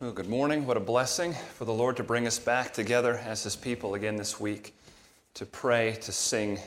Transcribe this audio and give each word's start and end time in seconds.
Well, 0.00 0.12
good 0.12 0.30
morning. 0.30 0.64
What 0.64 0.78
a 0.78 0.80
blessing 0.80 1.34
for 1.34 1.66
the 1.66 1.74
Lord 1.74 1.98
to 1.98 2.02
bring 2.02 2.26
us 2.26 2.38
back 2.38 2.72
together 2.72 3.20
as 3.26 3.42
His 3.42 3.54
people 3.54 3.96
again 3.96 4.16
this 4.16 4.40
week 4.40 4.74
to 5.34 5.44
pray, 5.44 5.98
to 6.00 6.10
sing, 6.10 6.58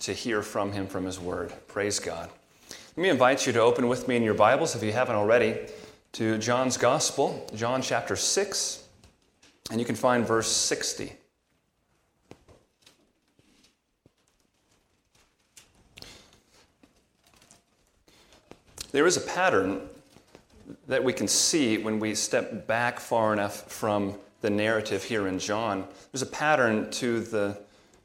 to 0.00 0.12
hear 0.12 0.42
from 0.42 0.72
Him 0.72 0.86
from 0.86 1.06
His 1.06 1.18
Word. 1.18 1.50
Praise 1.66 1.98
God. 1.98 2.28
Let 2.94 3.02
me 3.02 3.08
invite 3.08 3.46
you 3.46 3.54
to 3.54 3.60
open 3.62 3.88
with 3.88 4.06
me 4.06 4.16
in 4.16 4.22
your 4.22 4.34
Bibles, 4.34 4.76
if 4.76 4.82
you 4.82 4.92
haven't 4.92 5.16
already, 5.16 5.56
to 6.12 6.36
John's 6.36 6.76
Gospel, 6.76 7.50
John 7.54 7.80
chapter 7.80 8.16
6, 8.16 8.84
and 9.70 9.80
you 9.80 9.86
can 9.86 9.96
find 9.96 10.26
verse 10.26 10.52
60. 10.52 11.14
There 18.92 19.06
is 19.06 19.16
a 19.16 19.22
pattern 19.22 19.88
that 20.86 21.02
we 21.02 21.12
can 21.12 21.28
see 21.28 21.78
when 21.78 21.98
we 21.98 22.14
step 22.14 22.66
back 22.66 23.00
far 23.00 23.32
enough 23.32 23.70
from 23.70 24.14
the 24.40 24.50
narrative 24.50 25.02
here 25.02 25.26
in 25.26 25.38
John. 25.38 25.86
There's 26.12 26.22
a 26.22 26.26
pattern 26.26 26.90
to 26.92 27.20
the 27.20 27.58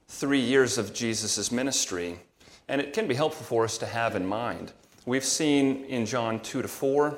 three 0.08 0.40
years 0.40 0.78
of 0.78 0.94
Jesus' 0.94 1.52
ministry, 1.52 2.20
and 2.68 2.80
it 2.82 2.94
can 2.94 3.08
be 3.08 3.16
helpful 3.16 3.46
for 3.46 3.64
us 3.64 3.78
to 3.80 3.86
have 3.86 4.16
in 4.16 4.26
mind. 4.26 4.72
We've 5.06 5.26
seen 5.26 5.86
in 5.86 6.06
John 6.06 6.40
2 6.40 6.62
to 6.62 6.68
4, 6.68 7.18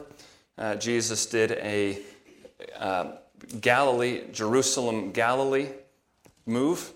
uh, 0.58 0.76
Jesus 0.76 1.26
did 1.26 1.52
a 1.52 2.00
uh, 2.80 3.14
Galilee, 3.62 4.24
Jerusalem, 4.32 5.12
Galilee 5.12 5.70
move, 6.46 6.94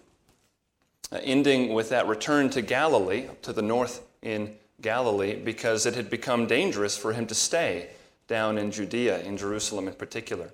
uh, 1.12 1.20
ending 1.24 1.74
with 1.74 1.90
that 1.90 2.08
return 2.08 2.50
to 2.52 2.62
Galilee, 2.62 3.28
to 3.44 3.54
the 3.54 3.62
north 3.62 4.02
in 4.22 4.56
Galilee, 4.82 5.36
because 5.36 5.86
it 5.86 5.96
had 5.96 6.10
become 6.10 6.48
dangerous 6.48 6.98
for 6.98 7.14
him 7.14 7.28
to 7.28 7.36
stay 7.36 7.90
down 8.30 8.60
in 8.60 8.72
Judea, 8.72 9.22
in 9.24 9.36
Jerusalem 9.36 9.88
in 9.88 9.96
particular. 9.96 10.52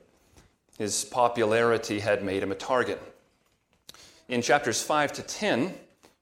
His 0.79 1.03
popularity 1.03 1.99
had 1.99 2.23
made 2.23 2.41
him 2.41 2.51
a 2.51 2.55
target. 2.55 2.99
In 4.29 4.41
chapters 4.41 4.81
5 4.81 5.11
to 5.13 5.21
10, 5.21 5.73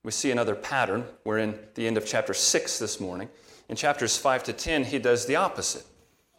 we 0.03 0.11
see 0.11 0.31
another 0.31 0.55
pattern. 0.55 1.05
We're 1.23 1.37
in 1.37 1.57
the 1.75 1.87
end 1.87 1.95
of 1.95 2.05
chapter 2.05 2.33
6 2.33 2.79
this 2.79 2.99
morning. 2.99 3.29
In 3.69 3.75
chapters 3.75 4.17
5 4.17 4.43
to 4.45 4.53
10, 4.53 4.83
he 4.85 4.99
does 4.99 5.25
the 5.27 5.35
opposite. 5.37 5.85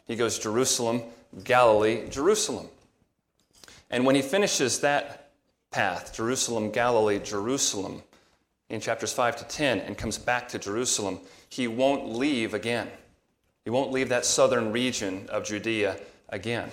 He 0.05 0.17
goes 0.17 0.37
Jerusalem, 0.37 1.01
Galilee, 1.43 2.07
Jerusalem. 2.09 2.67
And 3.89 4.05
when 4.05 4.15
he 4.15 4.21
finishes 4.21 4.81
that 4.81 5.31
path, 5.71 6.13
Jerusalem, 6.13 6.71
Galilee, 6.71 7.19
Jerusalem, 7.19 8.03
in 8.69 8.81
chapters 8.81 9.13
5 9.13 9.37
to 9.37 9.43
10, 9.45 9.79
and 9.79 9.97
comes 9.97 10.17
back 10.17 10.49
to 10.49 10.59
Jerusalem, 10.59 11.19
he 11.49 11.67
won't 11.67 12.09
leave 12.09 12.53
again. 12.53 12.89
He 13.65 13.71
won't 13.71 13.91
leave 13.91 14.09
that 14.09 14.25
southern 14.25 14.71
region 14.71 15.27
of 15.29 15.43
Judea 15.43 15.97
again. 16.29 16.69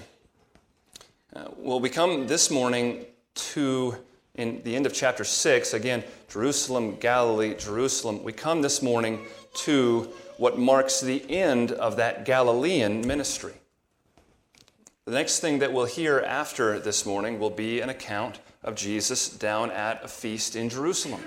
Uh, 1.34 1.46
well, 1.56 1.80
we 1.80 1.88
come 1.88 2.26
this 2.26 2.50
morning 2.50 3.06
to, 3.34 3.96
in 4.34 4.62
the 4.62 4.76
end 4.76 4.84
of 4.84 4.92
chapter 4.92 5.24
6, 5.24 5.72
again, 5.72 6.04
Jerusalem, 6.28 6.96
Galilee, 6.96 7.54
Jerusalem. 7.54 8.22
We 8.22 8.34
come 8.34 8.60
this 8.60 8.82
morning 8.82 9.24
to 9.54 10.12
what 10.36 10.58
marks 10.58 11.00
the 11.00 11.24
end 11.30 11.72
of 11.72 11.96
that 11.96 12.26
Galilean 12.26 13.06
ministry. 13.06 13.54
The 15.06 15.12
next 15.12 15.40
thing 15.40 15.60
that 15.60 15.72
we'll 15.72 15.86
hear 15.86 16.20
after 16.20 16.78
this 16.78 17.06
morning 17.06 17.38
will 17.38 17.50
be 17.50 17.80
an 17.80 17.88
account 17.88 18.38
of 18.62 18.74
Jesus 18.74 19.30
down 19.30 19.70
at 19.70 20.04
a 20.04 20.08
feast 20.08 20.54
in 20.54 20.68
Jerusalem 20.68 21.22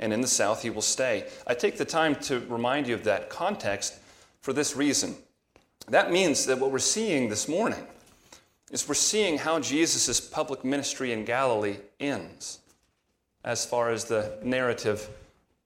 and 0.00 0.12
in 0.12 0.20
the 0.20 0.28
south 0.28 0.62
he 0.62 0.70
will 0.70 0.82
stay. 0.82 1.26
I 1.46 1.54
take 1.54 1.76
the 1.76 1.84
time 1.84 2.14
to 2.22 2.40
remind 2.40 2.86
you 2.86 2.94
of 2.94 3.04
that 3.04 3.30
context 3.30 3.98
for 4.40 4.52
this 4.52 4.76
reason. 4.76 5.16
That 5.88 6.12
means 6.12 6.46
that 6.46 6.58
what 6.58 6.70
we're 6.70 6.78
seeing 6.78 7.28
this 7.28 7.48
morning 7.48 7.86
is 8.70 8.86
we're 8.86 8.94
seeing 8.94 9.38
how 9.38 9.60
Jesus' 9.60 10.20
public 10.20 10.64
ministry 10.64 11.12
in 11.12 11.24
Galilee 11.24 11.78
ends 11.98 12.60
as 13.44 13.64
far 13.64 13.90
as 13.90 14.04
the 14.04 14.38
narrative 14.42 15.08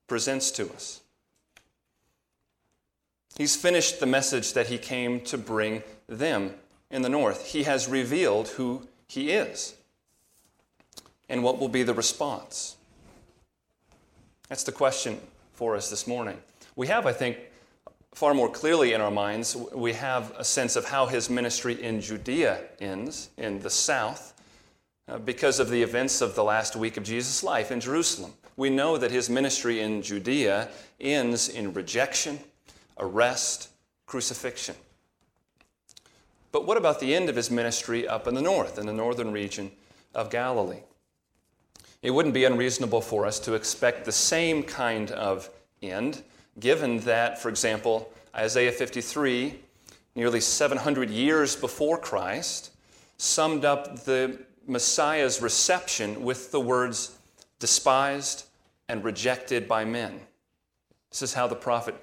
presents 0.06 0.50
to 0.52 0.70
us. 0.72 1.00
He's 3.36 3.56
finished 3.56 3.98
the 3.98 4.06
message 4.06 4.52
that 4.52 4.66
he 4.66 4.78
came 4.78 5.20
to 5.22 5.38
bring 5.38 5.82
them 6.06 6.54
in 6.90 7.02
the 7.02 7.08
north. 7.08 7.46
He 7.46 7.62
has 7.64 7.88
revealed 7.88 8.48
who 8.48 8.86
he 9.08 9.30
is 9.30 9.74
and 11.28 11.42
what 11.42 11.58
will 11.58 11.68
be 11.68 11.82
the 11.82 11.94
response. 11.94 12.76
That's 14.52 14.64
the 14.64 14.70
question 14.70 15.18
for 15.54 15.76
us 15.76 15.88
this 15.88 16.06
morning. 16.06 16.36
We 16.76 16.86
have, 16.88 17.06
I 17.06 17.12
think, 17.14 17.38
far 18.12 18.34
more 18.34 18.50
clearly 18.50 18.92
in 18.92 19.00
our 19.00 19.10
minds, 19.10 19.56
we 19.56 19.94
have 19.94 20.34
a 20.36 20.44
sense 20.44 20.76
of 20.76 20.84
how 20.84 21.06
his 21.06 21.30
ministry 21.30 21.82
in 21.82 22.02
Judea 22.02 22.60
ends, 22.78 23.30
in 23.38 23.60
the 23.60 23.70
south, 23.70 24.34
uh, 25.08 25.16
because 25.16 25.58
of 25.58 25.70
the 25.70 25.82
events 25.82 26.20
of 26.20 26.34
the 26.34 26.44
last 26.44 26.76
week 26.76 26.98
of 26.98 27.02
Jesus' 27.02 27.42
life 27.42 27.72
in 27.72 27.80
Jerusalem. 27.80 28.34
We 28.58 28.68
know 28.68 28.98
that 28.98 29.10
his 29.10 29.30
ministry 29.30 29.80
in 29.80 30.02
Judea 30.02 30.68
ends 31.00 31.48
in 31.48 31.72
rejection, 31.72 32.38
arrest, 32.98 33.70
crucifixion. 34.04 34.74
But 36.50 36.66
what 36.66 36.76
about 36.76 37.00
the 37.00 37.14
end 37.14 37.30
of 37.30 37.36
his 37.36 37.50
ministry 37.50 38.06
up 38.06 38.26
in 38.28 38.34
the 38.34 38.42
north, 38.42 38.78
in 38.78 38.84
the 38.84 38.92
northern 38.92 39.32
region 39.32 39.72
of 40.14 40.28
Galilee? 40.28 40.82
It 42.02 42.10
wouldn't 42.10 42.34
be 42.34 42.44
unreasonable 42.44 43.00
for 43.00 43.24
us 43.26 43.38
to 43.40 43.54
expect 43.54 44.04
the 44.04 44.12
same 44.12 44.64
kind 44.64 45.12
of 45.12 45.48
end, 45.80 46.22
given 46.58 46.98
that, 47.00 47.40
for 47.40 47.48
example, 47.48 48.12
Isaiah 48.34 48.72
53, 48.72 49.54
nearly 50.16 50.40
700 50.40 51.10
years 51.10 51.54
before 51.54 51.96
Christ, 51.96 52.72
summed 53.18 53.64
up 53.64 54.04
the 54.04 54.36
Messiah's 54.66 55.40
reception 55.40 56.24
with 56.24 56.50
the 56.50 56.60
words, 56.60 57.16
despised 57.60 58.46
and 58.88 59.04
rejected 59.04 59.68
by 59.68 59.84
men. 59.84 60.20
This 61.10 61.22
is 61.22 61.34
how 61.34 61.46
the 61.46 61.54
prophet 61.54 61.94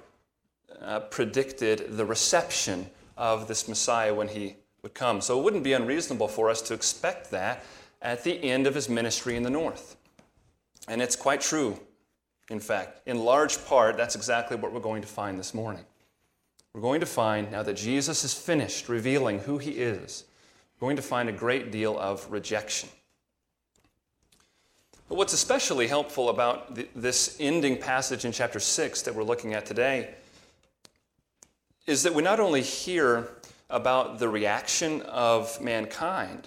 uh, 0.80 1.00
predicted 1.00 1.98
the 1.98 2.06
reception 2.06 2.88
of 3.18 3.48
this 3.48 3.68
Messiah 3.68 4.14
when 4.14 4.28
he 4.28 4.56
would 4.82 4.94
come. 4.94 5.20
So 5.20 5.38
it 5.38 5.42
wouldn't 5.42 5.64
be 5.64 5.74
unreasonable 5.74 6.28
for 6.28 6.48
us 6.48 6.62
to 6.62 6.74
expect 6.74 7.30
that 7.32 7.62
at 8.02 8.24
the 8.24 8.42
end 8.42 8.66
of 8.66 8.74
his 8.74 8.88
ministry 8.88 9.36
in 9.36 9.42
the 9.42 9.50
north. 9.50 9.96
And 10.88 11.02
it's 11.02 11.16
quite 11.16 11.40
true, 11.40 11.78
in 12.48 12.60
fact. 12.60 13.00
In 13.06 13.18
large 13.18 13.64
part, 13.66 13.96
that's 13.96 14.16
exactly 14.16 14.56
what 14.56 14.72
we're 14.72 14.80
going 14.80 15.02
to 15.02 15.08
find 15.08 15.38
this 15.38 15.54
morning. 15.54 15.84
We're 16.72 16.80
going 16.80 17.00
to 17.00 17.06
find, 17.06 17.50
now 17.50 17.62
that 17.62 17.74
Jesus 17.74 18.24
is 18.24 18.32
finished 18.32 18.88
revealing 18.88 19.40
who 19.40 19.58
he 19.58 19.72
is, 19.72 20.24
we're 20.78 20.86
going 20.86 20.96
to 20.96 21.02
find 21.02 21.28
a 21.28 21.32
great 21.32 21.70
deal 21.70 21.98
of 21.98 22.30
rejection. 22.30 22.88
But 25.08 25.16
what's 25.16 25.32
especially 25.32 25.88
helpful 25.88 26.28
about 26.28 26.76
the, 26.76 26.86
this 26.94 27.36
ending 27.40 27.76
passage 27.76 28.24
in 28.24 28.30
chapter 28.30 28.60
6 28.60 29.02
that 29.02 29.14
we're 29.14 29.24
looking 29.24 29.54
at 29.54 29.66
today 29.66 30.14
is 31.86 32.04
that 32.04 32.14
we 32.14 32.22
not 32.22 32.38
only 32.38 32.62
hear 32.62 33.28
about 33.68 34.20
the 34.20 34.28
reaction 34.28 35.02
of 35.02 35.60
mankind, 35.60 36.46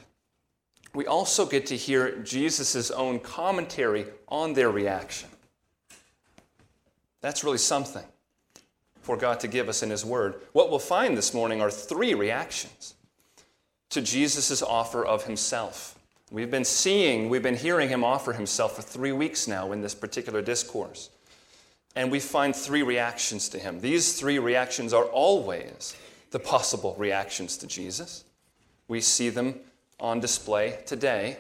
we 0.94 1.06
also 1.08 1.46
get 1.46 1.66
to 1.68 1.78
hear 1.78 2.18
Jesus' 2.20 2.92
own 2.92 3.20
commentary 3.20 4.06
on 4.28 4.54
their 4.54 4.70
reaction. 4.70 5.30
That's 7.22 7.44
really 7.44 7.58
something 7.58 8.04
for 9.02 9.18
God 9.18 9.40
to 9.42 9.48
give 9.48 9.70
us 9.70 9.82
in 9.82 9.90
His 9.90 10.06
Word. 10.06 10.36
What 10.53 10.70
we'll 10.70 10.80
find 10.80 11.18
this 11.18 11.34
morning 11.34 11.62
are 11.62 11.72
three 11.72 12.14
reactions 12.14 12.96
to 13.90 14.02
Jesus' 14.02 14.62
offer 14.62 15.06
of 15.06 15.26
Himself. 15.26 15.98
We've 16.32 16.52
been 16.52 16.66
seeing, 16.66 17.30
we've 17.30 17.44
been 17.44 17.56
hearing 17.56 17.90
Him 17.90 18.03
offer 18.03 18.34
Himself 18.34 18.76
for 18.76 18.82
three 18.82 19.12
weeks 19.12 19.48
now 19.48 19.72
in 19.72 19.82
this 19.82 19.96
particular 19.96 20.42
discourse. 20.42 21.09
And 21.96 22.12
we 22.12 22.20
find 22.20 22.56
three 22.56 22.82
reactions 22.82 23.50
to 23.50 23.59
Him. 23.59 23.80
These 23.80 24.20
three 24.20 24.40
reactions 24.40 24.94
are 24.94 25.06
always 25.06 25.96
the 26.32 26.40
possible 26.40 26.96
reactions 26.97 27.58
to 27.58 27.67
Jesus. 27.67 28.23
We 28.88 29.00
see 29.00 29.29
them 29.29 29.59
on 29.99 30.19
display 30.19 30.79
today, 30.85 31.37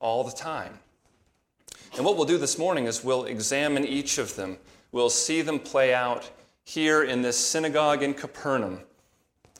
all 0.00 0.24
the 0.24 0.32
time. 0.32 0.78
And 1.96 2.04
what 2.04 2.16
we'll 2.16 2.26
do 2.26 2.38
this 2.38 2.58
morning 2.58 2.86
is 2.86 3.04
we'll 3.04 3.24
examine 3.24 3.84
each 3.84 4.18
of 4.18 4.34
them. 4.36 4.58
We'll 4.92 5.10
see 5.10 5.42
them 5.42 5.58
play 5.58 5.94
out 5.94 6.30
here 6.64 7.04
in 7.04 7.22
this 7.22 7.36
synagogue 7.36 8.02
in 8.02 8.14
Capernaum 8.14 8.80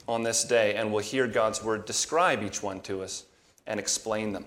on 0.07 0.23
this 0.23 0.43
day, 0.43 0.75
and 0.75 0.91
we'll 0.91 1.03
hear 1.03 1.27
God's 1.27 1.63
word 1.63 1.85
describe 1.85 2.43
each 2.43 2.61
one 2.61 2.81
to 2.81 3.01
us 3.01 3.25
and 3.65 3.79
explain 3.79 4.33
them. 4.33 4.45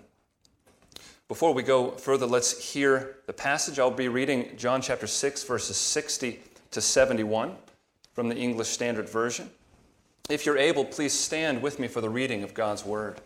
Before 1.28 1.52
we 1.52 1.62
go 1.62 1.90
further, 1.90 2.26
let's 2.26 2.72
hear 2.72 3.16
the 3.26 3.32
passage. 3.32 3.78
I'll 3.78 3.90
be 3.90 4.08
reading 4.08 4.56
John 4.56 4.80
chapter 4.80 5.06
6, 5.06 5.44
verses 5.44 5.76
60 5.76 6.40
to 6.70 6.80
71 6.80 7.54
from 8.14 8.28
the 8.28 8.36
English 8.36 8.68
Standard 8.68 9.08
Version. 9.08 9.50
If 10.28 10.46
you're 10.46 10.58
able, 10.58 10.84
please 10.84 11.12
stand 11.12 11.62
with 11.62 11.78
me 11.78 11.88
for 11.88 12.00
the 12.00 12.10
reading 12.10 12.42
of 12.42 12.54
God's 12.54 12.84
word. 12.84 13.20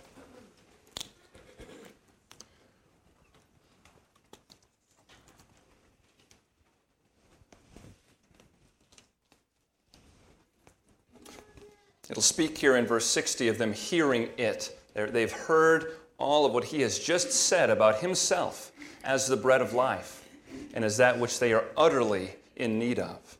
It'll 12.13 12.21
speak 12.21 12.59
here 12.59 12.77
in 12.77 12.85
verse 12.85 13.07
60 13.07 13.49
of 13.49 13.57
them 13.57 13.73
hearing 13.73 14.29
it. 14.37 14.79
They've 14.93 15.33
heard 15.33 15.97
all 16.19 16.45
of 16.45 16.53
what 16.53 16.65
he 16.65 16.83
has 16.83 16.99
just 16.99 17.33
said 17.33 17.71
about 17.71 18.01
himself 18.01 18.71
as 19.03 19.27
the 19.27 19.37
bread 19.39 19.63
of 19.63 19.73
life 19.73 20.29
and 20.75 20.85
as 20.85 20.99
that 20.99 21.19
which 21.19 21.39
they 21.39 21.55
are 21.55 21.65
utterly 21.75 22.35
in 22.55 22.79
need 22.79 22.99
of. 22.99 23.39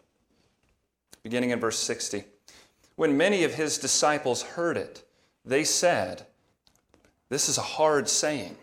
Beginning 1.23 1.51
in 1.51 1.61
verse 1.61 1.79
60. 1.81 2.25
When 2.97 3.19
many 3.19 3.45
of 3.45 3.53
his 3.53 3.77
disciples 3.77 4.41
heard 4.41 4.79
it, 4.79 5.07
they 5.45 5.65
said, 5.65 6.25
This 7.29 7.51
is 7.51 7.59
a 7.59 7.63
hard 7.63 8.09
saying. 8.09 8.57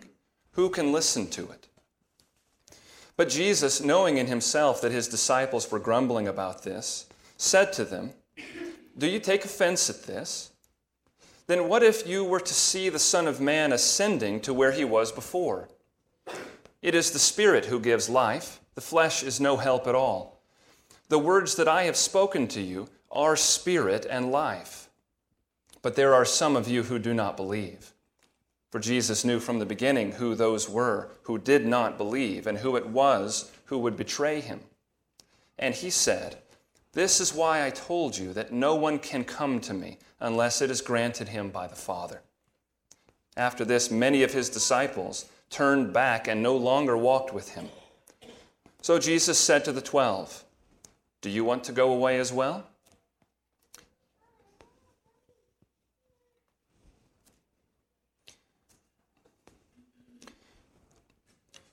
Who 0.54 0.72
can 0.72 0.92
listen 0.92 1.28
to 1.30 1.52
it? 1.52 1.68
But 3.16 3.30
Jesus, 3.30 3.80
knowing 3.80 4.18
in 4.18 4.26
himself 4.26 4.82
that 4.82 4.92
his 4.92 5.08
disciples 5.08 5.70
were 5.70 5.78
grumbling 5.78 6.28
about 6.28 6.64
this, 6.64 7.06
said 7.38 7.72
to 7.74 7.86
them, 7.86 8.14
Do 9.00 9.08
you 9.08 9.20
take 9.20 9.46
offense 9.46 9.90
at 9.90 10.04
this? 10.04 10.52
Then 11.48 11.70
what 11.70 11.84
if 11.84 12.06
you 12.06 12.24
were 12.24 12.42
to 12.42 12.54
see 12.54 12.90
the 12.90 13.00
Son 13.00 13.28
of 13.28 13.40
Man 13.40 13.72
ascending 13.72 14.42
to 14.42 14.54
where 14.54 14.74
he 14.74 14.84
was 14.84 15.12
before? 15.12 15.70
It 16.82 16.94
is 16.94 17.12
the 17.12 17.20
Spirit 17.20 17.66
who 17.66 17.80
gives 17.80 18.10
life, 18.10 18.60
the 18.76 18.82
flesh 18.82 19.24
is 19.24 19.40
no 19.40 19.58
help 19.58 19.88
at 19.88 19.96
all. 19.96 20.42
The 21.08 21.18
words 21.18 21.56
that 21.56 21.68
I 21.68 21.84
have 21.84 21.96
spoken 21.96 22.48
to 22.50 22.62
you 22.62 22.88
are 23.12 23.36
spirit 23.36 24.06
and 24.08 24.32
life. 24.32 24.90
But 25.82 25.96
there 25.96 26.14
are 26.14 26.26
some 26.26 26.56
of 26.56 26.68
you 26.68 26.84
who 26.84 27.00
do 27.00 27.14
not 27.14 27.38
believe. 27.38 27.94
For 28.70 28.80
Jesus 28.80 29.26
knew 29.26 29.40
from 29.40 29.60
the 29.60 29.66
beginning 29.66 30.12
who 30.12 30.36
those 30.36 30.70
were 30.70 31.10
who 31.24 31.38
did 31.38 31.66
not 31.66 31.98
believe 31.98 32.46
and 32.46 32.58
who 32.58 32.76
it 32.76 32.88
was 32.88 33.52
who 33.66 33.80
would 33.80 33.98
betray 33.98 34.42
him. 34.42 34.60
And 35.58 35.74
he 35.74 35.90
said, 35.90 36.38
This 37.00 37.22
is 37.22 37.34
why 37.34 37.66
I 37.66 37.70
told 37.70 38.18
you 38.18 38.34
that 38.34 38.52
no 38.52 38.76
one 38.76 39.00
can 39.00 39.24
come 39.24 39.62
to 39.62 39.74
me 39.74 40.00
unless 40.20 40.62
it 40.62 40.70
is 40.70 40.82
granted 40.82 41.30
him 41.30 41.50
by 41.50 41.66
the 41.66 41.76
Father. 41.78 42.20
After 43.38 43.64
this, 43.64 43.90
many 43.90 44.22
of 44.22 44.34
his 44.34 44.50
disciples 44.50 45.30
turned 45.50 45.94
back 45.94 46.28
and 46.28 46.44
no 46.44 46.58
longer 46.58 46.98
walked 46.98 47.34
with 47.34 47.52
him. 47.52 47.70
So 48.82 49.00
Jesus 49.00 49.40
said 49.40 49.64
to 49.64 49.72
the 49.72 49.80
twelve, 49.80 50.44
Do 51.22 51.30
you 51.30 51.46
want 51.46 51.64
to 51.64 51.72
go 51.72 51.94
away 51.94 52.20
as 52.20 52.34
well? 52.34 52.68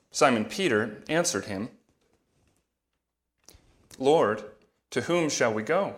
Simon 0.09 0.45
Peter 0.45 1.03
answered 1.09 1.47
him, 1.47 1.67
Lord, 3.99 4.45
to 4.91 5.01
whom 5.01 5.29
shall 5.29 5.53
we 5.53 5.63
go? 5.63 5.95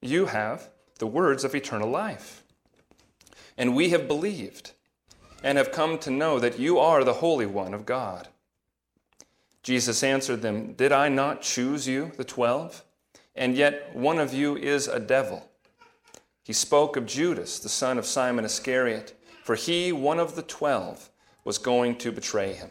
You 0.00 0.26
have 0.26 0.68
the 0.98 1.06
words 1.06 1.44
of 1.44 1.54
eternal 1.54 1.90
life. 1.90 2.42
And 3.58 3.74
we 3.74 3.90
have 3.90 4.08
believed 4.08 4.72
and 5.42 5.58
have 5.58 5.72
come 5.72 5.98
to 5.98 6.10
know 6.10 6.38
that 6.38 6.58
you 6.58 6.78
are 6.78 7.04
the 7.04 7.14
Holy 7.14 7.46
One 7.46 7.74
of 7.74 7.86
God. 7.86 8.28
Jesus 9.62 10.02
answered 10.02 10.42
them, 10.42 10.74
Did 10.74 10.92
I 10.92 11.08
not 11.08 11.42
choose 11.42 11.88
you, 11.88 12.12
the 12.16 12.24
twelve? 12.24 12.84
And 13.34 13.56
yet 13.56 13.94
one 13.94 14.18
of 14.18 14.32
you 14.32 14.56
is 14.56 14.88
a 14.88 15.00
devil. 15.00 15.48
He 16.42 16.52
spoke 16.52 16.96
of 16.96 17.06
Judas, 17.06 17.58
the 17.58 17.68
son 17.68 17.98
of 17.98 18.06
Simon 18.06 18.44
Iscariot, 18.44 19.18
for 19.42 19.56
he, 19.56 19.92
one 19.92 20.18
of 20.18 20.36
the 20.36 20.42
twelve, 20.42 21.10
was 21.44 21.58
going 21.58 21.96
to 21.98 22.12
betray 22.12 22.52
him. 22.52 22.70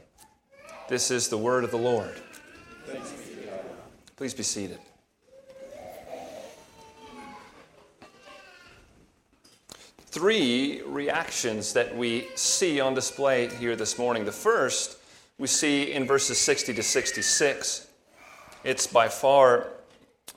This 0.87 1.11
is 1.11 1.27
the 1.27 1.37
word 1.37 1.63
of 1.63 1.71
the 1.71 1.77
Lord. 1.77 2.21
Please 4.17 4.33
be 4.33 4.43
seated. 4.43 4.79
Three 9.97 10.81
reactions 10.83 11.73
that 11.73 11.93
we 11.97 12.29
see 12.35 12.79
on 12.79 12.93
display 12.93 13.53
here 13.55 13.75
this 13.75 13.97
morning. 13.97 14.23
The 14.23 14.31
first 14.31 14.97
we 15.37 15.47
see 15.47 15.91
in 15.91 16.07
verses 16.07 16.37
60 16.37 16.73
to 16.75 16.81
66. 16.81 17.87
It's 18.63 18.87
by 18.87 19.09
far 19.09 19.67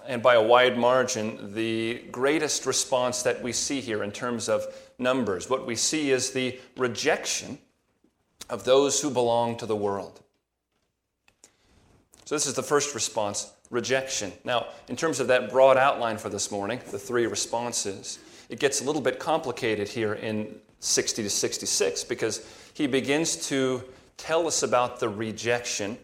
and 0.09 0.21
by 0.21 0.35
a 0.35 0.43
wide 0.43 0.77
margin 0.77 1.55
the 1.55 2.03
greatest 2.11 2.67
response 2.67 3.23
that 3.23 3.41
we 3.41 3.53
see 3.53 3.81
here 3.81 4.03
in 4.03 4.11
terms 4.11 4.49
of 4.49 4.65
numbers. 4.99 5.49
What 5.49 5.69
we 5.69 5.77
see 5.77 6.11
is 6.11 6.33
the 6.33 6.59
rejection 6.77 7.59
of 8.51 8.65
those 8.65 9.01
who 9.01 9.11
belong 9.11 9.57
to 9.59 9.67
the 9.67 9.77
world. 9.77 10.21
So, 12.25 12.35
this 12.35 12.47
is 12.47 12.55
the 12.55 12.63
first 12.63 12.95
response 12.95 13.53
rejection. 13.71 14.33
Now, 14.45 14.67
in 14.89 14.97
terms 14.97 15.21
of 15.21 15.29
that 15.29 15.51
broad 15.51 15.77
outline 15.77 16.19
for 16.19 16.29
this 16.29 16.51
morning, 16.51 16.81
the 16.91 16.99
three 16.99 17.27
responses, 17.27 18.19
it 18.49 18.59
gets 18.59 18.81
a 18.81 18.85
little 18.85 19.03
bit 19.03 19.19
complicated 19.19 19.89
here 19.89 20.15
in 20.15 20.55
60 20.81 21.23
to 21.23 21.31
66 21.31 22.05
because 22.05 22.47
he 22.75 22.87
begins 22.87 23.49
to 23.49 23.83
tell 24.17 24.47
us 24.47 24.63
about 24.63 25.01
the 25.01 25.09
rejection 25.09 25.99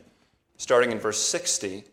starting 0.56 0.92
in 0.92 0.98
verse 0.98 1.20
60. 1.20 1.84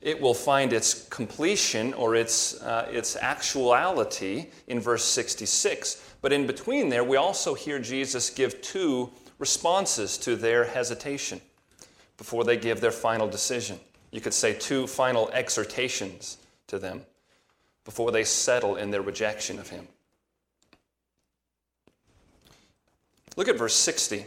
It 0.00 0.20
will 0.20 0.34
find 0.34 0.72
its 0.72 1.06
completion 1.08 1.94
or 1.94 2.16
its, 2.16 2.60
uh, 2.60 2.88
its 2.90 3.16
actuality 3.16 4.46
in 4.66 4.80
verse 4.80 5.04
66. 5.04 6.14
But 6.20 6.32
in 6.32 6.46
between 6.46 6.88
there, 6.88 7.04
we 7.04 7.16
also 7.16 7.54
hear 7.54 7.78
Jesus 7.78 8.30
give 8.30 8.60
two 8.62 9.10
responses 9.38 10.18
to 10.18 10.36
their 10.36 10.64
hesitation 10.64 11.40
before 12.16 12.44
they 12.44 12.56
give 12.56 12.80
their 12.80 12.90
final 12.90 13.28
decision. 13.28 13.78
You 14.12 14.20
could 14.20 14.34
say 14.34 14.54
two 14.54 14.86
final 14.86 15.28
exhortations 15.30 16.36
to 16.68 16.78
them 16.78 17.02
before 17.84 18.12
they 18.12 18.24
settle 18.24 18.76
in 18.76 18.90
their 18.90 19.02
rejection 19.02 19.58
of 19.58 19.70
him. 19.70 19.88
Look 23.36 23.48
at 23.48 23.58
verse 23.58 23.74
60. 23.74 24.26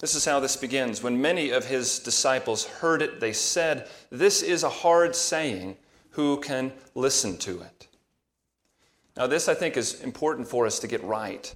This 0.00 0.14
is 0.14 0.24
how 0.24 0.40
this 0.40 0.56
begins. 0.56 1.02
When 1.02 1.20
many 1.20 1.50
of 1.50 1.66
his 1.66 1.98
disciples 1.98 2.64
heard 2.64 3.02
it, 3.02 3.20
they 3.20 3.32
said, 3.32 3.88
This 4.10 4.42
is 4.42 4.62
a 4.62 4.70
hard 4.70 5.14
saying. 5.14 5.76
Who 6.10 6.40
can 6.40 6.72
listen 6.94 7.36
to 7.38 7.60
it? 7.60 7.86
Now, 9.16 9.26
this 9.26 9.48
I 9.48 9.54
think 9.54 9.76
is 9.76 10.00
important 10.00 10.48
for 10.48 10.66
us 10.66 10.78
to 10.80 10.88
get 10.88 11.02
right. 11.04 11.54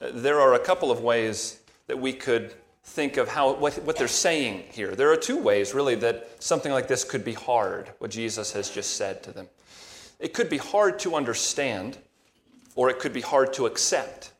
There 0.00 0.40
are 0.40 0.54
a 0.54 0.58
couple 0.58 0.90
of 0.90 1.00
ways 1.00 1.60
that 1.86 1.98
we 1.98 2.12
could 2.12 2.54
think 2.84 3.16
of 3.16 3.28
how 3.28 3.54
what, 3.54 3.74
what 3.84 3.96
they're 3.96 4.08
saying 4.08 4.64
here. 4.70 4.94
There 4.94 5.10
are 5.10 5.16
two 5.16 5.38
ways 5.38 5.74
really 5.74 5.94
that 5.96 6.42
something 6.42 6.70
like 6.70 6.86
this 6.86 7.02
could 7.02 7.24
be 7.24 7.32
hard, 7.32 7.90
what 7.98 8.10
Jesus 8.10 8.52
has 8.52 8.70
just 8.70 8.96
said 8.96 9.22
to 9.24 9.32
them. 9.32 9.48
It 10.20 10.32
could 10.32 10.48
be 10.48 10.58
hard 10.58 10.98
to 11.00 11.16
understand, 11.16 11.98
or 12.76 12.90
it 12.90 12.98
could 12.98 13.12
be 13.12 13.20
hard 13.20 13.52
to 13.54 13.66
accept. 13.66 14.32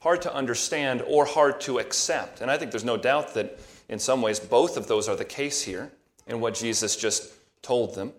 Hard 0.00 0.20
to 0.22 0.34
understand 0.34 1.02
or 1.06 1.24
hard 1.24 1.60
to 1.62 1.78
accept. 1.78 2.40
And 2.40 2.50
I 2.50 2.58
think 2.58 2.72
there's 2.72 2.84
no 2.84 2.96
doubt 2.96 3.34
that 3.34 3.58
in 3.88 3.98
some 3.98 4.20
ways 4.20 4.40
both 4.40 4.76
of 4.76 4.88
those 4.88 5.08
are 5.08 5.16
the 5.16 5.24
case 5.24 5.62
here 5.62 5.92
in 6.26 6.40
what 6.40 6.54
Jesus 6.54 6.96
just 6.96 7.32
told 7.62 7.94
them. 7.94 8.12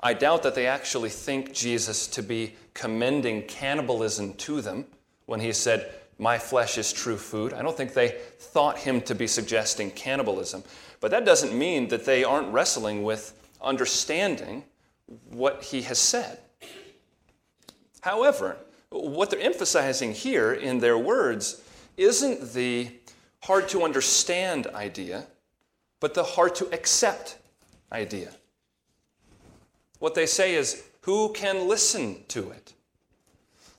I 0.00 0.12
doubt 0.12 0.42
that 0.42 0.54
they 0.54 0.66
actually 0.66 1.08
think 1.08 1.54
Jesus 1.54 2.06
to 2.08 2.22
be 2.22 2.54
commending 2.74 3.42
cannibalism 3.42 4.34
to 4.34 4.60
them 4.60 4.84
when 5.24 5.40
he 5.40 5.52
said, 5.52 5.90
My 6.18 6.38
flesh 6.38 6.78
is 6.78 6.92
true 6.92 7.18
food. 7.18 7.52
I 7.52 7.62
don't 7.62 7.76
think 7.76 7.92
they 7.92 8.16
thought 8.38 8.78
him 8.78 9.00
to 9.02 9.14
be 9.14 9.26
suggesting 9.26 9.90
cannibalism. 9.90 10.64
But 11.00 11.10
that 11.10 11.24
doesn't 11.24 11.52
mean 11.52 11.88
that 11.88 12.06
they 12.06 12.24
aren't 12.24 12.52
wrestling 12.52 13.02
with 13.02 13.34
understanding 13.60 14.64
what 15.30 15.62
he 15.62 15.82
has 15.82 15.98
said. 15.98 16.38
However, 18.00 18.56
what 18.90 19.30
they're 19.30 19.40
emphasizing 19.40 20.12
here 20.12 20.52
in 20.52 20.78
their 20.78 20.96
words 20.96 21.62
isn't 21.96 22.52
the 22.52 22.90
hard 23.42 23.68
to 23.68 23.82
understand 23.82 24.66
idea, 24.68 25.26
but 26.00 26.14
the 26.14 26.24
hard 26.24 26.54
to 26.56 26.72
accept 26.72 27.38
idea. 27.92 28.32
What 29.98 30.14
they 30.14 30.26
say 30.26 30.54
is, 30.54 30.82
who 31.02 31.32
can 31.32 31.68
listen 31.68 32.24
to 32.28 32.50
it? 32.50 32.74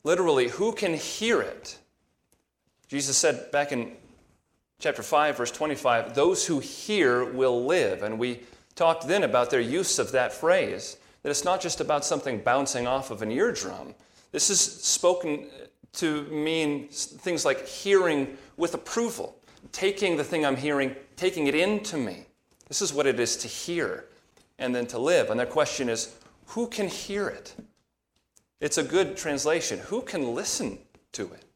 Literally, 0.03 0.47
who 0.47 0.71
can 0.71 0.93
hear 0.93 1.41
it? 1.41 1.77
Jesus 2.87 3.17
said 3.17 3.51
back 3.51 3.71
in 3.71 3.93
chapter 4.79 5.03
5, 5.03 5.37
verse 5.37 5.51
25, 5.51 6.13
those 6.15 6.45
who 6.45 6.59
hear 6.59 7.25
will 7.25 7.65
live. 7.65 8.03
And 8.03 8.17
we 8.17 8.41
talked 8.75 9.07
then 9.07 9.23
about 9.23 9.49
their 9.49 9.59
use 9.59 9.99
of 9.99 10.11
that 10.11 10.31
phrase, 10.31 10.97
that 11.23 11.29
it's 11.29 11.43
not 11.43 11.61
just 11.61 11.81
about 11.81 12.05
something 12.05 12.39
bouncing 12.39 12.87
off 12.87 13.11
of 13.11 13.21
an 13.21 13.31
eardrum. 13.31 13.95
This 14.31 14.49
is 14.49 14.59
spoken 14.59 15.47
to 15.93 16.23
mean 16.25 16.87
things 16.89 17.43
like 17.43 17.67
hearing 17.67 18.37
with 18.55 18.73
approval, 18.73 19.35
taking 19.71 20.15
the 20.15 20.23
thing 20.23 20.45
I'm 20.45 20.55
hearing, 20.55 20.95
taking 21.15 21.47
it 21.47 21.55
into 21.55 21.97
me. 21.97 22.25
This 22.67 22.81
is 22.81 22.93
what 22.93 23.07
it 23.07 23.19
is 23.19 23.35
to 23.37 23.47
hear 23.47 24.05
and 24.59 24.75
then 24.75 24.85
to 24.87 24.99
live. 24.99 25.29
And 25.29 25.39
their 25.39 25.47
question 25.47 25.89
is 25.89 26.15
who 26.47 26.67
can 26.67 26.87
hear 26.87 27.27
it? 27.27 27.55
It's 28.59 28.77
a 28.77 28.83
good 28.83 29.17
translation. 29.17 29.79
Who 29.79 30.01
can 30.01 30.33
listen 30.33 30.79
to 31.13 31.23
it? 31.33 31.46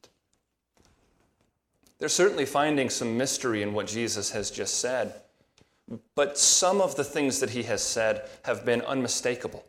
They're 2.01 2.09
certainly 2.09 2.47
finding 2.47 2.89
some 2.89 3.15
mystery 3.15 3.61
in 3.61 3.73
what 3.73 3.85
Jesus 3.85 4.31
has 4.31 4.49
just 4.49 4.79
said. 4.79 5.13
but 6.15 6.35
some 6.37 6.81
of 6.81 6.95
the 6.95 7.03
things 7.03 7.39
that 7.41 7.51
he 7.51 7.63
has 7.63 7.83
said 7.83 8.27
have 8.43 8.65
been 8.65 8.81
unmistakable. 8.81 9.63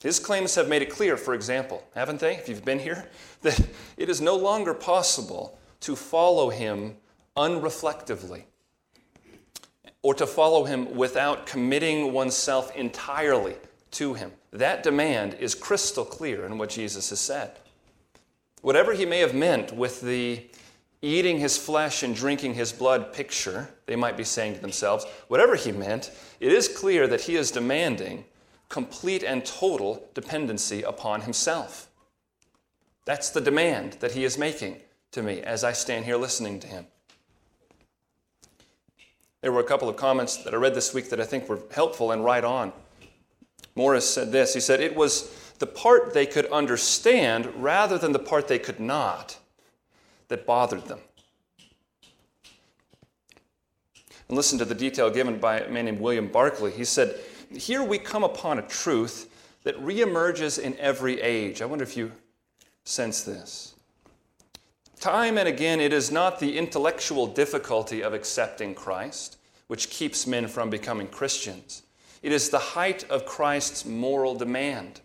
His 0.00 0.20
claims 0.20 0.54
have 0.54 0.68
made 0.68 0.82
it 0.82 0.90
clear, 0.90 1.16
for 1.16 1.34
example, 1.34 1.82
haven't 1.96 2.20
they, 2.20 2.36
if 2.36 2.48
you've 2.48 2.64
been 2.64 2.78
here, 2.78 3.08
that 3.42 3.58
it 3.96 4.08
is 4.08 4.20
no 4.20 4.36
longer 4.36 4.72
possible 4.72 5.58
to 5.80 5.96
follow 5.96 6.50
him 6.50 6.96
unreflectively 7.36 8.44
or 10.02 10.14
to 10.14 10.28
follow 10.28 10.62
him 10.62 10.94
without 10.94 11.44
committing 11.44 12.12
oneself 12.12 12.72
entirely 12.76 13.56
to 13.92 14.14
him. 14.14 14.30
That 14.52 14.84
demand 14.84 15.34
is 15.40 15.56
crystal 15.56 16.04
clear 16.04 16.46
in 16.46 16.56
what 16.56 16.68
Jesus 16.68 17.10
has 17.10 17.18
said. 17.18 17.58
Whatever 18.62 18.94
he 18.94 19.04
may 19.04 19.18
have 19.18 19.34
meant 19.34 19.72
with 19.72 20.00
the 20.00 20.48
eating 21.02 21.38
his 21.38 21.58
flesh 21.58 22.02
and 22.02 22.14
drinking 22.14 22.54
his 22.54 22.72
blood 22.72 23.12
picture, 23.12 23.68
they 23.86 23.96
might 23.96 24.16
be 24.16 24.24
saying 24.24 24.54
to 24.54 24.60
themselves, 24.60 25.04
whatever 25.26 25.56
he 25.56 25.72
meant, 25.72 26.12
it 26.38 26.52
is 26.52 26.68
clear 26.68 27.08
that 27.08 27.22
he 27.22 27.36
is 27.36 27.50
demanding 27.50 28.24
complete 28.68 29.24
and 29.24 29.44
total 29.44 30.08
dependency 30.14 30.82
upon 30.82 31.22
himself. 31.22 31.88
That's 33.04 33.30
the 33.30 33.40
demand 33.40 33.94
that 33.94 34.12
he 34.12 34.24
is 34.24 34.38
making 34.38 34.76
to 35.10 35.22
me 35.22 35.40
as 35.42 35.64
I 35.64 35.72
stand 35.72 36.04
here 36.04 36.16
listening 36.16 36.60
to 36.60 36.68
him. 36.68 36.86
There 39.40 39.50
were 39.50 39.60
a 39.60 39.64
couple 39.64 39.88
of 39.88 39.96
comments 39.96 40.36
that 40.38 40.54
I 40.54 40.56
read 40.56 40.74
this 40.74 40.94
week 40.94 41.10
that 41.10 41.20
I 41.20 41.24
think 41.24 41.48
were 41.48 41.58
helpful 41.72 42.12
and 42.12 42.24
right 42.24 42.44
on. 42.44 42.72
Morris 43.74 44.08
said 44.08 44.30
this 44.30 44.54
He 44.54 44.60
said, 44.60 44.80
It 44.80 44.94
was 44.94 45.36
the 45.62 45.66
part 45.68 46.12
they 46.12 46.26
could 46.26 46.46
understand 46.46 47.46
rather 47.54 47.96
than 47.96 48.10
the 48.10 48.18
part 48.18 48.48
they 48.48 48.58
could 48.58 48.80
not 48.80 49.38
that 50.26 50.44
bothered 50.44 50.86
them. 50.86 50.98
And 54.26 54.36
listen 54.36 54.58
to 54.58 54.64
the 54.64 54.74
detail 54.74 55.08
given 55.08 55.38
by 55.38 55.60
a 55.60 55.70
man 55.70 55.84
named 55.84 56.00
William 56.00 56.26
Barclay. 56.26 56.72
He 56.72 56.84
said, 56.84 57.14
Here 57.56 57.80
we 57.80 57.96
come 57.96 58.24
upon 58.24 58.58
a 58.58 58.62
truth 58.62 59.30
that 59.62 59.76
reemerges 59.76 60.58
in 60.58 60.76
every 60.78 61.20
age. 61.20 61.62
I 61.62 61.66
wonder 61.66 61.84
if 61.84 61.96
you 61.96 62.10
sense 62.82 63.22
this. 63.22 63.76
Time 64.98 65.38
and 65.38 65.46
again, 65.46 65.78
it 65.78 65.92
is 65.92 66.10
not 66.10 66.40
the 66.40 66.58
intellectual 66.58 67.28
difficulty 67.28 68.02
of 68.02 68.14
accepting 68.14 68.74
Christ 68.74 69.36
which 69.68 69.90
keeps 69.90 70.26
men 70.26 70.48
from 70.48 70.70
becoming 70.70 71.06
Christians. 71.06 71.84
It 72.20 72.32
is 72.32 72.50
the 72.50 72.58
height 72.58 73.08
of 73.08 73.26
Christ's 73.26 73.84
moral 73.84 74.34
demand. 74.34 75.02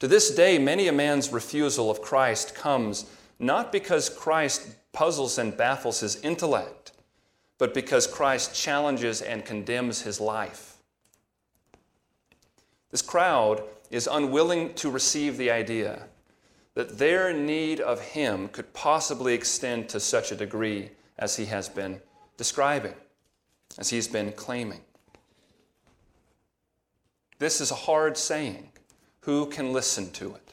To 0.00 0.08
this 0.08 0.34
day, 0.34 0.58
many 0.58 0.88
a 0.88 0.92
man's 0.92 1.32
refusal 1.32 1.90
of 1.90 2.02
Christ 2.02 2.54
comes 2.54 3.06
not 3.38 3.72
because 3.72 4.10
Christ 4.10 4.74
puzzles 4.92 5.38
and 5.38 5.56
baffles 5.56 6.00
his 6.00 6.20
intellect, 6.22 6.92
but 7.58 7.72
because 7.72 8.06
Christ 8.06 8.54
challenges 8.54 9.22
and 9.22 9.44
condemns 9.44 10.02
his 10.02 10.20
life. 10.20 10.76
This 12.90 13.02
crowd 13.02 13.62
is 13.90 14.08
unwilling 14.10 14.74
to 14.74 14.90
receive 14.90 15.36
the 15.36 15.50
idea 15.50 16.06
that 16.74 16.98
their 16.98 17.32
need 17.32 17.80
of 17.80 18.00
Him 18.00 18.48
could 18.48 18.72
possibly 18.72 19.34
extend 19.34 19.88
to 19.88 20.00
such 20.00 20.32
a 20.32 20.36
degree 20.36 20.90
as 21.18 21.36
He 21.36 21.46
has 21.46 21.68
been 21.68 22.00
describing, 22.36 22.94
as 23.78 23.90
He's 23.90 24.08
been 24.08 24.32
claiming. 24.32 24.80
This 27.38 27.60
is 27.60 27.70
a 27.70 27.74
hard 27.74 28.16
saying. 28.16 28.70
Who 29.22 29.46
can 29.46 29.72
listen 29.72 30.10
to 30.12 30.34
it? 30.34 30.52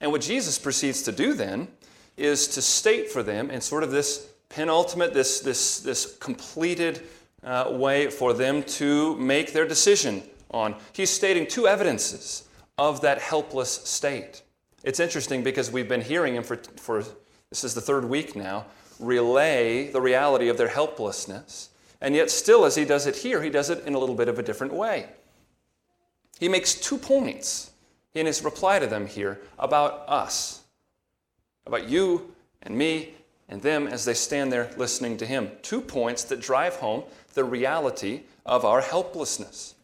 And 0.00 0.12
what 0.12 0.22
Jesus 0.22 0.58
proceeds 0.58 1.02
to 1.02 1.12
do 1.12 1.34
then 1.34 1.68
is 2.16 2.48
to 2.48 2.62
state 2.62 3.10
for 3.10 3.22
them 3.22 3.50
in 3.50 3.60
sort 3.60 3.82
of 3.82 3.90
this 3.90 4.28
penultimate, 4.48 5.12
this, 5.12 5.40
this, 5.40 5.80
this 5.80 6.16
completed 6.18 7.02
uh, 7.42 7.68
way 7.70 8.10
for 8.10 8.32
them 8.32 8.62
to 8.62 9.16
make 9.16 9.52
their 9.52 9.66
decision 9.66 10.22
on. 10.50 10.74
He's 10.92 11.10
stating 11.10 11.46
two 11.46 11.66
evidences 11.66 12.48
of 12.78 13.00
that 13.02 13.20
helpless 13.20 13.70
state. 13.70 14.42
It's 14.84 15.00
interesting 15.00 15.42
because 15.42 15.70
we've 15.70 15.88
been 15.88 16.00
hearing 16.00 16.34
him 16.34 16.42
for, 16.42 16.56
for 16.76 17.04
this 17.50 17.64
is 17.64 17.74
the 17.74 17.80
third 17.80 18.04
week 18.04 18.34
now, 18.34 18.66
relay 18.98 19.90
the 19.90 20.00
reality 20.00 20.48
of 20.48 20.56
their 20.56 20.68
helplessness. 20.68 21.70
And 22.00 22.14
yet, 22.14 22.30
still, 22.30 22.64
as 22.64 22.76
he 22.76 22.84
does 22.84 23.06
it 23.06 23.16
here, 23.16 23.42
he 23.42 23.50
does 23.50 23.68
it 23.68 23.84
in 23.86 23.94
a 23.94 23.98
little 23.98 24.14
bit 24.14 24.28
of 24.28 24.38
a 24.38 24.42
different 24.42 24.72
way. 24.72 25.06
He 26.40 26.48
makes 26.48 26.74
two 26.74 26.96
points 26.96 27.70
in 28.14 28.26
his 28.26 28.42
reply 28.42 28.78
to 28.78 28.86
them 28.86 29.06
here 29.06 29.38
about 29.58 30.04
us, 30.08 30.62
about 31.66 31.88
you 31.88 32.34
and 32.62 32.76
me 32.76 33.14
and 33.48 33.60
them 33.60 33.86
as 33.86 34.06
they 34.06 34.14
stand 34.14 34.50
there 34.50 34.70
listening 34.78 35.18
to 35.18 35.26
him. 35.26 35.50
Two 35.60 35.82
points 35.82 36.24
that 36.24 36.40
drive 36.40 36.76
home 36.76 37.04
the 37.34 37.44
reality 37.44 38.22
of 38.46 38.64
our 38.64 38.80
helplessness 38.80 39.74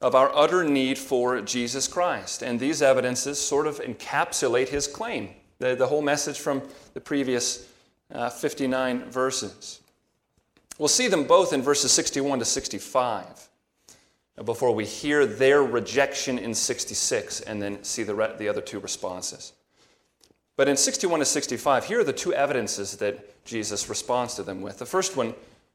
of 0.00 0.14
our 0.14 0.34
utter 0.34 0.64
need 0.64 0.96
for 0.96 1.40
Jesus 1.40 1.88
Christ. 1.88 2.42
And 2.42 2.60
these 2.60 2.82
evidences 2.82 3.40
sort 3.40 3.66
of 3.66 3.80
encapsulate 3.80 4.68
his 4.68 4.86
claim, 4.86 5.30
the, 5.58 5.74
the 5.74 5.86
whole 5.86 6.02
message 6.02 6.38
from 6.38 6.62
the 6.94 7.00
previous 7.00 7.68
uh, 8.12 8.30
59 8.30 9.10
verses. 9.10 9.80
We'll 10.78 10.88
see 10.88 11.08
them 11.08 11.24
both 11.24 11.52
in 11.52 11.62
verses 11.62 11.90
61 11.90 12.38
to 12.38 12.44
65 12.44 13.24
uh, 13.26 13.34
before 14.44 14.74
we 14.74 14.84
hear 14.84 15.26
their 15.26 15.62
rejection 15.62 16.38
in 16.38 16.54
66 16.54 17.40
and 17.42 17.60
then 17.60 17.82
see 17.82 18.02
the, 18.02 18.14
re- 18.14 18.34
the 18.38 18.48
other 18.48 18.60
two 18.60 18.78
responses. 18.78 19.52
But 20.56 20.68
in 20.68 20.76
61 20.76 21.20
to 21.20 21.24
65, 21.24 21.84
here 21.84 22.00
are 22.00 22.04
the 22.04 22.12
two 22.12 22.34
evidences 22.34 22.96
that 22.96 23.44
Jesus 23.44 23.88
responds 23.88 24.34
to 24.34 24.42
them 24.42 24.60
with. 24.60 24.78
The 24.78 24.86
first 24.86 25.16
one, 25.16 25.34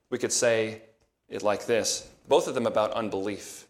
we 0.10 0.18
could 0.18 0.32
say 0.32 0.82
it 1.30 1.42
like 1.42 1.66
this 1.66 2.10
both 2.28 2.48
of 2.48 2.54
them 2.54 2.68
about 2.68 2.92
unbelief. 2.92 3.68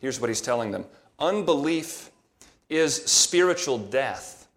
Here's 0.00 0.20
what 0.20 0.28
he's 0.28 0.40
telling 0.40 0.70
them 0.70 0.84
Unbelief 1.18 2.10
is 2.68 2.96
spiritual 3.04 3.78
death 3.78 4.48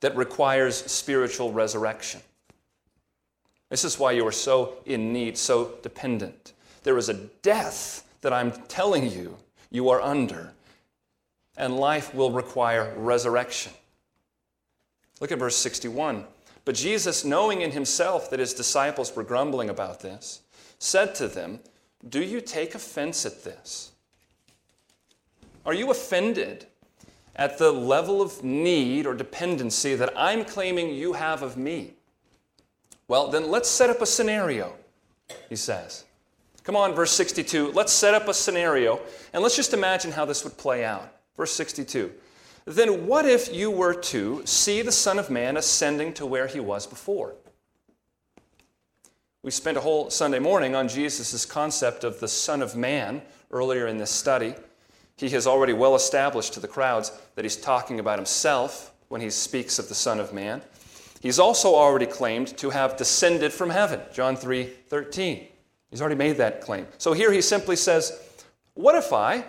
that 0.00 0.16
requires 0.16 0.76
spiritual 0.76 1.52
resurrection. 1.52 2.20
This 3.68 3.84
is 3.84 3.98
why 3.98 4.12
you 4.12 4.26
are 4.26 4.32
so 4.32 4.74
in 4.86 5.12
need, 5.12 5.36
so 5.36 5.74
dependent. 5.82 6.54
There 6.82 6.96
is 6.98 7.08
a 7.08 7.14
death 7.14 8.04
that 8.20 8.32
I'm 8.32 8.52
telling 8.68 9.10
you 9.10 9.36
you 9.70 9.88
are 9.90 10.00
under, 10.00 10.52
and 11.56 11.76
life 11.76 12.14
will 12.14 12.30
require 12.30 12.94
resurrection. 12.96 13.72
Look 15.20 15.32
at 15.32 15.38
verse 15.38 15.56
61. 15.56 16.24
But 16.64 16.74
Jesus, 16.74 17.24
knowing 17.24 17.62
in 17.62 17.70
himself 17.70 18.30
that 18.30 18.40
his 18.40 18.54
disciples 18.54 19.14
were 19.14 19.22
grumbling 19.22 19.70
about 19.70 20.00
this, 20.00 20.40
said 20.78 21.14
to 21.16 21.28
them, 21.28 21.60
Do 22.08 22.22
you 22.22 22.40
take 22.40 22.74
offense 22.74 23.24
at 23.26 23.44
this? 23.44 23.92
Are 25.64 25.74
you 25.74 25.90
offended 25.90 26.66
at 27.36 27.58
the 27.58 27.70
level 27.70 28.22
of 28.22 28.42
need 28.42 29.06
or 29.06 29.14
dependency 29.14 29.94
that 29.94 30.12
I'm 30.16 30.44
claiming 30.44 30.94
you 30.94 31.12
have 31.12 31.42
of 31.42 31.56
me? 31.56 31.94
Well, 33.08 33.28
then 33.28 33.50
let's 33.50 33.68
set 33.68 33.90
up 33.90 34.00
a 34.00 34.06
scenario, 34.06 34.74
he 35.48 35.56
says. 35.56 36.04
Come 36.64 36.76
on, 36.76 36.94
verse 36.94 37.10
62. 37.12 37.72
Let's 37.72 37.92
set 37.92 38.14
up 38.14 38.28
a 38.28 38.34
scenario 38.34 39.00
and 39.32 39.42
let's 39.42 39.56
just 39.56 39.74
imagine 39.74 40.12
how 40.12 40.24
this 40.24 40.44
would 40.44 40.56
play 40.56 40.84
out. 40.84 41.12
Verse 41.36 41.52
62. 41.52 42.12
Then 42.66 43.06
what 43.06 43.24
if 43.24 43.52
you 43.52 43.70
were 43.70 43.94
to 43.94 44.42
see 44.44 44.82
the 44.82 44.92
Son 44.92 45.18
of 45.18 45.30
Man 45.30 45.56
ascending 45.56 46.12
to 46.14 46.26
where 46.26 46.46
he 46.46 46.60
was 46.60 46.86
before? 46.86 47.34
We 49.42 49.50
spent 49.50 49.78
a 49.78 49.80
whole 49.80 50.10
Sunday 50.10 50.38
morning 50.38 50.74
on 50.74 50.86
Jesus' 50.86 51.46
concept 51.46 52.04
of 52.04 52.20
the 52.20 52.28
Son 52.28 52.60
of 52.60 52.76
Man 52.76 53.22
earlier 53.50 53.86
in 53.86 53.96
this 53.96 54.10
study. 54.10 54.54
He 55.16 55.30
has 55.30 55.46
already 55.46 55.72
well 55.72 55.94
established 55.94 56.52
to 56.54 56.60
the 56.60 56.68
crowds 56.68 57.10
that 57.34 57.44
he's 57.44 57.56
talking 57.56 58.00
about 58.00 58.18
himself 58.18 58.92
when 59.08 59.22
he 59.22 59.30
speaks 59.30 59.78
of 59.78 59.88
the 59.88 59.94
Son 59.94 60.20
of 60.20 60.34
Man. 60.34 60.60
He's 61.20 61.38
also 61.38 61.74
already 61.74 62.06
claimed 62.06 62.56
to 62.58 62.70
have 62.70 62.96
descended 62.96 63.52
from 63.52 63.70
heaven, 63.70 64.00
John 64.12 64.36
3 64.36 64.64
13. 64.64 65.46
He's 65.90 66.00
already 66.00 66.16
made 66.16 66.36
that 66.36 66.60
claim. 66.60 66.86
So 66.98 67.12
here 67.12 67.32
he 67.32 67.42
simply 67.42 67.76
says, 67.76 68.20
What 68.74 68.94
if 68.94 69.12
I 69.12 69.44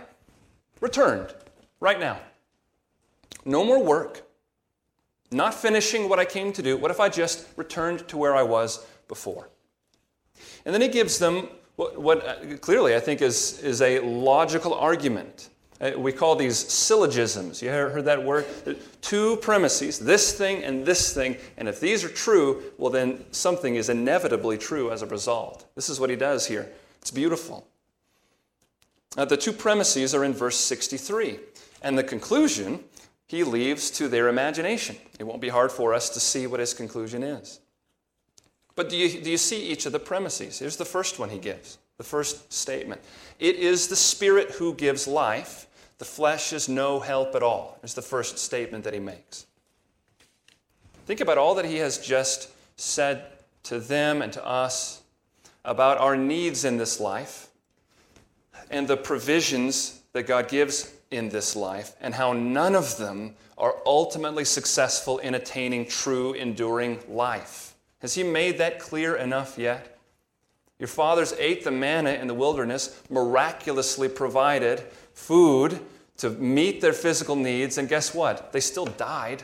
returned 0.80 1.34
right 1.80 2.00
now? 2.00 2.20
No 3.46 3.64
more 3.64 3.82
work, 3.82 4.28
not 5.32 5.54
finishing 5.54 6.10
what 6.10 6.20
I 6.20 6.26
came 6.26 6.52
to 6.54 6.62
do. 6.62 6.78
What 6.78 6.92
if 6.92 7.00
I 7.00 7.10
just 7.10 7.48
returned 7.56 8.08
to 8.10 8.18
where 8.18 8.36
I 8.36 8.44
was 8.44 8.86
before? 9.08 9.50
And 10.66 10.74
then 10.74 10.82
he 10.82 10.88
gives 10.88 11.20
them 11.20 11.48
what, 11.76 12.00
what 12.00 12.28
uh, 12.28 12.58
clearly 12.58 12.96
I 12.96 13.00
think 13.00 13.22
is, 13.22 13.60
is 13.60 13.82
a 13.82 14.00
logical 14.00 14.74
argument 14.74 15.50
uh, 15.82 15.92
we 15.98 16.12
call 16.12 16.36
these 16.36 16.58
syllogisms. 16.58 17.62
You 17.62 17.70
ever 17.70 17.90
heard 17.90 18.06
that 18.06 18.24
word? 18.24 18.46
Two 19.02 19.38
premises, 19.38 19.98
this 20.00 20.38
thing 20.38 20.64
and 20.64 20.86
this 20.86 21.14
thing, 21.14 21.38
and 21.58 21.68
if 21.68 21.80
these 21.80 22.04
are 22.04 22.10
true, 22.10 22.64
well, 22.78 22.92
then 22.92 23.26
something 23.32 23.76
is 23.76 23.90
inevitably 23.90 24.58
true 24.58 24.92
as 24.92 25.02
a 25.02 25.08
result. 25.08 25.66
This 25.76 25.90
is 25.90 26.00
what 26.00 26.10
he 26.10 26.16
does 26.16 26.46
here. 26.46 26.70
It's 27.02 27.12
beautiful. 27.12 27.68
Uh, 29.18 29.26
the 29.26 29.38
two 29.38 29.52
premises 29.52 30.16
are 30.16 30.24
in 30.24 30.34
verse 30.34 30.58
63, 30.58 31.40
and 31.82 31.98
the 31.98 32.04
conclusion 32.04 32.84
he 33.28 33.44
leaves 33.44 33.90
to 33.92 34.08
their 34.08 34.28
imagination. 34.28 34.98
It 35.18 35.24
won't 35.24 35.42
be 35.42 35.50
hard 35.50 35.72
for 35.72 35.94
us 35.94 36.10
to 36.10 36.20
see 36.20 36.48
what 36.48 36.60
his 36.60 36.74
conclusion 36.74 37.24
is. 37.24 37.60
But 38.76 38.90
do 38.90 38.98
you, 38.98 39.22
do 39.22 39.32
you 39.32 39.38
see 39.38 39.68
each 39.68 39.86
of 39.86 39.92
the 39.92 40.00
premises? 40.00 40.60
Here's 40.60 40.78
the 40.78 40.86
first 40.86 41.20
one 41.20 41.30
he 41.30 41.40
gives, 41.40 41.78
the 41.98 42.04
first 42.04 42.52
statement. 42.52 43.02
It 43.40 43.56
is 43.56 43.88
the 43.88 43.96
Spirit 43.96 44.52
who 44.52 44.74
gives 44.76 45.08
life. 45.08 45.68
The 46.01 46.05
flesh 46.05 46.51
is 46.51 46.67
no 46.67 47.00
help 47.00 47.36
at 47.36 47.43
all. 47.43 47.77
Here's 47.79 47.93
the 47.93 48.01
first 48.01 48.39
statement 48.39 48.86
that 48.86 48.93
he 48.96 49.00
makes. 49.00 49.46
Think 51.05 51.22
about 51.22 51.38
all 51.38 51.53
that 51.53 51.65
he 51.65 51.75
has 51.75 52.00
just 52.00 52.50
said 52.75 53.27
to 53.65 53.79
them 53.79 54.24
and 54.24 54.34
to 54.34 54.43
us 54.43 55.03
about 55.63 56.00
our 56.00 56.17
needs 56.17 56.65
in 56.65 56.77
this 56.77 57.00
life 57.00 57.50
and 58.72 58.88
the 58.88 58.98
provisions 58.98 60.01
that 60.13 60.24
God 60.24 60.50
gives 60.50 60.91
in 61.12 61.29
this 61.29 61.55
life, 61.55 61.93
and 62.01 62.15
how 62.15 62.34
none 62.34 62.74
of 62.74 62.98
them 62.98 63.36
are 63.60 63.75
ultimately 63.86 64.43
successful 64.43 65.20
in 65.20 65.36
attaining 65.36 65.86
true, 65.86 66.34
enduring 66.34 66.98
life. 67.10 67.75
Has 68.00 68.15
He 68.15 68.24
made 68.24 68.58
that 68.58 68.79
clear 68.79 69.17
enough 69.17 69.55
yet? 69.55 70.00
Your 70.79 70.88
fathers 70.88 71.36
ate 71.38 71.63
the 71.63 71.70
manna 71.70 72.13
in 72.13 72.25
the 72.25 72.34
wilderness, 72.34 73.00
miraculously 73.08 74.10
provided 74.10 74.84
food 75.13 75.80
to 76.18 76.30
meet 76.30 76.82
their 76.82 76.94
physical 76.94 77.36
needs, 77.36 77.77
and 77.77 77.89
guess 77.89 78.13
what? 78.13 78.51
They 78.51 78.60
still 78.60 78.86
died. 78.86 79.44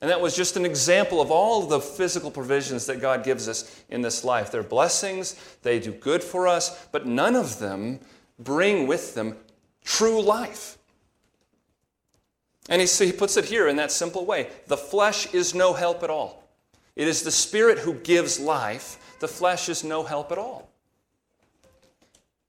And 0.00 0.10
that 0.10 0.20
was 0.20 0.36
just 0.36 0.56
an 0.56 0.64
example 0.64 1.20
of 1.20 1.30
all 1.30 1.66
the 1.66 1.80
physical 1.80 2.30
provisions 2.30 2.86
that 2.86 3.00
God 3.00 3.24
gives 3.24 3.48
us 3.48 3.82
in 3.88 4.00
this 4.00 4.24
life. 4.24 4.52
They're 4.52 4.62
blessings, 4.62 5.34
they 5.62 5.80
do 5.80 5.92
good 5.92 6.22
for 6.22 6.46
us, 6.46 6.86
but 6.92 7.06
none 7.06 7.34
of 7.34 7.58
them 7.58 7.98
bring 8.38 8.86
with 8.86 9.14
them 9.14 9.36
true 9.84 10.22
life. 10.22 10.78
And 12.68 12.80
he, 12.80 12.86
so 12.86 13.04
he 13.04 13.12
puts 13.12 13.36
it 13.36 13.46
here 13.46 13.66
in 13.66 13.76
that 13.76 13.90
simple 13.90 14.24
way 14.24 14.50
the 14.66 14.76
flesh 14.76 15.32
is 15.34 15.54
no 15.54 15.72
help 15.72 16.02
at 16.02 16.10
all. 16.10 16.48
It 16.94 17.08
is 17.08 17.22
the 17.22 17.30
Spirit 17.30 17.78
who 17.78 17.94
gives 17.94 18.38
life, 18.38 19.16
the 19.20 19.28
flesh 19.28 19.68
is 19.68 19.82
no 19.82 20.04
help 20.04 20.30
at 20.30 20.38
all. 20.38 20.67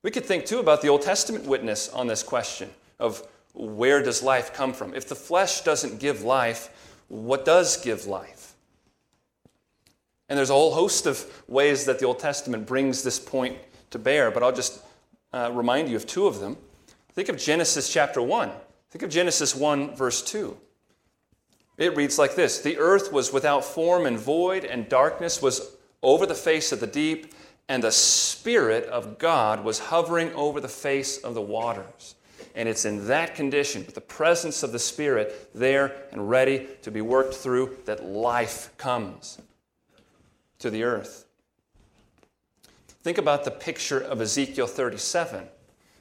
We 0.02 0.12
could 0.12 0.26
think 0.26 0.46
too 0.46 0.60
about 0.60 0.82
the 0.82 0.88
Old 0.88 1.02
Testament 1.02 1.46
witness 1.46 1.90
on 1.90 2.08
this 2.08 2.24
question 2.24 2.70
of 3.00 3.28
where 3.54 4.02
does 4.02 4.24
life 4.24 4.54
come 4.54 4.74
from? 4.74 4.94
If 4.94 5.10
the 5.10 5.16
flesh 5.16 5.62
doesn't 5.62 6.00
give 6.00 6.24
life, 6.24 6.70
what 7.10 7.44
does 7.44 7.78
give 7.78 8.06
life? 8.06 8.54
And 10.30 10.38
there's 10.38 10.52
a 10.52 10.54
whole 10.54 10.74
host 10.74 11.06
of 11.06 11.26
ways 11.48 11.86
that 11.86 12.00
the 12.00 12.06
Old 12.06 12.20
Testament 12.20 12.68
brings 12.68 13.04
this 13.04 13.20
point 13.20 13.58
to 13.90 14.00
bear, 14.00 14.30
but 14.30 14.44
I'll 14.44 14.54
just 14.54 14.82
uh, 15.34 15.52
remind 15.54 15.90
you 15.90 15.96
of 15.96 16.06
two 16.06 16.28
of 16.28 16.40
them. 16.40 16.56
Think 17.14 17.30
of 17.30 17.38
Genesis 17.38 17.92
chapter 17.92 18.22
1. 18.22 18.52
Think 18.92 19.04
of 19.04 19.10
Genesis 19.10 19.56
1, 19.56 19.96
verse 19.96 20.22
2. 20.22 20.56
It 21.78 21.96
reads 21.96 22.20
like 22.20 22.36
this 22.36 22.60
The 22.60 22.78
earth 22.78 23.12
was 23.12 23.34
without 23.34 23.66
form 23.66 24.06
and 24.06 24.18
void, 24.18 24.66
and 24.66 24.88
darkness 24.88 25.42
was 25.42 25.76
over 26.04 26.26
the 26.26 26.36
face 26.36 26.72
of 26.72 26.80
the 26.80 26.88
deep, 26.88 27.34
and 27.70 27.84
the 27.84 27.92
Spirit 27.92 28.86
of 28.86 29.20
God 29.20 29.64
was 29.64 29.78
hovering 29.78 30.34
over 30.34 30.60
the 30.60 30.68
face 30.68 31.20
of 31.20 31.36
the 31.36 31.42
waters. 31.42 32.16
And 32.56 32.68
it's 32.68 32.84
in 32.84 33.08
that 33.08 33.36
condition, 33.36 33.86
with 33.86 33.94
the 33.94 34.02
presence 34.02 34.64
of 34.64 34.72
the 34.72 34.80
Spirit 34.80 35.52
there 35.54 35.96
and 36.12 36.30
ready 36.30 36.68
to 36.82 36.90
be 36.90 37.02
worked 37.02 37.36
through, 37.36 37.78
that 37.86 38.04
life 38.04 38.76
comes 38.78 39.40
to 40.58 40.72
the 40.72 40.84
earth. 40.84 41.26
Think 43.04 43.20
about 43.20 43.46
the 43.46 43.52
picture 43.52 44.00
of 44.00 44.20
Ezekiel 44.20 44.68
37. 44.68 45.48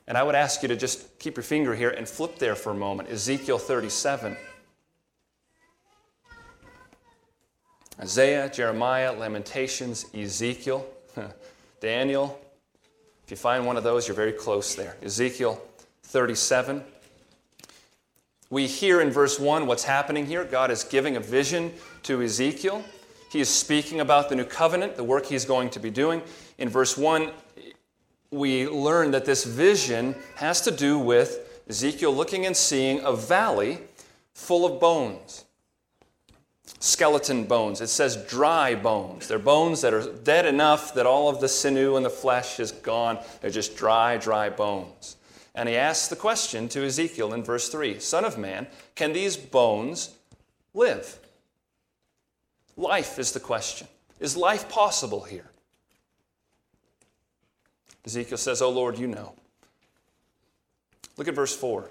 And 0.09 0.17
I 0.17 0.23
would 0.23 0.35
ask 0.35 0.63
you 0.63 0.69
to 0.69 0.77
just 0.77 1.19
keep 1.19 1.37
your 1.37 1.45
finger 1.45 1.75
here 1.75 1.91
and 1.91 2.09
flip 2.09 2.39
there 2.39 2.55
for 2.55 2.71
a 2.71 2.75
moment. 2.75 3.11
Ezekiel 3.11 3.59
37. 3.59 4.37
Isaiah, 8.01 8.49
Jeremiah, 8.49 9.13
Lamentations, 9.13 10.07
Ezekiel, 10.15 10.87
Daniel. 11.81 12.41
If 13.25 13.31
you 13.31 13.37
find 13.37 13.67
one 13.67 13.77
of 13.77 13.85
those, 13.85 14.09
you're 14.09 14.17
very 14.17 14.33
close 14.33 14.75
there. 14.75 14.97
Ezekiel 15.03 15.61
37. 16.05 16.83
We 18.51 18.67
hear 18.67 19.01
in 19.01 19.11
verse 19.11 19.39
1 19.39 19.67
what's 19.67 19.85
happening 19.85 20.25
here. 20.25 20.45
God 20.45 20.71
is 20.71 20.83
giving 20.85 21.17
a 21.17 21.21
vision 21.21 21.73
to 22.05 22.23
Ezekiel. 22.23 22.83
He 23.31 23.41
is 23.41 23.51
speaking 23.51 24.01
about 24.01 24.31
the 24.31 24.37
new 24.37 24.45
covenant, 24.45 24.97
the 24.97 25.05
work 25.05 25.27
he's 25.27 25.45
going 25.45 25.69
to 25.71 25.81
be 25.81 25.91
doing. 25.91 26.23
In 26.57 26.71
verse 26.71 26.97
1, 26.97 27.31
we 28.31 28.67
learn 28.67 29.11
that 29.11 29.27
this 29.27 29.45
vision 29.45 30.15
has 30.37 30.63
to 30.63 30.71
do 30.71 30.99
with 30.99 31.63
Ezekiel 31.69 32.15
looking 32.15 32.47
and 32.47 32.57
seeing 32.57 33.01
a 33.01 33.13
valley 33.13 33.79
full 34.33 34.65
of 34.65 34.81
bones. 34.81 35.45
Skeleton 36.81 37.45
bones. 37.45 37.81
It 37.81 37.89
says 37.89 38.25
dry 38.29 38.75
bones. 38.75 39.27
They're 39.27 39.39
bones 39.39 39.81
that 39.81 39.93
are 39.93 40.13
dead 40.13 40.47
enough 40.47 40.95
that 40.95 41.07
all 41.07 41.29
of 41.29 41.41
the 41.41 41.49
sinew 41.49 41.97
and 41.97 42.05
the 42.05 42.11
flesh 42.11 42.61
is 42.61 42.71
gone. 42.71 43.19
They're 43.41 43.51
just 43.51 43.77
dry, 43.77 44.17
dry 44.17 44.49
bones. 44.49 45.17
And 45.55 45.69
he 45.69 45.77
asks 45.77 46.07
the 46.07 46.17
question 46.17 46.69
to 46.69 46.85
Ezekiel 46.85 47.35
in 47.35 47.43
verse 47.43 47.69
3 47.69 47.99
Son 47.99 48.25
of 48.25 48.39
man, 48.39 48.69
can 48.95 49.13
these 49.13 49.37
bones 49.37 50.15
live? 50.73 51.19
Life 52.77 53.19
is 53.19 53.33
the 53.33 53.41
question. 53.41 53.89
Is 54.21 54.37
life 54.37 54.69
possible 54.69 55.25
here? 55.25 55.51
Ezekiel 58.07 58.39
says, 58.39 58.63
Oh 58.63 58.71
Lord, 58.71 58.99
you 58.99 59.09
know. 59.09 59.35
Look 61.17 61.27
at 61.27 61.35
verse 61.35 61.55
4. 61.57 61.91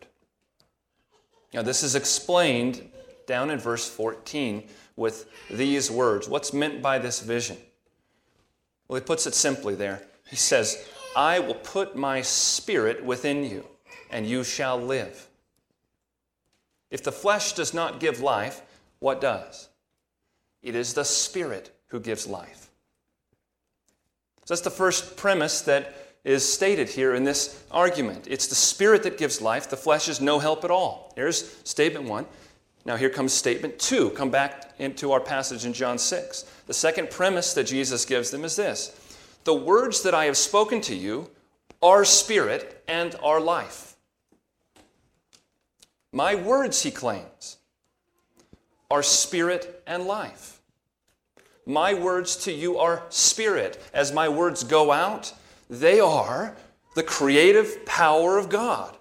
Now, 1.53 1.61
this 1.61 1.83
is 1.83 1.95
explained 1.95 2.89
down 3.27 3.49
in 3.49 3.59
verse 3.59 3.89
14 3.89 4.67
with 4.95 5.25
these 5.49 5.91
words. 5.91 6.29
What's 6.29 6.53
meant 6.53 6.81
by 6.81 6.99
this 6.99 7.19
vision? 7.21 7.57
Well, 8.87 8.99
he 8.99 9.05
puts 9.05 9.27
it 9.27 9.33
simply 9.33 9.75
there. 9.75 10.01
He 10.29 10.35
says, 10.35 10.87
I 11.15 11.39
will 11.39 11.55
put 11.55 11.95
my 11.95 12.21
spirit 12.21 13.03
within 13.03 13.43
you, 13.43 13.65
and 14.09 14.25
you 14.25 14.43
shall 14.43 14.77
live. 14.77 15.27
If 16.89 17.03
the 17.03 17.11
flesh 17.11 17.53
does 17.53 17.73
not 17.73 17.99
give 17.99 18.21
life, 18.21 18.61
what 18.99 19.21
does? 19.21 19.69
It 20.61 20.75
is 20.75 20.93
the 20.93 21.05
spirit 21.05 21.71
who 21.87 21.99
gives 21.99 22.27
life. 22.27 22.69
So 24.45 24.53
that's 24.53 24.61
the 24.61 24.69
first 24.69 25.17
premise 25.17 25.61
that 25.61 25.93
is 26.23 26.51
stated 26.51 26.89
here 26.89 27.15
in 27.15 27.23
this 27.23 27.63
argument. 27.71 28.27
It's 28.29 28.47
the 28.47 28.55
Spirit 28.55 29.03
that 29.03 29.17
gives 29.17 29.41
life, 29.41 29.69
the 29.69 29.77
flesh 29.77 30.07
is 30.07 30.21
no 30.21 30.39
help 30.39 30.63
at 30.63 30.71
all. 30.71 31.11
Here's 31.15 31.57
statement 31.63 32.05
one. 32.07 32.25
Now, 32.85 32.95
here 32.95 33.09
comes 33.09 33.31
statement 33.33 33.77
two. 33.79 34.09
Come 34.11 34.31
back 34.31 34.73
into 34.79 35.11
our 35.11 35.19
passage 35.19 35.65
in 35.65 35.73
John 35.73 35.99
6. 35.99 36.43
The 36.65 36.73
second 36.73 37.11
premise 37.11 37.53
that 37.53 37.65
Jesus 37.65 38.05
gives 38.05 38.31
them 38.31 38.43
is 38.43 38.55
this 38.55 38.97
The 39.43 39.53
words 39.53 40.01
that 40.03 40.15
I 40.15 40.25
have 40.25 40.37
spoken 40.37 40.81
to 40.81 40.95
you 40.95 41.29
are 41.81 42.05
spirit 42.05 42.83
and 42.87 43.15
are 43.23 43.39
life. 43.39 43.95
My 46.11 46.35
words, 46.35 46.83
he 46.83 46.91
claims, 46.91 47.57
are 48.89 49.03
spirit 49.03 49.81
and 49.87 50.05
life. 50.05 50.59
My 51.65 51.93
words 51.93 52.35
to 52.37 52.51
you 52.51 52.77
are 52.79 53.03
spirit. 53.09 53.81
As 53.93 54.11
my 54.11 54.27
words 54.27 54.63
go 54.63 54.91
out, 54.91 55.33
they 55.71 56.01
are 56.01 56.53
the 56.95 57.01
creative 57.01 57.85
power 57.85 58.37
of 58.37 58.49
God. 58.49 58.97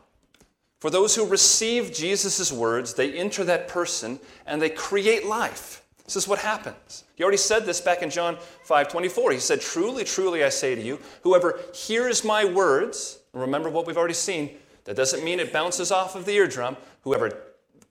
For 0.79 0.89
those 0.89 1.17
who 1.17 1.27
receive 1.27 1.93
Jesus' 1.93 2.53
words, 2.53 2.95
they 2.95 3.13
enter 3.13 3.43
that 3.45 3.67
person 3.67 4.21
and 4.47 4.63
they 4.63 4.71
create 4.71 5.27
life. 5.27 5.85
This 6.05 6.15
is 6.15 6.29
what 6.29 6.39
happens. 6.39 7.05
He 7.17 7.25
already 7.25 7.39
said 7.39 7.67
this 7.67 7.81
back 7.81 8.03
in 8.03 8.09
John 8.09 8.39
5 8.65 8.89
24. 8.89 9.33
He 9.33 9.39
said, 9.41 9.61
Truly, 9.61 10.05
truly, 10.05 10.45
I 10.45 10.49
say 10.49 10.77
to 10.77 10.81
you, 10.81 11.01
whoever 11.23 11.61
hears 11.75 12.25
my 12.25 12.45
words, 12.45 13.19
remember 13.33 13.69
what 13.69 13.87
we've 13.87 13.99
already 13.99 14.15
seen, 14.15 14.51
that 14.85 14.97
doesn't 14.97 15.25
mean 15.25 15.41
it 15.41 15.53
bounces 15.53 15.91
off 15.91 16.15
of 16.15 16.25
the 16.25 16.33
eardrum. 16.33 16.77
Whoever 17.03 17.33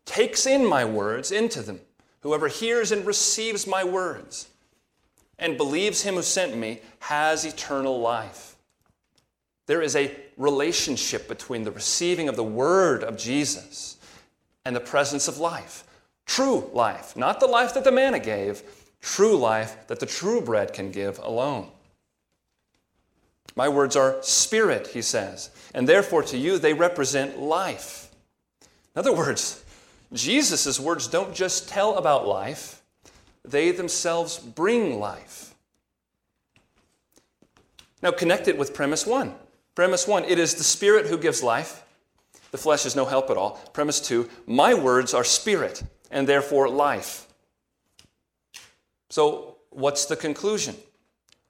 takes 0.06 0.46
in 0.46 0.66
my 0.66 0.86
words 0.86 1.32
into 1.32 1.62
them, 1.62 1.82
whoever 2.22 2.48
hears 2.48 2.92
and 2.94 3.06
receives 3.06 3.68
my 3.68 3.84
words, 3.84 4.48
and 5.38 5.58
believes 5.58 6.02
him 6.02 6.16
who 6.16 6.22
sent 6.22 6.58
me, 6.58 6.80
has 7.00 7.46
eternal 7.46 8.00
life 8.00 8.49
There 9.70 9.84
is 9.84 9.96
a 9.96 10.12
relationship 10.36 11.28
between 11.28 11.62
the 11.62 11.70
receiving 11.70 12.28
of 12.28 12.36
the 12.36 12.44
word 12.44 13.04
of 13.04 13.16
Jesus 13.16 13.98
and 14.66 14.76
the 14.76 14.80
presence 14.80 15.28
of 15.28 15.38
life. 15.38 15.84
True 16.26 16.68
life, 16.74 17.16
not 17.16 17.40
the 17.40 17.46
life 17.46 17.76
that 17.76 17.84
the 17.84 17.92
manna 17.92 18.18
gave, 18.18 18.64
true 19.00 19.38
life 19.38 19.86
that 19.86 20.00
the 20.00 20.08
true 20.08 20.42
bread 20.42 20.74
can 20.74 20.90
give 20.90 21.20
alone. 21.20 21.68
My 23.56 23.70
words 23.70 23.96
are 23.96 24.18
spirit, 24.24 24.88
he 24.88 25.04
says, 25.04 25.52
and 25.76 25.88
therefore 25.88 26.24
to 26.24 26.38
you 26.40 26.58
they 26.58 26.74
represent 26.74 27.38
life. 27.38 28.10
In 28.96 29.02
other 29.02 29.14
words, 29.14 29.64
Jesus' 30.12 30.80
words 30.80 31.08
don't 31.08 31.36
just 31.36 31.70
tell 31.70 31.96
about 32.00 32.28
life, 32.28 32.82
they 33.46 33.70
themselves 33.70 34.40
bring 34.40 35.00
life. 35.00 35.54
Now, 38.02 38.10
connect 38.10 38.48
it 38.48 38.58
with 38.58 38.74
premise 38.74 39.06
one. 39.06 39.36
Premise 39.80 40.10
one 40.10 40.26
it 40.26 40.38
is 40.38 40.56
the 40.56 40.64
Spirit 40.66 41.06
who 41.06 41.18
gives 41.18 41.42
life. 41.42 41.86
The 42.52 42.58
flesh 42.58 42.86
is 42.86 42.98
no 42.98 43.06
help 43.06 43.30
at 43.30 43.38
all. 43.38 43.52
Premise 43.72 44.02
two 44.02 44.30
my 44.46 44.74
words 44.74 45.14
are 45.14 45.24
spirit 45.24 45.84
and 46.12 46.28
therefore 46.28 46.68
life. 46.68 47.30
So, 49.10 49.56
what's 49.70 50.06
the 50.06 50.18
conclusion 50.18 50.76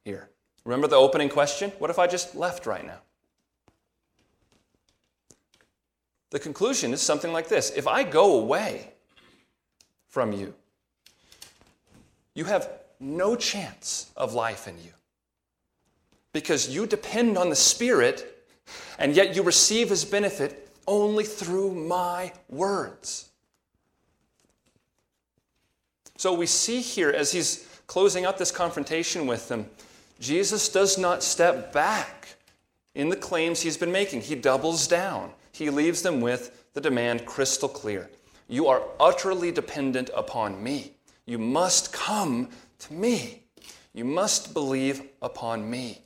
here? 0.05 0.29
Remember 0.63 0.87
the 0.87 0.95
opening 0.95 1.27
question? 1.27 1.71
What 1.79 1.89
if 1.89 1.97
I 1.97 2.05
just 2.05 2.35
left 2.35 2.67
right 2.67 2.85
now? 2.85 2.99
The 6.29 6.37
conclusion 6.37 6.93
is 6.93 7.01
something 7.01 7.33
like 7.33 7.47
this 7.47 7.71
If 7.75 7.87
I 7.87 8.03
go 8.03 8.39
away 8.39 8.93
from 10.07 10.33
you, 10.33 10.53
you 12.35 12.45
have 12.45 12.69
no 12.99 13.35
chance 13.35 14.11
of 14.15 14.35
life 14.35 14.67
in 14.67 14.77
you 14.77 14.91
because 16.33 16.69
you 16.69 16.85
depend 16.85 17.37
on 17.37 17.49
the 17.49 17.55
Spirit 17.55 18.45
and 18.97 19.15
yet 19.15 19.35
you 19.35 19.43
receive 19.43 19.89
His 19.89 20.05
benefit 20.05 20.69
only 20.87 21.23
through 21.23 21.73
my 21.73 22.31
words. 22.49 23.29
So 26.17 26.33
we 26.33 26.45
see 26.45 26.81
here 26.81 27.09
as 27.09 27.31
He's 27.31 27.67
closing 27.87 28.25
out 28.25 28.37
this 28.37 28.51
confrontation 28.51 29.25
with 29.25 29.47
them, 29.47 29.65
Jesus 30.19 30.69
does 30.69 30.97
not 30.97 31.23
step 31.23 31.71
back 31.71 32.27
in 32.93 33.09
the 33.09 33.15
claims 33.15 33.61
He's 33.61 33.77
been 33.77 33.91
making, 33.91 34.21
He 34.21 34.35
doubles 34.35 34.87
down. 34.87 35.31
He 35.51 35.69
leaves 35.69 36.01
them 36.01 36.21
with 36.21 36.71
the 36.73 36.81
demand 36.81 37.25
crystal 37.25 37.69
clear 37.69 38.09
You 38.47 38.67
are 38.67 38.83
utterly 38.99 39.51
dependent 39.51 40.09
upon 40.15 40.61
me. 40.61 40.93
You 41.25 41.37
must 41.37 41.93
come 41.93 42.49
to 42.79 42.93
me. 42.93 43.43
You 43.93 44.05
must 44.05 44.53
believe 44.53 45.03
upon 45.21 45.69
me. 45.69 46.01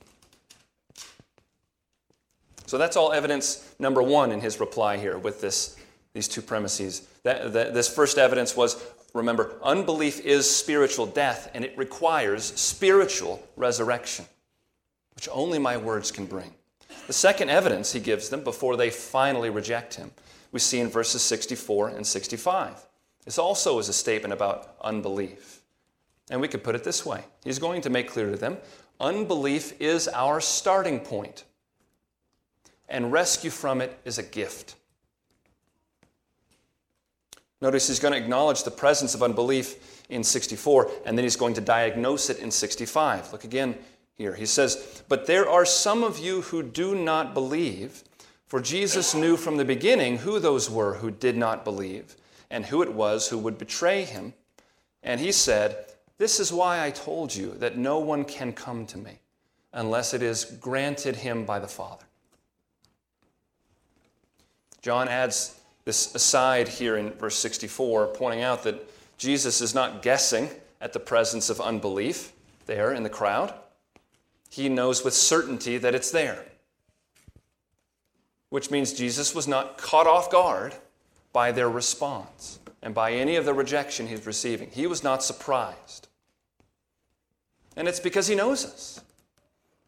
So 2.74 2.80
that's 2.80 2.98
all 2.98 3.14
evidence 3.14 3.72
number 3.78 4.02
one 4.02 4.32
in 4.32 4.42
his 4.42 4.60
reply 4.60 4.98
here 4.98 5.20
with 5.20 5.40
this, 5.42 5.76
these 6.14 6.28
two 6.28 6.42
premises. 6.42 7.08
That, 7.22 7.54
that, 7.54 7.76
this 7.76 7.88
first 7.88 8.18
evidence 8.18 8.58
was 8.58 8.84
remember, 9.14 9.54
unbelief 9.62 10.20
is 10.22 10.50
spiritual 10.50 11.06
death 11.06 11.52
and 11.54 11.64
it 11.64 11.78
requires 11.78 12.46
spiritual 12.60 13.48
resurrection, 13.56 14.26
which 15.14 15.30
only 15.32 15.60
my 15.60 15.78
words 15.78 16.10
can 16.10 16.26
bring. 16.26 16.52
The 17.06 17.14
second 17.14 17.52
evidence 17.52 17.94
he 17.94 18.00
gives 18.00 18.30
them 18.30 18.44
before 18.44 18.76
they 18.76 18.90
finally 18.90 19.52
reject 19.52 19.94
him, 19.94 20.10
we 20.52 20.60
see 20.60 20.80
in 20.80 20.90
verses 20.90 21.22
64 21.22 21.90
and 21.90 22.08
65. 22.08 22.88
This 23.24 23.38
also 23.38 23.78
is 23.78 23.88
a 23.88 23.94
statement 23.94 24.34
about 24.34 24.78
unbelief. 24.82 25.62
And 26.32 26.42
we 26.42 26.48
could 26.48 26.64
put 26.64 26.74
it 26.74 26.84
this 26.84 27.06
way 27.06 27.24
He's 27.44 27.60
going 27.60 27.82
to 27.82 27.92
make 27.92 28.10
clear 28.10 28.32
to 28.32 28.36
them 28.36 28.58
unbelief 29.00 29.80
is 29.80 30.08
our 30.08 30.42
starting 30.42 31.00
point, 31.00 31.44
and 32.94 33.12
rescue 33.12 33.50
from 33.50 33.82
it 33.82 34.00
is 34.06 34.20
a 34.20 34.24
gift. 34.24 34.76
Notice 37.60 37.88
he's 37.88 38.00
going 38.00 38.14
to 38.14 38.20
acknowledge 38.20 38.64
the 38.64 38.72
presence 38.72 39.16
of 39.16 39.24
unbelief 39.24 40.04
in 40.10 40.24
64, 40.24 40.92
and 41.06 41.18
then 41.18 41.24
he's 41.24 41.36
going 41.36 41.56
to 41.56 41.62
diagnose 41.62 42.30
it 42.30 42.38
in 42.38 42.52
65. 42.52 43.32
Look 43.32 43.46
again 43.46 43.76
here. 44.14 44.36
He 44.36 44.46
says, 44.46 45.04
But 45.10 45.26
there 45.26 45.50
are 45.50 45.66
some 45.66 46.04
of 46.04 46.20
you 46.20 46.42
who 46.42 46.62
do 46.62 46.94
not 46.94 47.34
believe, 47.34 48.04
for 48.46 48.62
Jesus 48.62 49.16
knew 49.16 49.38
from 49.38 49.58
the 49.58 49.66
beginning 49.66 50.20
who 50.20 50.40
those 50.40 50.70
were 50.70 50.96
who 50.96 51.10
did 51.10 51.36
not 51.36 51.64
believe, 51.64 52.16
and 52.52 52.66
who 52.66 52.84
it 52.84 52.94
was 52.94 53.30
who 53.30 53.40
would 53.40 53.58
betray 53.58 54.04
him. 54.04 54.34
And 55.02 55.20
he 55.20 55.32
said, 55.32 55.88
This 56.20 56.40
is 56.40 56.54
why 56.54 56.86
I 56.86 56.92
told 56.92 57.34
you 57.34 57.54
that 57.54 57.76
no 57.76 57.98
one 57.98 58.24
can 58.24 58.54
come 58.54 58.86
to 58.88 59.00
me 59.00 59.20
unless 59.72 60.14
it 60.14 60.22
is 60.22 60.46
granted 60.46 61.16
him 61.16 61.44
by 61.44 61.58
the 61.58 61.68
Father. 61.68 62.06
John 64.84 65.08
adds 65.08 65.60
this 65.86 66.14
aside 66.14 66.68
here 66.68 66.98
in 66.98 67.10
verse 67.14 67.38
64, 67.38 68.08
pointing 68.10 68.44
out 68.44 68.64
that 68.64 68.88
Jesus 69.18 69.62
is 69.62 69.74
not 69.74 70.04
guessing 70.04 70.50
at 70.80 70.94
the 70.94 71.00
presence 71.00 71.50
of 71.50 71.60
unbelief 71.60 72.34
there 72.68 72.94
in 72.94 73.02
the 73.02 73.10
crowd 73.10 73.52
he 74.54 74.70
knows 74.70 75.04
with 75.04 75.16
certainty 75.16 75.80
that 75.80 75.96
it's 75.96 76.12
there. 76.12 76.46
Which 78.50 78.70
means 78.70 78.94
Jesus 78.94 79.34
was 79.34 79.48
not 79.48 79.80
caught 79.80 80.06
off 80.06 80.30
guard 80.30 80.76
by 81.32 81.52
their 81.52 81.70
response 81.70 82.60
and 82.84 82.94
by 82.94 83.14
any 83.14 83.36
of 83.36 83.46
the 83.46 83.54
rejection 83.54 84.06
he's 84.06 84.28
receiving. 84.28 84.70
He 84.70 84.86
was 84.86 85.04
not 85.04 85.24
surprised. 85.24 86.08
And 87.76 87.88
it's 87.88 88.00
because 88.00 88.28
he 88.28 88.36
knows 88.36 88.64
us. 88.64 89.02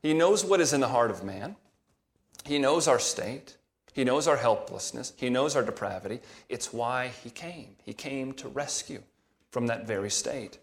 He 0.02 0.16
knows 0.16 0.44
what 0.44 0.60
is 0.60 0.74
in 0.74 0.82
the 0.82 0.88
heart 0.88 1.12
of 1.12 1.24
man. 1.24 1.58
He 2.44 2.58
knows 2.58 2.88
our 2.88 2.98
state. 2.98 3.58
He 3.96 4.04
knows 4.04 4.28
our 4.28 4.36
helplessness. 4.36 5.14
He 5.16 5.30
knows 5.30 5.56
our 5.56 5.64
depravity. 5.64 6.20
It's 6.50 6.74
why 6.74 7.12
he 7.24 7.30
came. 7.30 7.78
He 7.82 7.94
came 7.94 8.34
to 8.34 8.50
rescue 8.50 9.02
from 9.52 9.68
that 9.68 9.88
very 9.88 10.10
state. 10.12 10.58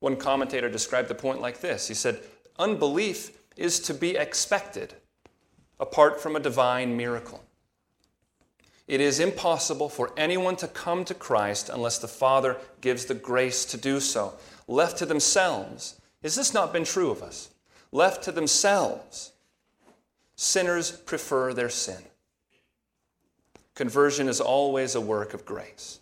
One 0.00 0.16
commentator 0.16 0.68
described 0.68 1.06
the 1.06 1.14
point 1.14 1.40
like 1.40 1.60
this 1.60 1.86
He 1.86 1.94
said, 1.94 2.20
Unbelief 2.58 3.38
is 3.56 3.78
to 3.78 3.94
be 3.94 4.16
expected 4.16 4.94
apart 5.78 6.20
from 6.20 6.34
a 6.34 6.40
divine 6.40 6.96
miracle. 6.96 7.44
It 8.88 9.00
is 9.00 9.20
impossible 9.20 9.88
for 9.88 10.10
anyone 10.16 10.56
to 10.56 10.66
come 10.66 11.04
to 11.04 11.14
Christ 11.14 11.68
unless 11.68 11.98
the 11.98 12.08
Father 12.08 12.56
gives 12.80 13.04
the 13.04 13.14
grace 13.14 13.64
to 13.66 13.76
do 13.76 14.00
so. 14.00 14.34
Left 14.66 14.98
to 14.98 15.06
themselves, 15.06 16.00
has 16.24 16.34
this 16.34 16.52
not 16.52 16.72
been 16.72 16.84
true 16.84 17.12
of 17.12 17.22
us? 17.22 17.50
Left 17.92 18.24
to 18.24 18.32
themselves, 18.32 19.32
sinners 20.38 20.92
prefer 20.92 21.52
their 21.52 21.68
sin. 21.68 22.00
Conversion 23.74 24.28
is 24.28 24.40
always 24.40 24.94
a 24.94 25.00
work 25.00 25.34
of 25.34 25.44
grace. 25.44 25.98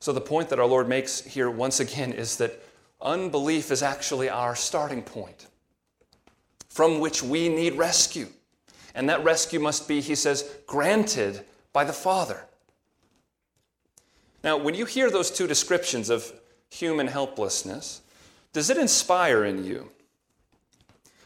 So, 0.00 0.12
the 0.12 0.20
point 0.20 0.48
that 0.48 0.58
our 0.58 0.66
Lord 0.66 0.88
makes 0.88 1.20
here 1.20 1.50
once 1.50 1.78
again 1.78 2.12
is 2.12 2.38
that 2.38 2.62
unbelief 3.00 3.70
is 3.70 3.82
actually 3.82 4.30
our 4.30 4.56
starting 4.56 5.02
point 5.02 5.46
from 6.70 6.98
which 7.00 7.22
we 7.22 7.50
need 7.50 7.74
rescue. 7.74 8.28
And 8.94 9.10
that 9.10 9.22
rescue 9.22 9.60
must 9.60 9.86
be, 9.86 10.00
he 10.00 10.14
says, 10.14 10.50
granted 10.66 11.44
by 11.74 11.84
the 11.84 11.92
Father. 11.92 12.46
Now, 14.42 14.56
when 14.56 14.74
you 14.74 14.86
hear 14.86 15.10
those 15.10 15.30
two 15.30 15.46
descriptions 15.46 16.08
of 16.08 16.32
human 16.70 17.08
helplessness, 17.08 18.00
does 18.54 18.70
it 18.70 18.78
inspire 18.78 19.44
in 19.44 19.64
you 19.64 19.90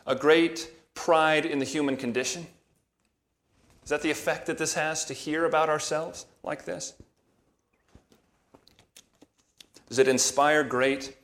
a 0.06 0.16
great 0.16 0.70
pride 0.94 1.46
in 1.46 1.58
the 1.58 1.64
human 1.64 1.96
condition? 1.96 2.46
Is 3.82 3.90
that 3.90 4.02
the 4.02 4.10
effect 4.10 4.46
that 4.46 4.58
this 4.58 4.74
has 4.74 5.04
to 5.06 5.14
hear 5.14 5.44
about 5.44 5.68
ourselves 5.68 6.26
like 6.42 6.64
this? 6.64 6.94
Does 9.88 9.98
it 9.98 10.06
inspire 10.06 10.62
great 10.62 11.16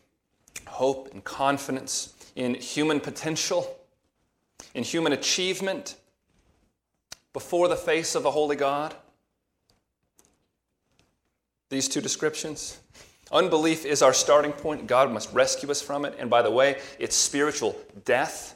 hope 0.66 1.12
and 1.12 1.22
confidence 1.22 2.12
in 2.34 2.54
human 2.54 2.98
potential, 2.98 3.78
in 4.74 4.82
human 4.82 5.12
achievement 5.12 5.94
before 7.32 7.68
the 7.68 7.76
face 7.76 8.16
of 8.16 8.24
a 8.24 8.30
holy 8.32 8.56
God? 8.56 8.94
These 11.68 11.88
two 11.88 12.00
descriptions. 12.00 12.80
Unbelief 13.30 13.84
is 13.84 14.02
our 14.02 14.12
starting 14.12 14.52
point. 14.52 14.88
God 14.88 15.12
must 15.12 15.32
rescue 15.32 15.70
us 15.70 15.80
from 15.80 16.04
it. 16.04 16.16
And 16.18 16.28
by 16.28 16.42
the 16.42 16.50
way, 16.50 16.80
it's 16.98 17.14
spiritual 17.14 17.76
death. 18.04 18.55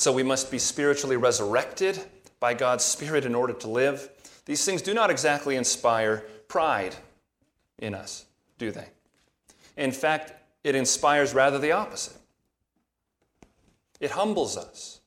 So 0.00 0.14
we 0.14 0.22
must 0.22 0.50
be 0.50 0.58
spiritually 0.58 1.18
resurrected 1.18 2.02
by 2.40 2.54
God's 2.54 2.82
Spirit 2.82 3.26
in 3.26 3.34
order 3.34 3.52
to 3.52 3.68
live. 3.68 4.08
These 4.46 4.64
things 4.64 4.80
do 4.80 4.94
not 4.94 5.10
exactly 5.10 5.56
inspire 5.56 6.24
pride 6.48 6.96
in 7.78 7.94
us, 7.94 8.24
do 8.56 8.70
they? 8.70 8.86
In 9.76 9.92
fact, 9.92 10.32
it 10.64 10.74
inspires 10.74 11.34
rather 11.34 11.58
the 11.58 11.72
opposite. 11.72 12.16
It 14.00 14.12
humbles 14.12 14.56
us. 14.56 15.00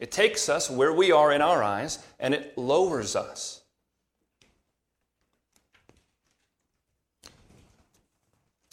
It 0.00 0.10
takes 0.10 0.48
us 0.48 0.70
where 0.70 0.94
we 0.94 1.12
are 1.12 1.30
in 1.30 1.42
our 1.42 1.62
eyes 1.62 1.98
and 2.18 2.32
it 2.32 2.56
lowers 2.56 3.14
us. 3.14 3.60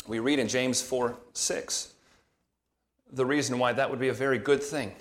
We 0.07 0.19
read 0.19 0.39
in 0.39 0.47
James 0.47 0.81
4 0.81 1.17
6 1.33 1.94
the 3.15 3.25
reason 3.25 3.57
why 3.57 3.73
that 3.73 3.89
would 3.89 3.99
be 3.99 4.09
a 4.09 4.13
very 4.13 4.37
good 4.37 4.61
thing. 4.61 4.93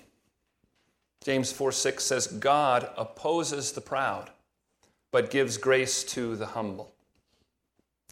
James 1.24 1.50
4 1.50 1.72
6 1.72 2.04
says, 2.04 2.26
God 2.26 2.88
opposes 2.96 3.72
the 3.72 3.80
proud, 3.80 4.30
but 5.10 5.30
gives 5.30 5.56
grace 5.56 6.04
to 6.04 6.36
the 6.36 6.46
humble. 6.46 6.92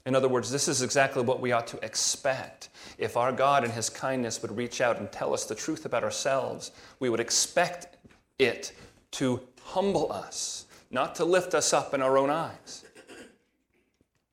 In 0.05 0.17
other 0.17 0.29
words, 0.29 0.51
this 0.51 0.67
is 0.67 0.83
exactly 0.83 1.23
what 1.23 1.41
we 1.41 1.53
ought 1.53 1.69
to 1.69 1.85
expect. 1.85 2.71
If 2.99 3.17
our 3.17 3.31
God 3.31 3.65
in 3.65 3.71
His 3.71 3.88
kindness 3.88 4.43
would 4.43 4.57
reach 4.57 4.81
out 4.81 4.99
and 4.99 5.12
tell 5.12 5.33
us 5.33 5.45
the 5.45 5.55
truth 5.55 5.85
about 5.85 6.03
ourselves, 6.03 6.73
we 6.99 7.09
would 7.09 7.21
expect 7.21 7.97
it 8.38 8.73
to 9.12 9.41
humble 9.62 10.11
us, 10.11 10.67
not 10.91 11.15
to 11.17 11.25
lift 11.25 11.55
us 11.55 11.73
up 11.73 11.95
in 11.95 12.03
our 12.03 12.19
own 12.19 12.31
eyes. 12.31 12.85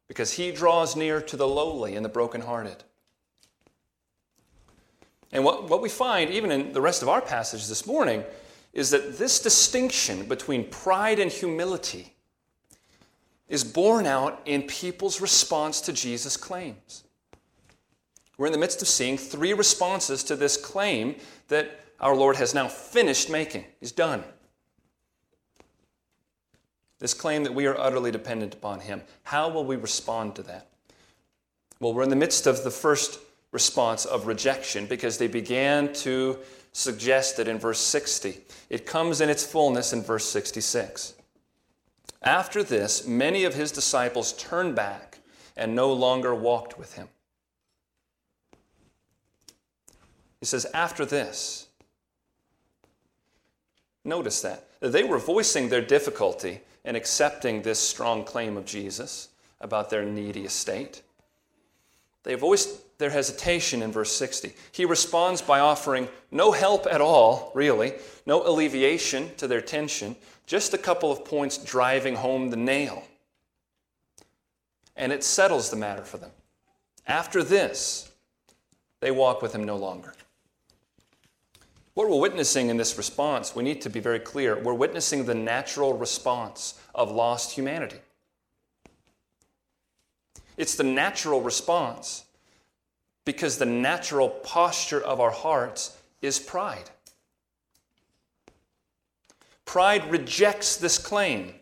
Because 0.07 0.31
He 0.31 0.51
draws 0.51 0.95
near 0.95 1.21
to 1.21 1.37
the 1.37 1.47
lowly 1.47 1.95
and 1.95 2.03
the 2.03 2.09
brokenhearted. 2.09 2.83
And 5.31 5.43
what, 5.43 5.69
what 5.69 5.81
we 5.81 5.89
find, 5.89 6.31
even 6.31 6.51
in 6.51 6.73
the 6.73 6.81
rest 6.81 7.01
of 7.01 7.09
our 7.09 7.21
passage 7.21 7.67
this 7.67 7.85
morning, 7.85 8.23
is 8.73 8.89
that 8.91 9.17
this 9.17 9.39
distinction 9.39 10.27
between 10.27 10.69
pride 10.69 11.19
and 11.19 11.31
humility 11.31 12.13
is 13.47 13.63
borne 13.63 14.05
out 14.05 14.41
in 14.45 14.63
people's 14.63 15.21
response 15.21 15.81
to 15.81 15.93
Jesus' 15.93 16.37
claims. 16.37 17.03
We're 18.37 18.45
in 18.45 18.53
the 18.53 18.59
midst 18.59 18.81
of 18.81 18.87
seeing 18.87 19.17
three 19.17 19.53
responses 19.53 20.23
to 20.25 20.35
this 20.35 20.55
claim 20.55 21.15
that 21.49 21.79
our 21.99 22.15
Lord 22.15 22.37
has 22.37 22.53
now 22.53 22.67
finished 22.67 23.29
making. 23.29 23.65
He's 23.79 23.91
done. 23.91 24.23
This 26.99 27.13
claim 27.13 27.43
that 27.43 27.53
we 27.53 27.65
are 27.65 27.77
utterly 27.77 28.11
dependent 28.11 28.53
upon 28.53 28.81
Him. 28.81 29.01
How 29.23 29.49
will 29.49 29.65
we 29.65 29.75
respond 29.75 30.35
to 30.35 30.43
that? 30.43 30.67
Well, 31.79 31.93
we're 31.93 32.03
in 32.03 32.09
the 32.09 32.15
midst 32.15 32.45
of 32.45 32.63
the 32.63 32.71
first 32.71 33.19
response 33.51 34.05
of 34.05 34.27
rejection 34.27 34.85
because 34.85 35.17
they 35.17 35.27
began 35.27 35.91
to 35.93 36.37
suggest 36.71 37.39
it 37.39 37.47
in 37.47 37.57
verse 37.57 37.79
60. 37.79 38.37
It 38.69 38.85
comes 38.85 39.21
in 39.21 39.29
its 39.29 39.45
fullness 39.45 39.93
in 39.93 40.03
verse 40.03 40.29
66. 40.29 41.15
After 42.21 42.63
this, 42.63 43.07
many 43.07 43.43
of 43.45 43.55
his 43.55 43.71
disciples 43.71 44.33
turned 44.33 44.75
back 44.75 45.19
and 45.55 45.75
no 45.75 45.91
longer 45.91 46.35
walked 46.35 46.77
with 46.77 46.93
him. 46.93 47.07
He 50.39 50.45
says, 50.45 50.65
after 50.73 51.05
this. 51.05 51.67
Notice 54.05 54.41
that. 54.41 54.65
They 54.79 55.03
were 55.03 55.17
voicing 55.17 55.69
their 55.69 55.81
difficulty 55.81 56.61
in 56.85 56.95
accepting 56.95 57.61
this 57.61 57.79
strong 57.79 58.23
claim 58.23 58.55
of 58.55 58.65
Jesus 58.65 59.29
about 59.59 59.89
their 59.89 60.05
needy 60.05 60.45
estate. 60.45 61.01
They 62.23 62.35
voiced 62.35 62.81
their 62.99 63.09
hesitation 63.09 63.81
in 63.81 63.91
verse 63.91 64.11
60. 64.15 64.53
He 64.73 64.85
responds 64.85 65.41
by 65.41 65.61
offering 65.61 66.07
no 66.31 66.51
help 66.51 66.85
at 66.85 67.01
all, 67.01 67.51
really, 67.55 67.93
no 68.25 68.45
alleviation 68.45 69.33
to 69.37 69.47
their 69.47 69.61
tension, 69.61 70.15
just 70.45 70.73
a 70.73 70.77
couple 70.77 71.11
of 71.11 71.25
points 71.25 71.57
driving 71.57 72.15
home 72.15 72.49
the 72.49 72.57
nail. 72.57 73.03
And 74.95 75.13
it 75.13 75.23
settles 75.23 75.69
the 75.69 75.77
matter 75.77 76.03
for 76.03 76.17
them. 76.17 76.31
After 77.07 77.41
this, 77.41 78.11
they 78.99 79.11
walk 79.11 79.41
with 79.41 79.55
him 79.55 79.63
no 79.63 79.77
longer. 79.77 80.13
What 81.93 82.09
we're 82.09 82.19
witnessing 82.19 82.69
in 82.69 82.75
this 82.75 82.97
response, 82.97 83.55
we 83.55 83.63
need 83.63 83.81
to 83.81 83.89
be 83.89 84.01
very 84.01 84.19
clear. 84.19 84.59
We're 84.59 84.73
witnessing 84.73 85.25
the 85.25 85.35
natural 85.35 85.97
response 85.97 86.79
of 86.93 87.11
lost 87.11 87.53
humanity. 87.53 87.99
It's 90.57 90.75
the 90.75 90.83
natural 90.83 91.41
response 91.41 92.25
because 93.29 93.59
the 93.59 93.65
natural 93.65 94.27
posture 94.27 94.99
of 94.99 95.19
our 95.19 95.29
hearts 95.29 95.95
is 96.19 96.39
pride. 96.39 96.89
Pride 99.65 100.09
rejects 100.09 100.77
this 100.77 100.97
claim 100.97 101.53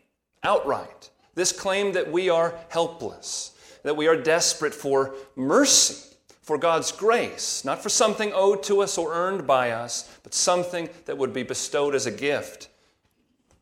outright. 0.44 1.10
This 1.36 1.52
claim 1.52 1.92
that 1.92 2.10
we 2.10 2.30
are 2.30 2.58
helpless, 2.70 3.52
that 3.84 3.98
we 3.98 4.08
are 4.08 4.16
desperate 4.16 4.74
for 4.74 5.14
mercy, 5.36 6.16
for 6.42 6.58
God's 6.58 6.94
grace, 6.94 7.66
not 7.66 7.84
for 7.84 7.90
something 7.90 8.32
owed 8.34 8.64
to 8.64 8.80
us 8.80 8.98
or 8.98 9.14
earned 9.14 9.46
by 9.46 9.72
us, 9.72 10.10
but 10.24 10.34
something 10.34 10.88
that 11.04 11.18
would 11.18 11.34
be 11.34 11.44
bestowed 11.44 11.96
as 11.96 12.06
a 12.06 12.12
gift. 12.12 12.70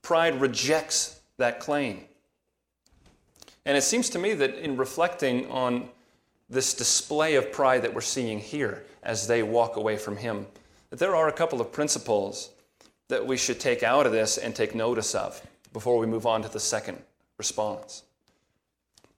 Pride 0.04 0.40
rejects 0.40 1.22
that 1.38 1.60
claim. 1.60 2.04
And 3.66 3.76
it 3.76 3.82
seems 3.82 4.12
to 4.12 4.20
me 4.20 4.36
that 4.36 4.60
in 4.64 4.78
reflecting 4.78 5.50
on 5.50 5.90
this 6.50 6.74
display 6.74 7.36
of 7.36 7.52
pride 7.52 7.82
that 7.82 7.94
we're 7.94 8.02
seeing 8.02 8.40
here 8.40 8.84
as 9.04 9.28
they 9.28 9.44
walk 9.44 9.76
away 9.76 9.98
from 9.98 10.18
Him, 10.18 10.46
that 10.90 11.00
there 11.00 11.16
are 11.16 11.28
a 11.28 11.34
couple 11.34 11.62
of 11.62 11.72
principles 11.72 12.52
that 13.08 13.26
we 13.26 13.38
should 13.38 13.60
take 13.60 13.84
out 13.84 14.06
of 14.06 14.12
this 14.12 14.38
and 14.38 14.56
take 14.56 14.76
notice 14.76 15.16
of 15.16 15.42
before 15.74 15.98
we 15.98 16.08
move 16.08 16.26
on 16.26 16.42
to 16.42 16.50
the 16.50 16.60
second 16.60 16.98
response. 17.38 18.04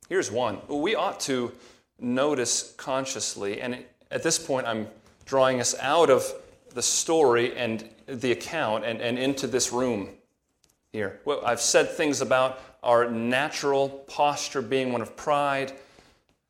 Here's 0.10 0.32
one 0.32 0.60
we 0.68 0.96
ought 0.96 1.20
to 1.22 1.52
notice 2.00 2.74
consciously, 2.78 3.62
and 3.62 3.84
at 4.12 4.24
this 4.24 4.40
point, 4.40 4.68
I'm 4.68 4.88
drawing 5.26 5.60
us 5.60 5.76
out 5.80 6.10
of 6.10 6.24
the 6.74 6.82
story 6.82 7.56
and 7.58 7.88
the 8.08 8.32
account 8.32 8.86
and, 8.86 9.02
and 9.02 9.18
into 9.18 9.48
this 9.48 9.72
room 9.74 10.10
here. 10.94 11.20
Well, 11.26 11.42
I've 11.46 11.60
said 11.60 11.90
things 11.90 12.22
about 12.22 12.60
our 12.84 13.10
natural 13.10 13.90
posture 14.08 14.62
being 14.62 14.92
one 14.94 15.02
of 15.02 15.18
pride, 15.18 15.74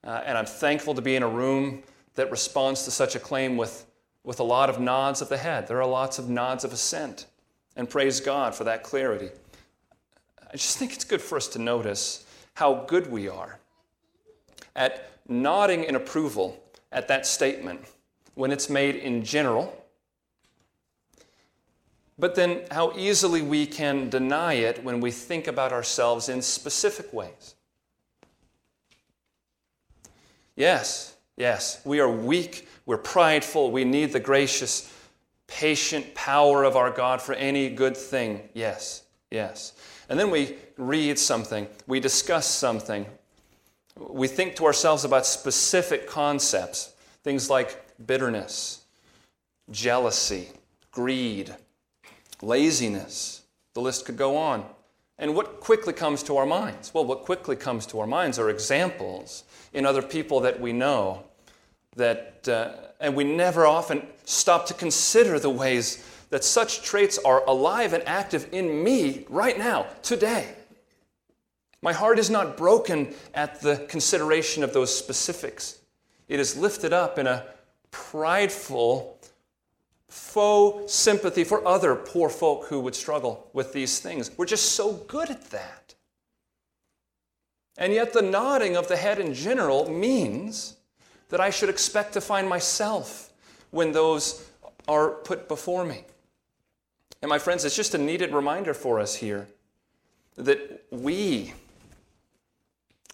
uh, 0.08 0.24
and 0.26 0.36
I'm 0.38 0.48
thankful 0.48 0.96
to 0.96 1.02
be 1.02 1.16
in 1.16 1.22
a 1.22 1.28
room 1.28 1.84
that 2.16 2.32
responds 2.32 2.84
to 2.86 2.92
such 2.92 3.16
a 3.16 3.20
claim 3.20 3.58
with, 3.58 3.86
with 4.24 4.40
a 4.40 4.44
lot 4.44 4.72
of 4.72 4.80
nods 4.80 5.22
of 5.22 5.30
the 5.30 5.38
head. 5.38 5.68
There 5.68 5.80
are 5.80 5.88
lots 5.88 6.18
of 6.18 6.30
nods 6.30 6.64
of 6.64 6.74
assent, 6.74 7.28
and 7.76 7.88
praise 7.88 8.20
God 8.20 8.56
for 8.56 8.64
that 8.64 8.82
clarity. 8.82 9.30
I 10.52 10.54
just 10.54 10.80
think 10.80 10.94
it's 10.94 11.04
good 11.04 11.22
for 11.22 11.36
us 11.36 11.48
to 11.50 11.60
notice 11.60 12.26
how 12.56 12.86
good 12.88 13.12
we 13.12 13.28
are 13.28 13.60
at 14.76 15.12
nodding 15.28 15.84
in 15.84 15.96
approval 15.96 16.60
at 16.92 17.08
that 17.10 17.28
statement 17.28 17.82
when 18.34 18.52
it's 18.52 18.70
made 18.70 18.96
in 18.96 19.24
general 19.24 19.78
but 22.20 22.36
then 22.36 22.62
how 22.72 22.94
easily 22.98 23.42
we 23.42 23.66
can 23.66 24.10
deny 24.10 24.54
it 24.54 24.84
when 24.84 25.00
we 25.00 25.12
think 25.12 25.48
about 25.48 25.72
ourselves 25.72 26.30
in 26.30 26.42
specific 26.42 27.14
ways. 27.14 27.56
Yes, 30.58 31.16
yes, 31.38 31.80
we 31.86 32.00
are 32.00 32.10
weak, 32.10 32.68
we're 32.88 32.98
prideful, 32.98 33.72
we 33.72 33.86
need 33.86 34.12
the 34.12 34.20
gracious, 34.20 34.92
patient 35.46 36.16
power 36.16 36.64
of 36.64 36.76
our 36.76 36.90
God 36.90 37.22
for 37.22 37.34
any 37.36 37.70
good 37.70 37.96
thing. 37.96 38.50
Yes, 38.56 39.04
yes. 39.30 39.74
And 40.10 40.20
then 40.20 40.32
we 40.32 40.56
read 40.78 41.20
something, 41.20 41.68
we 41.86 42.00
discuss 42.00 42.48
something, 42.48 43.06
we 43.98 44.28
think 44.28 44.56
to 44.56 44.66
ourselves 44.66 45.06
about 45.06 45.28
specific 45.28 46.08
concepts, 46.08 46.92
things 47.24 47.52
like 47.52 47.80
bitterness, 48.08 48.84
jealousy, 49.70 50.50
greed 50.92 51.56
laziness. 52.42 53.44
The 53.76 53.82
list 53.82 54.06
could 54.06 54.18
go 54.18 54.38
on. 54.38 54.66
And 55.20 55.36
what 55.36 55.60
quickly 55.60 55.94
comes 55.94 56.24
to 56.24 56.38
our 56.38 56.46
minds? 56.46 56.94
Well, 56.94 57.06
what 57.06 57.24
quickly 57.24 57.56
comes 57.56 57.86
to 57.88 58.00
our 58.00 58.08
minds 58.08 58.40
are 58.40 58.50
examples 58.50 59.44
in 59.74 59.86
other 59.86 60.02
people 60.02 60.40
that 60.42 60.60
we 60.60 60.74
know 60.74 61.24
that, 61.96 62.48
uh, 62.48 62.72
and 63.00 63.16
we 63.16 63.24
never 63.24 63.66
often 63.66 64.06
stop 64.26 64.66
to 64.68 64.74
consider 64.74 65.40
the 65.40 65.50
ways 65.50 66.04
that 66.30 66.44
such 66.44 66.82
traits 66.82 67.18
are 67.20 67.44
alive 67.46 67.94
and 67.94 68.08
active 68.08 68.48
in 68.52 68.84
me 68.84 69.26
right 69.30 69.58
now, 69.58 69.88
today. 70.02 70.54
My 71.82 71.94
heart 71.94 72.20
is 72.20 72.30
not 72.30 72.58
broken 72.58 73.14
at 73.34 73.62
the 73.62 73.86
consideration 73.88 74.64
of 74.64 74.74
those 74.74 74.96
specifics. 74.96 75.80
It 76.28 76.40
is 76.40 76.58
lifted 76.58 76.92
up 76.92 77.18
in 77.18 77.28
a 77.28 77.46
prideful 77.92 79.18
faux 80.10 80.94
sympathy 80.94 81.44
for 81.44 81.66
other 81.68 81.96
poor 81.96 82.30
folk 82.30 82.66
who 82.66 82.80
would 82.80 82.96
struggle 82.96 83.50
with 83.54 83.74
these 83.74 84.00
things. 84.00 84.32
We're 84.38 84.46
just 84.46 84.74
so 84.74 84.94
good 84.94 85.30
at 85.30 85.50
that. 85.52 85.77
And 87.78 87.94
yet, 87.94 88.14
the 88.14 88.22
nodding 88.22 88.76
of 88.76 88.88
the 88.88 88.98
head 88.98 89.20
in 89.20 89.34
general 89.34 89.90
means 89.90 90.78
that 91.30 91.40
I 91.40 91.50
should 91.50 91.70
expect 91.70 92.14
to 92.14 92.22
find 92.22 92.50
myself 92.50 93.32
when 93.72 93.92
those 93.92 94.50
are 94.88 95.10
put 95.10 95.48
before 95.48 95.86
me. 95.86 96.04
And, 97.22 97.30
my 97.30 97.40
friends, 97.40 97.66
it's 97.66 97.76
just 97.76 97.94
a 97.94 97.98
needed 97.98 98.34
reminder 98.34 98.74
for 98.74 99.00
us 99.00 99.16
here 99.16 99.48
that 100.38 100.86
we, 100.92 101.54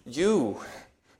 you, 0.06 0.60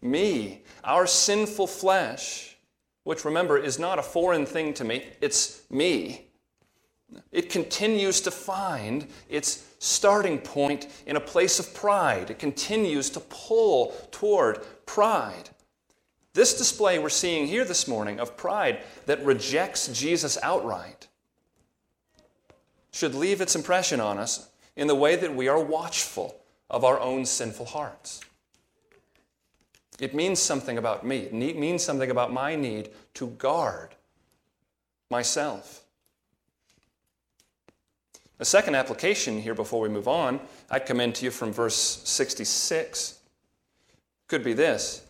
me, 0.00 0.62
our 0.83 1.07
sinful 1.07 1.66
flesh, 1.66 2.57
which 3.04 3.24
remember 3.24 3.59
is 3.59 3.78
not 3.78 3.98
a 3.98 4.02
foreign 4.02 4.46
thing 4.46 4.74
to 4.74 4.85
me, 4.85 5.04
it's 5.20 5.62
me. 5.70 6.26
It 7.33 7.50
continues 7.50 8.20
to 8.22 8.30
find 8.30 9.07
its 9.28 9.73
starting 9.85 10.38
point 10.38 10.87
in 11.07 11.16
a 11.16 11.20
place 11.20 11.59
of 11.59 11.75
pride. 11.75 12.31
It 12.31 12.38
continues 12.38 13.11
to 13.11 13.20
pull 13.20 13.94
toward 14.11 14.64
pride. 14.87 15.51
This 16.33 16.57
display 16.57 16.99
we're 16.99 17.11
seeing 17.11 17.47
here 17.47 17.64
this 17.64 17.87
morning 17.87 18.18
of 18.18 18.37
pride 18.37 18.81
that 19.07 19.25
rejects 19.25 19.88
Jesus 19.88 20.38
outright 20.42 21.09
should 22.92 23.14
leave 23.14 23.40
its 23.40 23.55
impression 23.55 24.01
on 24.01 24.18
us 24.18 24.49
in 24.77 24.87
the 24.87 24.94
way 24.94 25.16
that 25.16 25.35
we 25.35 25.49
are 25.49 25.62
watchful 25.62 26.40
of 26.70 26.85
our 26.85 26.99
own 26.99 27.27
sinful 27.27 27.66
hearts. 27.66 28.20
It 30.01 30.14
means 30.14 30.40
something 30.40 30.79
about 30.79 31.07
me. 31.07 31.18
It 31.18 31.59
means 31.59 31.85
something 31.85 32.11
about 32.11 32.33
my 32.33 32.57
need 32.57 32.90
to 33.14 33.29
guard 33.29 33.94
myself. 35.11 35.84
A 38.40 38.44
second 38.44 38.75
application 38.75 39.40
here 39.40 39.55
before 39.55 39.81
we 39.81 39.88
move 39.88 40.09
on, 40.09 40.40
I 40.70 40.81
commend 40.81 41.14
to 41.16 41.25
you 41.25 41.31
from 41.31 41.53
verse 41.53 41.77
66. 41.77 43.20
Could 44.27 44.42
be 44.42 44.55
this, 44.55 45.07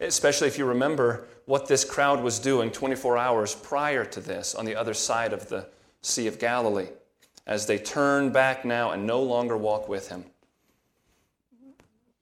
especially 0.00 0.46
if 0.46 0.56
you 0.56 0.64
remember 0.64 1.26
what 1.46 1.66
this 1.66 1.84
crowd 1.84 2.22
was 2.22 2.38
doing 2.38 2.70
24 2.70 3.18
hours 3.18 3.54
prior 3.54 4.04
to 4.04 4.20
this 4.20 4.54
on 4.54 4.64
the 4.64 4.76
other 4.76 4.94
side 4.94 5.32
of 5.32 5.48
the 5.48 5.66
Sea 6.02 6.28
of 6.28 6.38
Galilee 6.38 6.88
as 7.46 7.66
they 7.66 7.78
turn 7.78 8.30
back 8.30 8.64
now 8.64 8.92
and 8.92 9.06
no 9.06 9.20
longer 9.20 9.56
walk 9.56 9.88
with 9.88 10.08
him. 10.08 10.24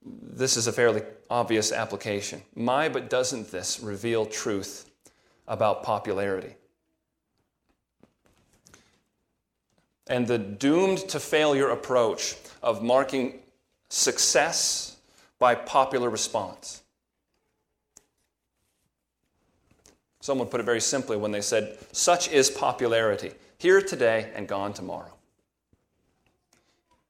This 0.03 0.57
is 0.57 0.65
a 0.65 0.71
fairly 0.71 1.03
obvious 1.29 1.71
application. 1.71 2.41
My, 2.55 2.89
but 2.89 3.09
doesn't 3.09 3.51
this 3.51 3.79
reveal 3.79 4.25
truth 4.25 4.89
about 5.47 5.83
popularity? 5.83 6.55
And 10.11 10.27
the 10.27 10.37
doomed 10.37 11.07
to 11.09 11.21
failure 11.21 11.69
approach 11.69 12.35
of 12.61 12.83
marking 12.83 13.39
success 13.87 14.97
by 15.39 15.55
popular 15.55 16.09
response. 16.09 16.83
Someone 20.19 20.49
put 20.49 20.59
it 20.59 20.63
very 20.63 20.81
simply 20.81 21.15
when 21.15 21.31
they 21.31 21.39
said, 21.39 21.77
Such 21.93 22.29
is 22.29 22.49
popularity, 22.49 23.31
here 23.57 23.81
today 23.81 24.29
and 24.35 24.49
gone 24.49 24.73
tomorrow. 24.73 25.13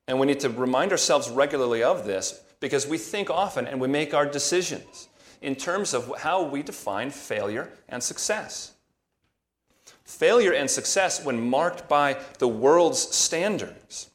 And 0.07 0.19
we 0.19 0.27
need 0.27 0.39
to 0.41 0.49
remind 0.49 0.91
ourselves 0.91 1.27
regularly 1.27 1.81
of 1.81 2.05
this 2.05 2.39
because 2.59 2.85
we 2.85 2.99
think 2.99 3.31
often 3.31 3.65
and 3.65 3.81
we 3.81 3.87
make 3.87 4.13
our 4.13 4.27
decisions 4.27 5.09
in 5.41 5.55
terms 5.55 5.95
of 5.95 6.13
how 6.19 6.43
we 6.43 6.61
define 6.61 7.09
failure 7.09 7.71
and 7.89 8.03
success. 8.03 8.70
Failure 10.11 10.53
and 10.53 10.69
success, 10.69 11.23
when 11.23 11.49
marked 11.49 11.87
by 11.87 12.17
the 12.37 12.47
world's 12.47 12.99
standards 12.99 14.09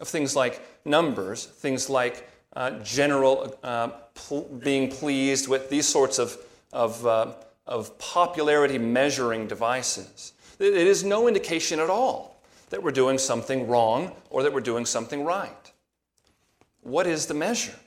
of 0.00 0.08
things 0.08 0.34
like 0.36 0.62
numbers, 0.84 1.44
things 1.44 1.90
like 1.90 2.26
uh, 2.54 2.70
general 2.82 3.58
uh, 3.62 3.88
pl- 4.14 4.48
being 4.62 4.88
pleased 4.88 5.48
with 5.48 5.68
these 5.68 5.86
sorts 5.86 6.18
of, 6.18 6.38
of, 6.72 7.04
uh, 7.04 7.32
of 7.66 7.98
popularity 7.98 8.78
measuring 8.78 9.46
devices, 9.46 10.32
it 10.58 10.74
is 10.74 11.04
no 11.04 11.26
indication 11.28 11.80
at 11.80 11.90
all 11.90 12.40
that 12.70 12.82
we're 12.82 12.92
doing 12.92 13.18
something 13.18 13.66
wrong 13.66 14.12
or 14.30 14.42
that 14.44 14.52
we're 14.52 14.60
doing 14.60 14.86
something 14.86 15.24
right. 15.24 15.72
What 16.82 17.06
is 17.06 17.26
the 17.26 17.34
measure? 17.34 17.78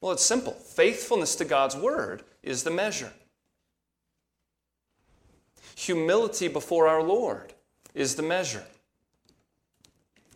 Well, 0.00 0.12
it's 0.12 0.24
simple 0.24 0.52
faithfulness 0.52 1.34
to 1.36 1.44
God's 1.44 1.76
word 1.76 2.22
is 2.42 2.62
the 2.62 2.70
measure. 2.70 3.12
Humility 5.78 6.48
before 6.48 6.88
our 6.88 7.00
Lord 7.00 7.54
is 7.94 8.16
the 8.16 8.22
measure. 8.22 8.64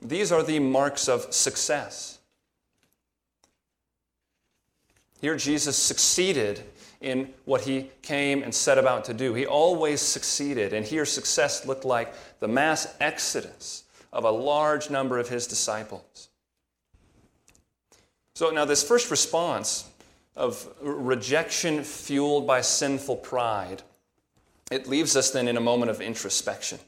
These 0.00 0.30
are 0.30 0.44
the 0.44 0.60
marks 0.60 1.08
of 1.08 1.34
success. 1.34 2.20
Here, 5.20 5.34
Jesus 5.34 5.76
succeeded 5.76 6.62
in 7.00 7.34
what 7.44 7.62
he 7.62 7.90
came 8.02 8.44
and 8.44 8.54
set 8.54 8.78
about 8.78 9.04
to 9.06 9.14
do. 9.14 9.34
He 9.34 9.44
always 9.44 10.00
succeeded. 10.00 10.72
And 10.72 10.86
here, 10.86 11.04
success 11.04 11.66
looked 11.66 11.84
like 11.84 12.14
the 12.38 12.46
mass 12.46 12.94
exodus 13.00 13.82
of 14.12 14.24
a 14.24 14.30
large 14.30 14.90
number 14.90 15.18
of 15.18 15.28
his 15.28 15.48
disciples. 15.48 16.28
So 18.36 18.50
now, 18.50 18.64
this 18.64 18.84
first 18.84 19.10
response 19.10 19.90
of 20.36 20.68
rejection 20.80 21.82
fueled 21.82 22.46
by 22.46 22.60
sinful 22.60 23.16
pride, 23.16 23.82
it 24.72 24.86
leaves 24.86 25.16
us 25.16 25.30
then 25.30 25.48
in 25.48 25.56
a 25.56 25.60
moment 25.60 25.90
of 25.90 26.00
introspection. 26.00 26.78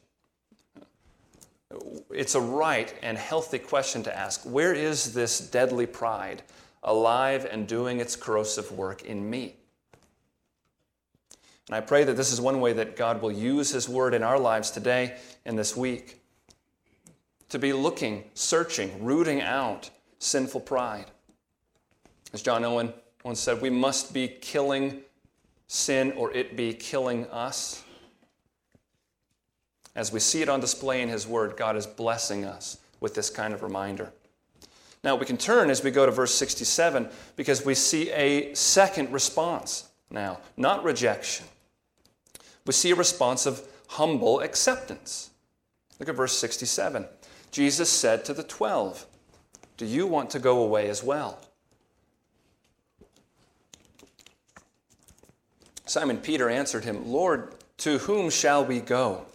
It's 2.10 2.34
a 2.34 2.40
right 2.40 2.94
and 3.02 3.18
healthy 3.18 3.58
question 3.58 4.02
to 4.04 4.16
ask 4.16 4.42
where 4.44 4.72
is 4.72 5.12
this 5.12 5.38
deadly 5.38 5.86
pride 5.86 6.42
alive 6.82 7.46
and 7.50 7.66
doing 7.66 8.00
its 8.00 8.16
corrosive 8.16 8.72
work 8.72 9.02
in 9.02 9.28
me? 9.28 9.56
And 11.68 11.76
I 11.76 11.80
pray 11.80 12.04
that 12.04 12.14
this 12.14 12.32
is 12.32 12.40
one 12.40 12.60
way 12.60 12.72
that 12.74 12.96
God 12.96 13.20
will 13.20 13.32
use 13.32 13.70
His 13.70 13.88
word 13.88 14.14
in 14.14 14.22
our 14.22 14.38
lives 14.38 14.70
today 14.70 15.16
and 15.44 15.58
this 15.58 15.76
week 15.76 16.20
to 17.48 17.58
be 17.58 17.72
looking, 17.72 18.24
searching, 18.34 19.04
rooting 19.04 19.40
out 19.40 19.90
sinful 20.18 20.60
pride. 20.60 21.06
As 22.32 22.42
John 22.42 22.64
Owen 22.64 22.92
once 23.24 23.40
said, 23.40 23.60
we 23.60 23.70
must 23.70 24.12
be 24.12 24.28
killing 24.28 25.02
sin 25.66 26.12
or 26.12 26.32
it 26.32 26.56
be 26.56 26.72
killing 26.72 27.26
us. 27.26 27.82
As 29.94 30.12
we 30.12 30.20
see 30.20 30.42
it 30.42 30.48
on 30.48 30.60
display 30.60 31.02
in 31.02 31.08
His 31.08 31.26
Word, 31.26 31.56
God 31.56 31.76
is 31.76 31.86
blessing 31.86 32.44
us 32.44 32.78
with 33.00 33.14
this 33.14 33.30
kind 33.30 33.54
of 33.54 33.62
reminder. 33.62 34.12
Now, 35.02 35.16
we 35.16 35.26
can 35.26 35.36
turn 35.36 35.70
as 35.70 35.84
we 35.84 35.90
go 35.90 36.06
to 36.06 36.12
verse 36.12 36.34
67 36.34 37.08
because 37.36 37.64
we 37.64 37.74
see 37.74 38.10
a 38.10 38.54
second 38.54 39.12
response 39.12 39.90
now, 40.10 40.38
not 40.56 40.84
rejection. 40.84 41.46
We 42.66 42.72
see 42.72 42.92
a 42.92 42.94
response 42.94 43.46
of 43.46 43.66
humble 43.88 44.40
acceptance. 44.40 45.30
Look 45.98 46.08
at 46.08 46.14
verse 46.14 46.36
67. 46.38 47.06
Jesus 47.50 47.90
said 47.90 48.24
to 48.24 48.34
the 48.34 48.42
twelve, 48.42 49.06
Do 49.76 49.86
you 49.86 50.06
want 50.06 50.30
to 50.30 50.38
go 50.38 50.62
away 50.62 50.88
as 50.88 51.02
well? 51.02 51.38
Simon 55.86 56.18
Peter 56.18 56.48
answered 56.48 56.84
him, 56.84 57.10
Lord, 57.10 57.54
to 57.78 57.98
whom 57.98 58.30
shall 58.30 58.64
we 58.64 58.80
go? 58.80 59.26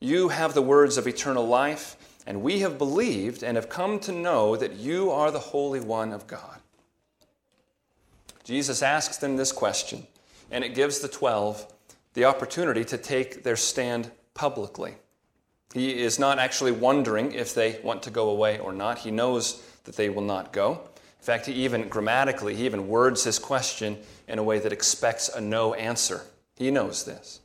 You 0.00 0.28
have 0.28 0.54
the 0.54 0.62
words 0.62 0.96
of 0.96 1.06
eternal 1.06 1.46
life, 1.46 1.96
and 2.26 2.42
we 2.42 2.60
have 2.60 2.78
believed 2.78 3.42
and 3.42 3.56
have 3.56 3.68
come 3.68 3.98
to 4.00 4.12
know 4.12 4.56
that 4.56 4.74
you 4.74 5.10
are 5.10 5.30
the 5.30 5.38
Holy 5.38 5.80
One 5.80 6.12
of 6.12 6.26
God. 6.26 6.60
Jesus 8.44 8.82
asks 8.82 9.16
them 9.16 9.36
this 9.36 9.52
question, 9.52 10.06
and 10.50 10.62
it 10.62 10.74
gives 10.74 11.00
the 11.00 11.08
twelve 11.08 11.66
the 12.12 12.26
opportunity 12.26 12.84
to 12.84 12.98
take 12.98 13.42
their 13.42 13.56
stand 13.56 14.10
publicly. 14.34 14.94
He 15.72 16.00
is 16.00 16.18
not 16.18 16.38
actually 16.38 16.70
wondering 16.70 17.32
if 17.32 17.54
they 17.54 17.80
want 17.82 18.02
to 18.04 18.10
go 18.10 18.30
away 18.30 18.58
or 18.60 18.72
not. 18.72 18.98
He 18.98 19.10
knows 19.10 19.62
that 19.84 19.96
they 19.96 20.08
will 20.08 20.22
not 20.22 20.52
go. 20.52 20.88
In 21.24 21.26
fact, 21.26 21.46
he 21.46 21.54
even 21.54 21.88
grammatically, 21.88 22.54
he 22.54 22.66
even 22.66 22.86
words 22.86 23.24
his 23.24 23.38
question 23.38 23.96
in 24.28 24.38
a 24.38 24.42
way 24.42 24.58
that 24.58 24.74
expects 24.74 25.30
a 25.30 25.40
no 25.40 25.72
answer. 25.72 26.20
He 26.54 26.70
knows 26.70 27.06
this. 27.06 27.40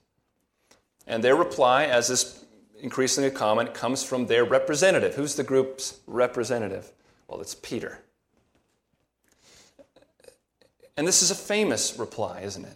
And 1.08 1.24
their 1.24 1.38
reply, 1.38 1.86
as 1.86 2.10
is 2.10 2.44
increasingly 2.82 3.32
common, 3.32 3.68
comes 3.68 4.04
from 4.04 4.26
their 4.26 4.44
representative. 4.44 5.16
Who's 5.16 5.36
the 5.36 5.46
group's 5.46 5.98
representative? 6.08 6.92
Well, 7.30 7.40
it's 7.40 7.56
Peter. 7.56 8.00
And 10.98 11.08
this 11.08 11.22
is 11.22 11.32
a 11.32 11.36
famous 11.36 11.98
reply, 11.98 12.42
isn't 12.42 12.66
it? 12.66 12.76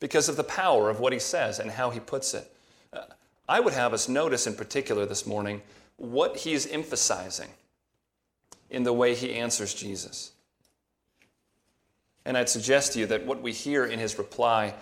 Because 0.00 0.30
of 0.30 0.36
the 0.36 0.44
power 0.44 0.88
of 0.88 0.98
what 0.98 1.12
he 1.12 1.18
says 1.18 1.58
and 1.58 1.70
how 1.70 1.90
he 1.90 2.00
puts 2.00 2.32
it. 2.32 2.50
Uh, 2.90 3.00
I 3.46 3.60
would 3.60 3.74
have 3.74 3.92
us 3.92 4.08
notice 4.08 4.46
in 4.46 4.54
particular 4.54 5.04
this 5.04 5.26
morning 5.26 5.60
what 5.98 6.38
he's 6.38 6.66
emphasizing 6.66 7.50
in 8.70 8.82
the 8.82 8.92
way 8.92 9.14
he 9.14 9.34
answers 9.34 9.74
Jesus. 9.74 10.32
And 12.24 12.36
I'd 12.36 12.48
suggest 12.48 12.92
to 12.92 12.98
you 12.98 13.06
that 13.06 13.24
what 13.24 13.40
we 13.40 13.52
hear 13.52 13.84
in 13.84 13.98
his 13.98 14.18
reply 14.18 14.74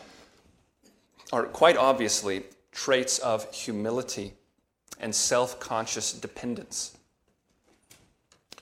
are 1.33 1.45
quite 1.45 1.77
obviously 1.77 2.45
traits 2.73 3.19
of 3.19 3.53
humility 3.53 4.33
and 5.01 5.15
self 5.15 5.61
conscious 5.61 6.13
dependence. 6.13 6.97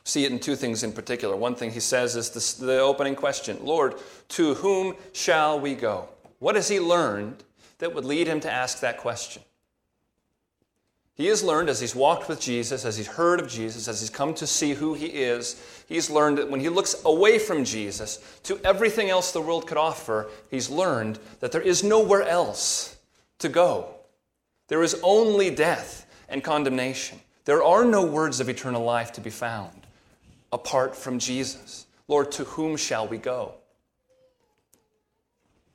See 0.05 0.25
it 0.25 0.33
in 0.33 0.41
two 0.41 0.57
things 0.57 0.83
in 0.83 0.93
particular. 0.93 1.37
One 1.37 1.55
thing 1.55 1.71
he 1.71 1.81
says 1.81 2.17
is 2.17 2.31
this, 2.31 2.55
the 2.55 2.81
opening 2.81 3.15
question 3.15 3.59
Lord, 3.63 3.95
to 4.31 4.55
whom 4.55 4.97
shall 5.13 5.61
we 5.61 5.75
go? 5.75 6.09
What 6.41 6.57
has 6.57 6.69
he 6.69 6.81
learned 6.81 7.45
that 7.79 7.95
would 7.95 8.05
lead 8.05 8.27
him 8.27 8.41
to 8.41 8.51
ask 8.51 8.81
that 8.81 8.99
question? 8.99 9.43
He 11.15 11.27
has 11.27 11.43
learned 11.43 11.69
as 11.69 11.81
he's 11.81 11.95
walked 11.95 12.29
with 12.29 12.41
Jesus, 12.41 12.85
as 12.85 12.97
he's 12.97 13.07
heard 13.07 13.39
of 13.39 13.49
Jesus, 13.49 13.87
as 13.87 14.01
he's 14.01 14.11
come 14.11 14.33
to 14.35 14.47
see 14.47 14.73
who 14.73 14.95
he 14.95 15.07
is, 15.07 15.63
he's 15.87 16.09
learned 16.09 16.39
that 16.39 16.51
when 16.51 16.61
he 16.61 16.69
looks 16.69 17.03
away 17.05 17.39
from 17.39 17.65
Jesus 17.65 18.19
to 18.45 18.59
everything 18.65 19.11
else 19.11 19.31
the 19.31 19.41
world 19.41 19.67
could 19.67 19.77
offer, 19.77 20.31
he's 20.51 20.71
learned 20.71 21.19
that 21.41 21.53
there 21.53 21.61
is 21.61 21.85
nowhere 21.85 22.23
else 22.23 22.97
to 23.39 23.49
go. 23.49 23.89
There 24.69 24.83
is 24.83 24.99
only 25.03 25.51
death 25.51 26.07
and 26.31 26.43
condemnation. 26.43 27.21
There 27.45 27.63
are 27.63 27.85
no 27.85 28.05
words 28.05 28.41
of 28.41 28.49
eternal 28.49 28.83
life 28.83 29.13
to 29.13 29.21
be 29.21 29.31
found 29.31 29.87
apart 30.51 30.97
from 30.97 31.19
Jesus. 31.19 31.87
Lord, 32.09 32.33
to 32.33 32.45
whom 32.45 32.77
shall 32.77 33.07
we 33.07 33.19
go? 33.19 33.55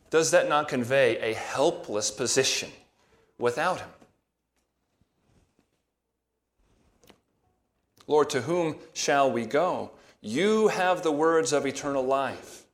does 0.09 0.31
that 0.31 0.47
not 0.47 0.67
convey 0.67 1.17
a 1.19 1.33
helpless 1.33 2.11
position 2.11 2.69
without 3.38 3.79
Him? 3.79 3.89
Lord, 8.07 8.29
to 8.31 8.41
whom 8.41 8.77
shall 8.93 9.31
we 9.31 9.45
go? 9.45 9.91
You 10.21 10.69
have 10.69 11.03
the 11.03 11.11
words 11.11 11.53
of 11.53 11.65
eternal 11.65 12.03
life. 12.03 12.65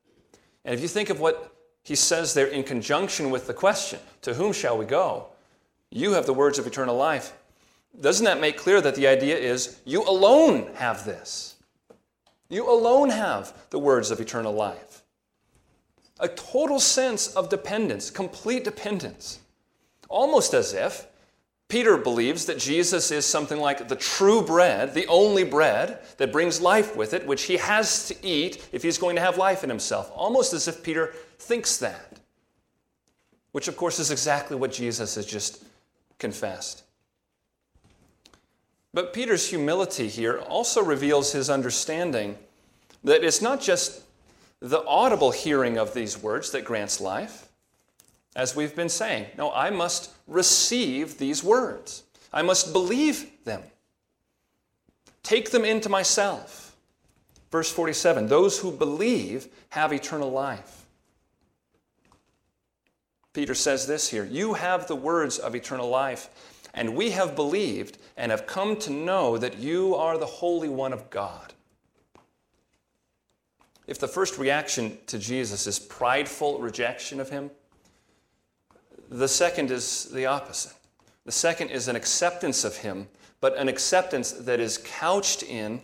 And 0.63 0.73
if 0.73 0.81
you 0.81 0.87
think 0.87 1.09
of 1.09 1.19
what 1.19 1.53
he 1.83 1.95
says 1.95 2.33
there 2.33 2.47
in 2.47 2.63
conjunction 2.63 3.29
with 3.29 3.47
the 3.47 3.53
question, 3.53 3.99
To 4.21 4.35
whom 4.35 4.53
shall 4.53 4.77
we 4.77 4.85
go? 4.85 5.27
You 5.89 6.13
have 6.13 6.25
the 6.25 6.33
words 6.33 6.57
of 6.57 6.65
eternal 6.65 6.95
life. 6.95 7.33
Doesn't 7.99 8.25
that 8.25 8.39
make 8.39 8.57
clear 8.57 8.81
that 8.81 8.95
the 8.95 9.07
idea 9.07 9.37
is 9.37 9.79
you 9.85 10.03
alone 10.03 10.71
have 10.75 11.05
this? 11.05 11.55
You 12.49 12.69
alone 12.69 13.09
have 13.09 13.53
the 13.69 13.79
words 13.79 14.11
of 14.11 14.19
eternal 14.19 14.53
life. 14.53 15.03
A 16.19 16.27
total 16.27 16.79
sense 16.79 17.27
of 17.35 17.49
dependence, 17.49 18.09
complete 18.09 18.63
dependence. 18.63 19.39
Almost 20.09 20.53
as 20.53 20.73
if 20.73 21.07
Peter 21.73 21.97
believes 21.97 22.45
that 22.45 22.59
Jesus 22.59 23.09
is 23.09 23.25
something 23.25 23.59
like 23.59 23.87
the 23.87 23.95
true 23.95 24.43
bread, 24.43 24.93
the 24.93 25.07
only 25.07 25.43
bread 25.43 25.97
that 26.17 26.31
brings 26.31 26.61
life 26.61 26.95
with 26.95 27.15
it, 27.15 27.25
which 27.25 27.45
he 27.45 27.57
has 27.57 28.07
to 28.09 28.15
eat 28.23 28.69
if 28.71 28.83
he's 28.83 28.99
going 28.99 29.15
to 29.15 29.21
have 29.23 29.39
life 29.39 29.63
in 29.63 29.71
himself. 29.71 30.11
Almost 30.13 30.53
as 30.53 30.67
if 30.67 30.83
Peter 30.83 31.15
thinks 31.39 31.77
that, 31.77 32.19
which 33.53 33.67
of 33.67 33.75
course 33.75 33.97
is 33.97 34.11
exactly 34.11 34.55
what 34.55 34.71
Jesus 34.71 35.15
has 35.15 35.25
just 35.25 35.63
confessed. 36.19 36.83
But 38.93 39.11
Peter's 39.11 39.49
humility 39.49 40.09
here 40.09 40.41
also 40.41 40.83
reveals 40.83 41.31
his 41.31 41.49
understanding 41.49 42.37
that 43.03 43.23
it's 43.23 43.41
not 43.41 43.59
just 43.59 44.03
the 44.59 44.85
audible 44.85 45.31
hearing 45.31 45.79
of 45.79 45.95
these 45.95 46.21
words 46.21 46.51
that 46.51 46.65
grants 46.65 47.01
life 47.01 47.42
as 48.35 48.55
we've 48.55 48.75
been 48.75 48.89
saying. 48.89 49.27
No, 49.37 49.51
I 49.51 49.69
must 49.69 50.11
receive 50.27 51.17
these 51.17 51.43
words, 51.43 52.03
I 52.31 52.41
must 52.41 52.73
believe 52.73 53.29
them, 53.43 53.63
take 55.21 55.51
them 55.51 55.65
into 55.65 55.89
myself. 55.89 56.75
Verse 57.51 57.71
47 57.71 58.27
Those 58.27 58.59
who 58.59 58.71
believe 58.71 59.47
have 59.69 59.93
eternal 59.93 60.31
life. 60.31 60.85
Peter 63.33 63.55
says 63.55 63.87
this 63.87 64.09
here 64.09 64.25
You 64.25 64.53
have 64.53 64.87
the 64.87 64.95
words 64.95 65.37
of 65.37 65.55
eternal 65.55 65.89
life, 65.89 66.29
and 66.73 66.95
we 66.95 67.11
have 67.11 67.35
believed 67.35 67.97
and 68.17 68.31
have 68.31 68.47
come 68.47 68.75
to 68.77 68.91
know 68.91 69.37
that 69.37 69.59
you 69.59 69.95
are 69.95 70.17
the 70.17 70.25
Holy 70.25 70.69
One 70.69 70.93
of 70.93 71.09
God. 71.09 71.53
If 73.85 73.99
the 73.99 74.07
first 74.07 74.37
reaction 74.37 74.97
to 75.07 75.19
Jesus 75.19 75.67
is 75.67 75.77
prideful 75.77 76.59
rejection 76.59 77.19
of 77.19 77.29
him, 77.29 77.51
the 79.13 79.27
second 79.27 79.71
is 79.71 80.05
the 80.05 80.25
opposite. 80.25 80.73
The 81.25 81.31
second 81.31 81.69
is 81.69 81.87
an 81.87 81.95
acceptance 81.95 82.63
of 82.63 82.77
Him, 82.77 83.07
but 83.39 83.57
an 83.57 83.67
acceptance 83.67 84.31
that 84.31 84.59
is 84.59 84.77
couched 84.77 85.43
in, 85.43 85.81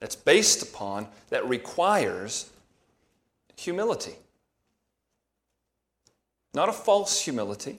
that's 0.00 0.16
based 0.16 0.62
upon, 0.62 1.08
that 1.30 1.48
requires 1.48 2.50
humility. 3.56 4.14
Not 6.54 6.68
a 6.68 6.72
false 6.72 7.20
humility, 7.20 7.78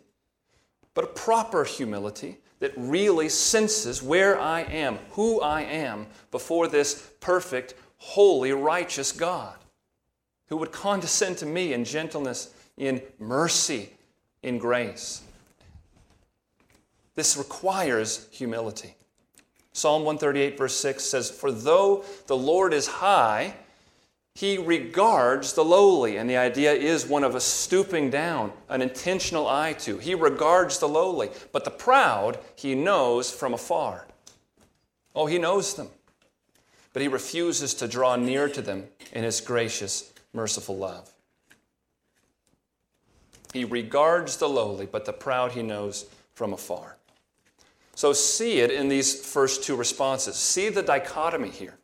but 0.94 1.04
a 1.04 1.08
proper 1.08 1.64
humility 1.64 2.38
that 2.60 2.74
really 2.76 3.30
senses 3.30 4.04
where 4.04 4.40
I 4.40 4.62
am, 4.62 5.00
who 5.12 5.40
I 5.40 5.62
am 5.62 6.08
before 6.32 6.68
this 6.68 7.12
perfect, 7.22 7.74
holy, 7.98 8.52
righteous 8.52 9.12
God 9.12 9.56
who 10.50 10.58
would 10.58 10.72
condescend 10.72 11.38
to 11.38 11.46
me 11.46 11.74
in 11.74 11.86
gentleness, 11.86 12.54
in 12.76 13.02
mercy, 13.20 13.92
in 14.44 14.58
grace. 14.58 15.22
This 17.16 17.36
requires 17.38 18.28
humility. 18.32 18.96
Psalm 19.74 20.04
138, 20.04 20.58
verse 20.58 20.76
6 20.76 21.04
says, 21.04 21.30
For 21.30 21.52
though 21.52 22.04
the 22.28 22.38
Lord 22.38 22.74
is 22.74 22.88
high, 22.88 23.54
he 24.36 24.58
regards 24.58 25.54
the 25.54 25.66
lowly. 25.66 26.18
And 26.18 26.30
the 26.30 26.38
idea 26.38 26.72
is 26.72 27.06
one 27.06 27.24
of 27.24 27.36
a 27.36 27.42
stooping 27.42 28.10
down, 28.10 28.54
an 28.70 28.82
intentional 28.82 29.48
eye 29.48 29.74
to. 29.80 29.98
He 29.98 30.16
regards 30.16 30.80
the 30.80 30.88
lowly. 30.88 31.30
But 31.52 31.66
the 31.66 31.72
proud, 31.72 32.40
he 32.56 32.74
knows 32.74 33.30
from 33.32 33.54
afar. 33.54 34.08
Oh, 35.14 35.26
he 35.26 35.40
knows 35.40 35.74
them. 35.74 35.90
But 36.94 37.02
he 37.02 37.08
refuses 37.08 37.74
to 37.76 37.88
draw 37.88 38.16
near 38.16 38.48
to 38.50 38.62
them 38.62 38.88
in 39.12 39.24
his 39.24 39.42
gracious, 39.42 40.12
merciful 40.34 40.78
love. 40.78 41.12
He 43.54 43.66
regards 43.66 44.38
the 44.38 44.50
lowly, 44.50 44.86
but 44.86 45.06
the 45.06 45.14
proud 45.14 45.54
he 45.54 45.64
knows 45.64 46.06
from 46.34 46.54
afar. 46.54 46.98
So 47.96 48.14
see 48.14 48.60
it 48.60 48.72
in 48.72 48.88
these 48.88 49.26
first 49.26 49.64
two 49.64 49.76
responses. 49.76 50.36
See 50.36 50.70
the 50.70 50.84
dichotomy 50.84 51.50
here. 51.50 51.78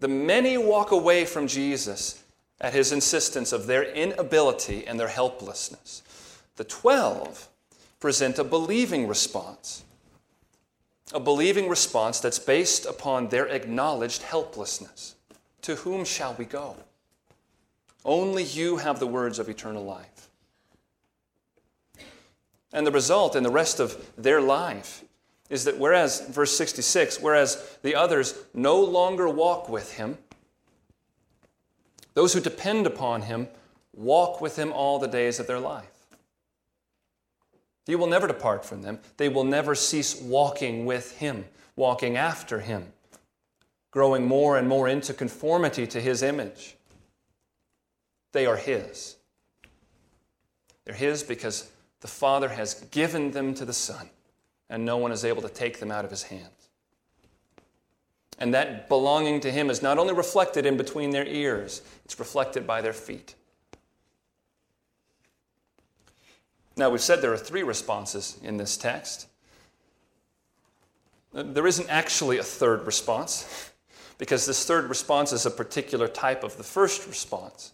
The 0.00 0.08
many 0.08 0.58
walk 0.58 0.90
away 0.90 1.24
from 1.24 1.46
Jesus 1.46 2.22
at 2.60 2.74
his 2.74 2.92
insistence 2.92 3.52
of 3.52 3.66
their 3.66 3.84
inability 3.84 4.86
and 4.86 4.98
their 4.98 5.08
helplessness. 5.08 6.02
The 6.56 6.64
12 6.64 7.48
present 8.00 8.38
a 8.38 8.44
believing 8.44 9.08
response, 9.08 9.84
a 11.14 11.20
believing 11.20 11.68
response 11.68 12.20
that's 12.20 12.38
based 12.38 12.84
upon 12.84 13.28
their 13.28 13.46
acknowledged 13.46 14.22
helplessness. 14.22 15.14
To 15.62 15.76
whom 15.76 16.04
shall 16.04 16.34
we 16.34 16.44
go? 16.44 16.76
Only 18.04 18.42
you 18.42 18.76
have 18.78 18.98
the 18.98 19.06
words 19.06 19.38
of 19.38 19.48
eternal 19.48 19.84
life. 19.84 20.11
And 22.72 22.86
the 22.86 22.90
result 22.90 23.36
in 23.36 23.42
the 23.42 23.50
rest 23.50 23.80
of 23.80 24.12
their 24.16 24.40
life 24.40 25.04
is 25.50 25.64
that 25.64 25.78
whereas, 25.78 26.26
verse 26.28 26.56
66, 26.56 27.20
whereas 27.20 27.78
the 27.82 27.94
others 27.94 28.34
no 28.54 28.80
longer 28.80 29.28
walk 29.28 29.68
with 29.68 29.94
him, 29.94 30.16
those 32.14 32.32
who 32.32 32.40
depend 32.40 32.86
upon 32.86 33.22
him 33.22 33.48
walk 33.94 34.40
with 34.40 34.56
him 34.56 34.72
all 34.72 34.98
the 34.98 35.08
days 35.08 35.38
of 35.38 35.46
their 35.46 35.58
life. 35.58 35.86
He 37.86 37.96
will 37.96 38.06
never 38.06 38.26
depart 38.26 38.64
from 38.64 38.82
them. 38.82 39.00
They 39.16 39.28
will 39.28 39.44
never 39.44 39.74
cease 39.74 40.20
walking 40.20 40.86
with 40.86 41.18
him, 41.18 41.46
walking 41.74 42.16
after 42.16 42.60
him, 42.60 42.92
growing 43.90 44.26
more 44.26 44.56
and 44.56 44.68
more 44.68 44.88
into 44.88 45.12
conformity 45.12 45.86
to 45.88 46.00
his 46.00 46.22
image. 46.22 46.76
They 48.32 48.46
are 48.46 48.56
his. 48.56 49.16
They're 50.84 50.94
his 50.94 51.22
because 51.22 51.70
the 52.02 52.08
Father 52.08 52.50
has 52.50 52.74
given 52.90 53.30
them 53.30 53.54
to 53.54 53.64
the 53.64 53.72
Son, 53.72 54.10
and 54.68 54.84
no 54.84 54.98
one 54.98 55.12
is 55.12 55.24
able 55.24 55.40
to 55.40 55.48
take 55.48 55.78
them 55.78 55.90
out 55.90 56.04
of 56.04 56.10
his 56.10 56.24
hands. 56.24 56.68
And 58.38 58.52
that 58.54 58.88
belonging 58.88 59.40
to 59.40 59.52
him 59.52 59.70
is 59.70 59.82
not 59.82 59.98
only 59.98 60.12
reflected 60.12 60.66
in 60.66 60.76
between 60.76 61.10
their 61.10 61.26
ears, 61.26 61.80
it's 62.04 62.18
reflected 62.18 62.66
by 62.66 62.80
their 62.80 62.92
feet. 62.92 63.36
Now, 66.76 66.90
we've 66.90 67.00
said 67.00 67.22
there 67.22 67.32
are 67.32 67.38
three 67.38 67.62
responses 67.62 68.38
in 68.42 68.56
this 68.56 68.76
text. 68.76 69.28
There 71.32 71.66
isn't 71.66 71.88
actually 71.88 72.38
a 72.38 72.42
third 72.42 72.84
response, 72.84 73.70
because 74.18 74.44
this 74.44 74.66
third 74.66 74.88
response 74.88 75.32
is 75.32 75.46
a 75.46 75.50
particular 75.50 76.08
type 76.08 76.42
of 76.42 76.56
the 76.56 76.64
first 76.64 77.06
response. 77.06 77.72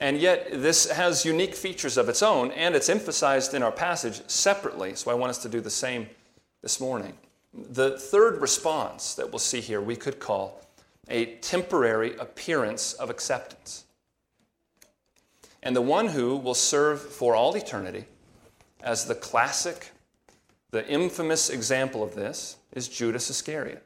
And 0.00 0.18
yet, 0.18 0.50
this 0.52 0.88
has 0.90 1.24
unique 1.24 1.54
features 1.54 1.96
of 1.96 2.08
its 2.08 2.22
own, 2.22 2.52
and 2.52 2.76
it's 2.76 2.88
emphasized 2.88 3.54
in 3.54 3.62
our 3.62 3.72
passage 3.72 4.22
separately. 4.28 4.94
So 4.94 5.10
I 5.10 5.14
want 5.14 5.30
us 5.30 5.38
to 5.38 5.48
do 5.48 5.60
the 5.60 5.70
same 5.70 6.08
this 6.62 6.80
morning. 6.80 7.14
The 7.52 7.98
third 7.98 8.40
response 8.40 9.14
that 9.14 9.30
we'll 9.30 9.40
see 9.40 9.60
here, 9.60 9.80
we 9.80 9.96
could 9.96 10.20
call 10.20 10.62
a 11.08 11.36
temporary 11.36 12.16
appearance 12.18 12.92
of 12.92 13.10
acceptance. 13.10 13.86
And 15.62 15.74
the 15.74 15.82
one 15.82 16.06
who 16.06 16.36
will 16.36 16.54
serve 16.54 17.00
for 17.00 17.34
all 17.34 17.56
eternity 17.56 18.04
as 18.82 19.06
the 19.06 19.14
classic, 19.14 19.90
the 20.70 20.86
infamous 20.88 21.50
example 21.50 22.04
of 22.04 22.14
this 22.14 22.56
is 22.72 22.88
Judas 22.88 23.30
Iscariot. 23.30 23.82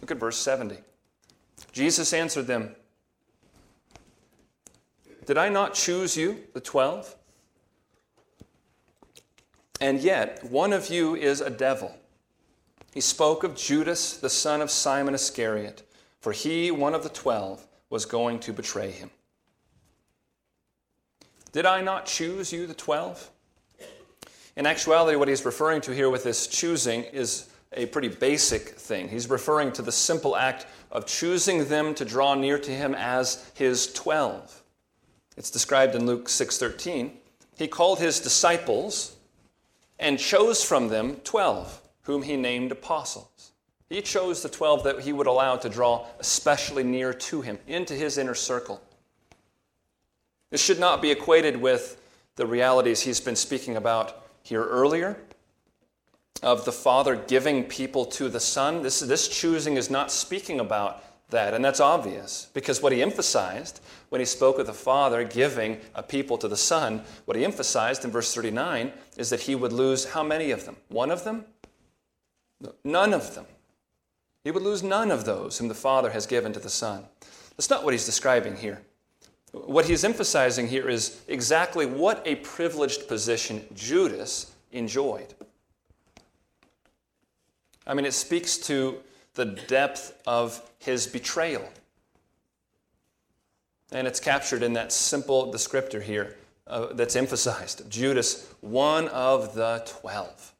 Look 0.00 0.10
at 0.10 0.16
verse 0.16 0.38
70. 0.38 0.78
Jesus 1.72 2.12
answered 2.12 2.46
them, 2.46 2.74
did 5.28 5.36
I 5.36 5.50
not 5.50 5.74
choose 5.74 6.16
you, 6.16 6.44
the 6.54 6.60
twelve? 6.60 7.14
And 9.78 10.00
yet, 10.00 10.42
one 10.42 10.72
of 10.72 10.88
you 10.88 11.16
is 11.16 11.42
a 11.42 11.50
devil. 11.50 11.94
He 12.94 13.02
spoke 13.02 13.44
of 13.44 13.54
Judas, 13.54 14.16
the 14.16 14.30
son 14.30 14.62
of 14.62 14.70
Simon 14.70 15.12
Iscariot, 15.12 15.82
for 16.18 16.32
he, 16.32 16.70
one 16.70 16.94
of 16.94 17.02
the 17.02 17.10
twelve, 17.10 17.66
was 17.90 18.06
going 18.06 18.40
to 18.40 18.54
betray 18.54 18.90
him. 18.90 19.10
Did 21.52 21.66
I 21.66 21.82
not 21.82 22.06
choose 22.06 22.50
you, 22.50 22.66
the 22.66 22.72
twelve? 22.72 23.30
In 24.56 24.64
actuality, 24.64 25.18
what 25.18 25.28
he's 25.28 25.44
referring 25.44 25.82
to 25.82 25.94
here 25.94 26.08
with 26.08 26.24
this 26.24 26.46
choosing 26.46 27.02
is 27.02 27.50
a 27.74 27.84
pretty 27.84 28.08
basic 28.08 28.62
thing. 28.70 29.10
He's 29.10 29.28
referring 29.28 29.72
to 29.72 29.82
the 29.82 29.92
simple 29.92 30.36
act 30.36 30.64
of 30.90 31.04
choosing 31.04 31.68
them 31.68 31.94
to 31.96 32.06
draw 32.06 32.34
near 32.34 32.58
to 32.60 32.70
him 32.70 32.94
as 32.94 33.50
his 33.52 33.92
12. 33.92 34.57
It's 35.38 35.50
described 35.50 35.94
in 35.94 36.04
Luke 36.04 36.28
6:13. 36.28 37.12
He 37.56 37.68
called 37.68 38.00
his 38.00 38.18
disciples 38.18 39.14
and 39.96 40.18
chose 40.18 40.64
from 40.64 40.88
them 40.88 41.20
12, 41.22 41.80
whom 42.02 42.22
he 42.22 42.36
named 42.36 42.72
apostles. 42.72 43.52
He 43.88 44.02
chose 44.02 44.42
the 44.42 44.48
12 44.48 44.82
that 44.82 45.00
he 45.02 45.12
would 45.12 45.28
allow 45.28 45.56
to 45.56 45.68
draw 45.68 46.06
especially 46.18 46.82
near 46.82 47.14
to 47.14 47.40
him, 47.40 47.60
into 47.68 47.94
his 47.94 48.18
inner 48.18 48.34
circle. 48.34 48.82
This 50.50 50.60
should 50.60 50.80
not 50.80 51.00
be 51.00 51.12
equated 51.12 51.56
with 51.56 52.00
the 52.34 52.46
realities 52.46 53.02
he's 53.02 53.20
been 53.20 53.36
speaking 53.36 53.76
about 53.76 54.20
here 54.42 54.64
earlier 54.64 55.18
of 56.42 56.64
the 56.64 56.72
Father 56.72 57.14
giving 57.14 57.64
people 57.64 58.04
to 58.06 58.28
the 58.28 58.40
Son. 58.40 58.82
This, 58.82 59.00
this 59.00 59.28
choosing 59.28 59.76
is 59.76 59.88
not 59.88 60.10
speaking 60.10 60.58
about 60.58 61.02
that, 61.30 61.54
and 61.54 61.64
that's 61.64 61.80
obvious 61.80 62.48
because 62.54 62.82
what 62.82 62.92
he 62.92 63.02
emphasized 63.02 63.80
when 64.08 64.20
he 64.20 64.24
spoke 64.24 64.58
of 64.58 64.66
the 64.66 64.72
Father 64.72 65.24
giving 65.24 65.78
a 65.94 66.02
people 66.02 66.38
to 66.38 66.48
the 66.48 66.56
Son, 66.56 67.02
what 67.26 67.36
he 67.36 67.44
emphasized 67.44 68.04
in 68.04 68.10
verse 68.10 68.34
39 68.34 68.92
is 69.16 69.30
that 69.30 69.40
he 69.40 69.54
would 69.54 69.72
lose 69.72 70.06
how 70.06 70.22
many 70.22 70.50
of 70.50 70.64
them? 70.64 70.76
One 70.88 71.10
of 71.10 71.24
them? 71.24 71.44
None 72.82 73.12
of 73.12 73.34
them. 73.34 73.46
He 74.44 74.50
would 74.50 74.62
lose 74.62 74.82
none 74.82 75.10
of 75.10 75.24
those 75.24 75.58
whom 75.58 75.68
the 75.68 75.74
Father 75.74 76.10
has 76.10 76.26
given 76.26 76.52
to 76.54 76.60
the 76.60 76.70
Son. 76.70 77.04
That's 77.56 77.70
not 77.70 77.84
what 77.84 77.92
he's 77.92 78.06
describing 78.06 78.56
here. 78.56 78.80
What 79.52 79.86
he's 79.86 80.04
emphasizing 80.04 80.68
here 80.68 80.88
is 80.88 81.22
exactly 81.28 81.86
what 81.86 82.22
a 82.26 82.36
privileged 82.36 83.08
position 83.08 83.64
Judas 83.74 84.54
enjoyed. 84.72 85.34
I 87.86 87.94
mean, 87.94 88.04
it 88.04 88.12
speaks 88.12 88.58
to 88.58 88.98
the 89.38 89.44
depth 89.44 90.20
of 90.26 90.60
his 90.80 91.06
betrayal. 91.06 91.62
And 93.92 94.08
it's 94.08 94.18
captured 94.18 94.64
in 94.64 94.72
that 94.72 94.92
simple 94.92 95.52
descriptor 95.52 96.02
here 96.02 96.36
uh, 96.66 96.88
that's 96.92 97.14
emphasized 97.14 97.88
Judas, 97.88 98.52
one 98.60 99.06
of 99.08 99.54
the 99.54 99.82
twelve. 99.86 100.52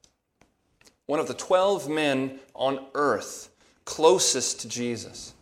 One 1.06 1.18
of 1.18 1.26
the 1.26 1.34
twelve 1.34 1.88
men 1.88 2.38
on 2.54 2.86
earth 2.94 3.50
closest 3.84 4.60
to 4.60 4.68
Jesus. 4.68 5.34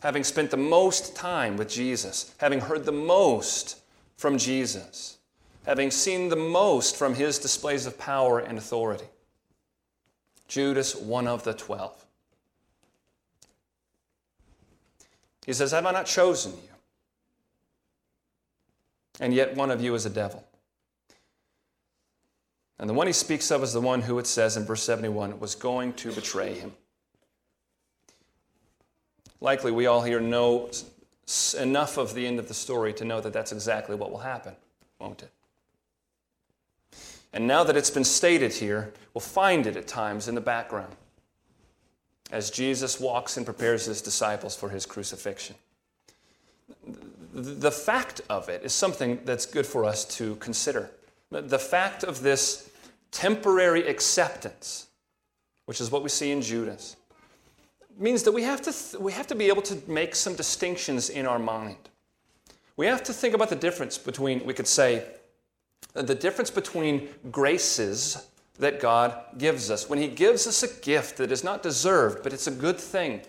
Having 0.00 0.22
spent 0.22 0.52
the 0.52 0.56
most 0.56 1.16
time 1.16 1.56
with 1.56 1.68
Jesus, 1.68 2.32
having 2.38 2.60
heard 2.60 2.84
the 2.84 2.92
most 2.92 3.80
from 4.16 4.38
Jesus, 4.38 5.18
having 5.66 5.90
seen 5.90 6.28
the 6.28 6.36
most 6.36 6.96
from 6.96 7.14
his 7.14 7.40
displays 7.40 7.86
of 7.86 7.98
power 7.98 8.38
and 8.38 8.56
authority. 8.56 9.06
Judas, 10.46 10.94
one 10.94 11.26
of 11.26 11.42
the 11.42 11.54
twelve. 11.54 12.06
He 15.50 15.54
says, 15.54 15.72
Have 15.72 15.84
I 15.84 15.90
not 15.90 16.06
chosen 16.06 16.52
you? 16.52 16.70
And 19.18 19.34
yet 19.34 19.56
one 19.56 19.72
of 19.72 19.82
you 19.82 19.96
is 19.96 20.06
a 20.06 20.10
devil. 20.10 20.44
And 22.78 22.88
the 22.88 22.94
one 22.94 23.08
he 23.08 23.12
speaks 23.12 23.50
of 23.50 23.60
is 23.64 23.72
the 23.72 23.80
one 23.80 24.02
who, 24.02 24.20
it 24.20 24.28
says 24.28 24.56
in 24.56 24.64
verse 24.64 24.84
71, 24.84 25.40
was 25.40 25.56
going 25.56 25.94
to 25.94 26.12
betray 26.12 26.54
him. 26.54 26.72
Likely, 29.40 29.72
we 29.72 29.86
all 29.86 30.02
here 30.02 30.20
know 30.20 30.70
enough 31.58 31.96
of 31.96 32.14
the 32.14 32.28
end 32.28 32.38
of 32.38 32.46
the 32.46 32.54
story 32.54 32.92
to 32.92 33.04
know 33.04 33.20
that 33.20 33.32
that's 33.32 33.50
exactly 33.50 33.96
what 33.96 34.12
will 34.12 34.18
happen, 34.18 34.54
won't 35.00 35.24
it? 35.24 35.32
And 37.32 37.48
now 37.48 37.64
that 37.64 37.76
it's 37.76 37.90
been 37.90 38.04
stated 38.04 38.52
here, 38.52 38.92
we'll 39.14 39.20
find 39.20 39.66
it 39.66 39.76
at 39.76 39.88
times 39.88 40.28
in 40.28 40.36
the 40.36 40.40
background 40.40 40.94
as 42.30 42.50
Jesus 42.50 43.00
walks 43.00 43.36
and 43.36 43.44
prepares 43.44 43.86
his 43.86 44.00
disciples 44.00 44.56
for 44.56 44.68
his 44.68 44.86
crucifixion. 44.86 45.56
The 47.32 47.70
fact 47.70 48.20
of 48.28 48.48
it 48.48 48.62
is 48.64 48.72
something 48.72 49.20
that's 49.24 49.46
good 49.46 49.66
for 49.66 49.84
us 49.84 50.04
to 50.16 50.36
consider. 50.36 50.90
The 51.30 51.58
fact 51.58 52.02
of 52.02 52.22
this 52.22 52.70
temporary 53.10 53.86
acceptance, 53.86 54.88
which 55.66 55.80
is 55.80 55.90
what 55.90 56.02
we 56.02 56.08
see 56.08 56.30
in 56.30 56.42
Judas, 56.42 56.96
means 57.98 58.22
that 58.22 58.32
we 58.32 58.42
have 58.42 58.62
to, 58.62 58.72
th- 58.72 59.00
we 59.00 59.12
have 59.12 59.26
to 59.28 59.34
be 59.34 59.48
able 59.48 59.62
to 59.62 59.78
make 59.86 60.14
some 60.14 60.34
distinctions 60.34 61.10
in 61.10 61.26
our 61.26 61.38
mind. 61.38 61.76
We 62.76 62.86
have 62.86 63.02
to 63.04 63.12
think 63.12 63.34
about 63.34 63.50
the 63.50 63.56
difference 63.56 63.98
between, 63.98 64.44
we 64.44 64.54
could 64.54 64.66
say, 64.66 65.04
the 65.92 66.14
difference 66.14 66.50
between 66.50 67.08
graces 67.30 68.26
that 68.60 68.80
God 68.80 69.14
gives 69.38 69.70
us. 69.70 69.88
When 69.88 69.98
He 69.98 70.08
gives 70.08 70.46
us 70.46 70.62
a 70.62 70.80
gift 70.82 71.16
that 71.16 71.32
is 71.32 71.44
not 71.44 71.62
deserved, 71.62 72.22
but 72.22 72.32
it's 72.32 72.46
a 72.46 72.52
good 72.52 72.78
thing, 72.78 73.22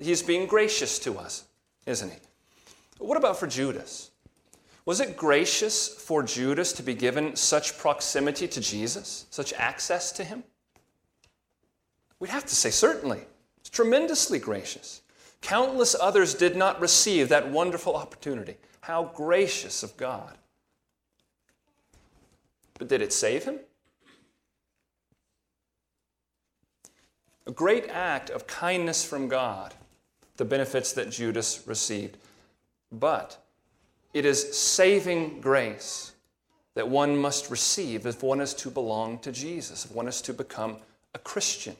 He's 0.00 0.22
being 0.22 0.46
gracious 0.46 0.98
to 1.00 1.18
us, 1.18 1.44
isn't 1.86 2.10
He? 2.10 2.18
What 2.98 3.16
about 3.16 3.38
for 3.38 3.46
Judas? 3.46 4.10
Was 4.84 5.00
it 5.00 5.16
gracious 5.16 5.88
for 5.88 6.22
Judas 6.22 6.72
to 6.72 6.82
be 6.82 6.94
given 6.94 7.36
such 7.36 7.78
proximity 7.78 8.48
to 8.48 8.60
Jesus, 8.60 9.26
such 9.30 9.52
access 9.54 10.12
to 10.12 10.24
Him? 10.24 10.42
We'd 12.18 12.30
have 12.30 12.46
to 12.46 12.54
say 12.54 12.70
certainly. 12.70 13.20
It's 13.60 13.70
tremendously 13.70 14.38
gracious. 14.38 15.02
Countless 15.40 15.96
others 16.00 16.34
did 16.34 16.56
not 16.56 16.80
receive 16.80 17.28
that 17.28 17.50
wonderful 17.50 17.96
opportunity. 17.96 18.56
How 18.80 19.04
gracious 19.14 19.82
of 19.82 19.96
God. 19.96 20.38
But 22.78 22.88
did 22.88 23.02
it 23.02 23.12
save 23.12 23.44
him? 23.44 23.58
A 27.46 27.50
great 27.50 27.88
act 27.88 28.30
of 28.30 28.46
kindness 28.46 29.04
from 29.04 29.28
God, 29.28 29.74
the 30.36 30.44
benefits 30.44 30.92
that 30.92 31.10
Judas 31.10 31.66
received. 31.66 32.16
But 32.90 33.38
it 34.12 34.24
is 34.24 34.56
saving 34.56 35.40
grace 35.40 36.12
that 36.74 36.88
one 36.88 37.16
must 37.16 37.50
receive 37.50 38.06
if 38.06 38.22
one 38.22 38.40
is 38.40 38.54
to 38.54 38.70
belong 38.70 39.18
to 39.20 39.32
Jesus, 39.32 39.84
if 39.84 39.92
one 39.92 40.08
is 40.08 40.22
to 40.22 40.32
become 40.32 40.76
a 41.14 41.18
Christian. 41.18 41.76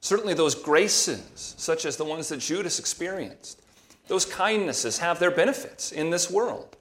Certainly, 0.00 0.34
those 0.34 0.54
graces, 0.54 1.54
such 1.58 1.84
as 1.84 1.96
the 1.96 2.04
ones 2.04 2.28
that 2.28 2.38
Judas 2.38 2.78
experienced, 2.78 3.60
those 4.08 4.24
kindnesses 4.24 4.98
have 4.98 5.18
their 5.18 5.30
benefits 5.30 5.92
in 5.92 6.10
this 6.10 6.30
world. 6.30 6.76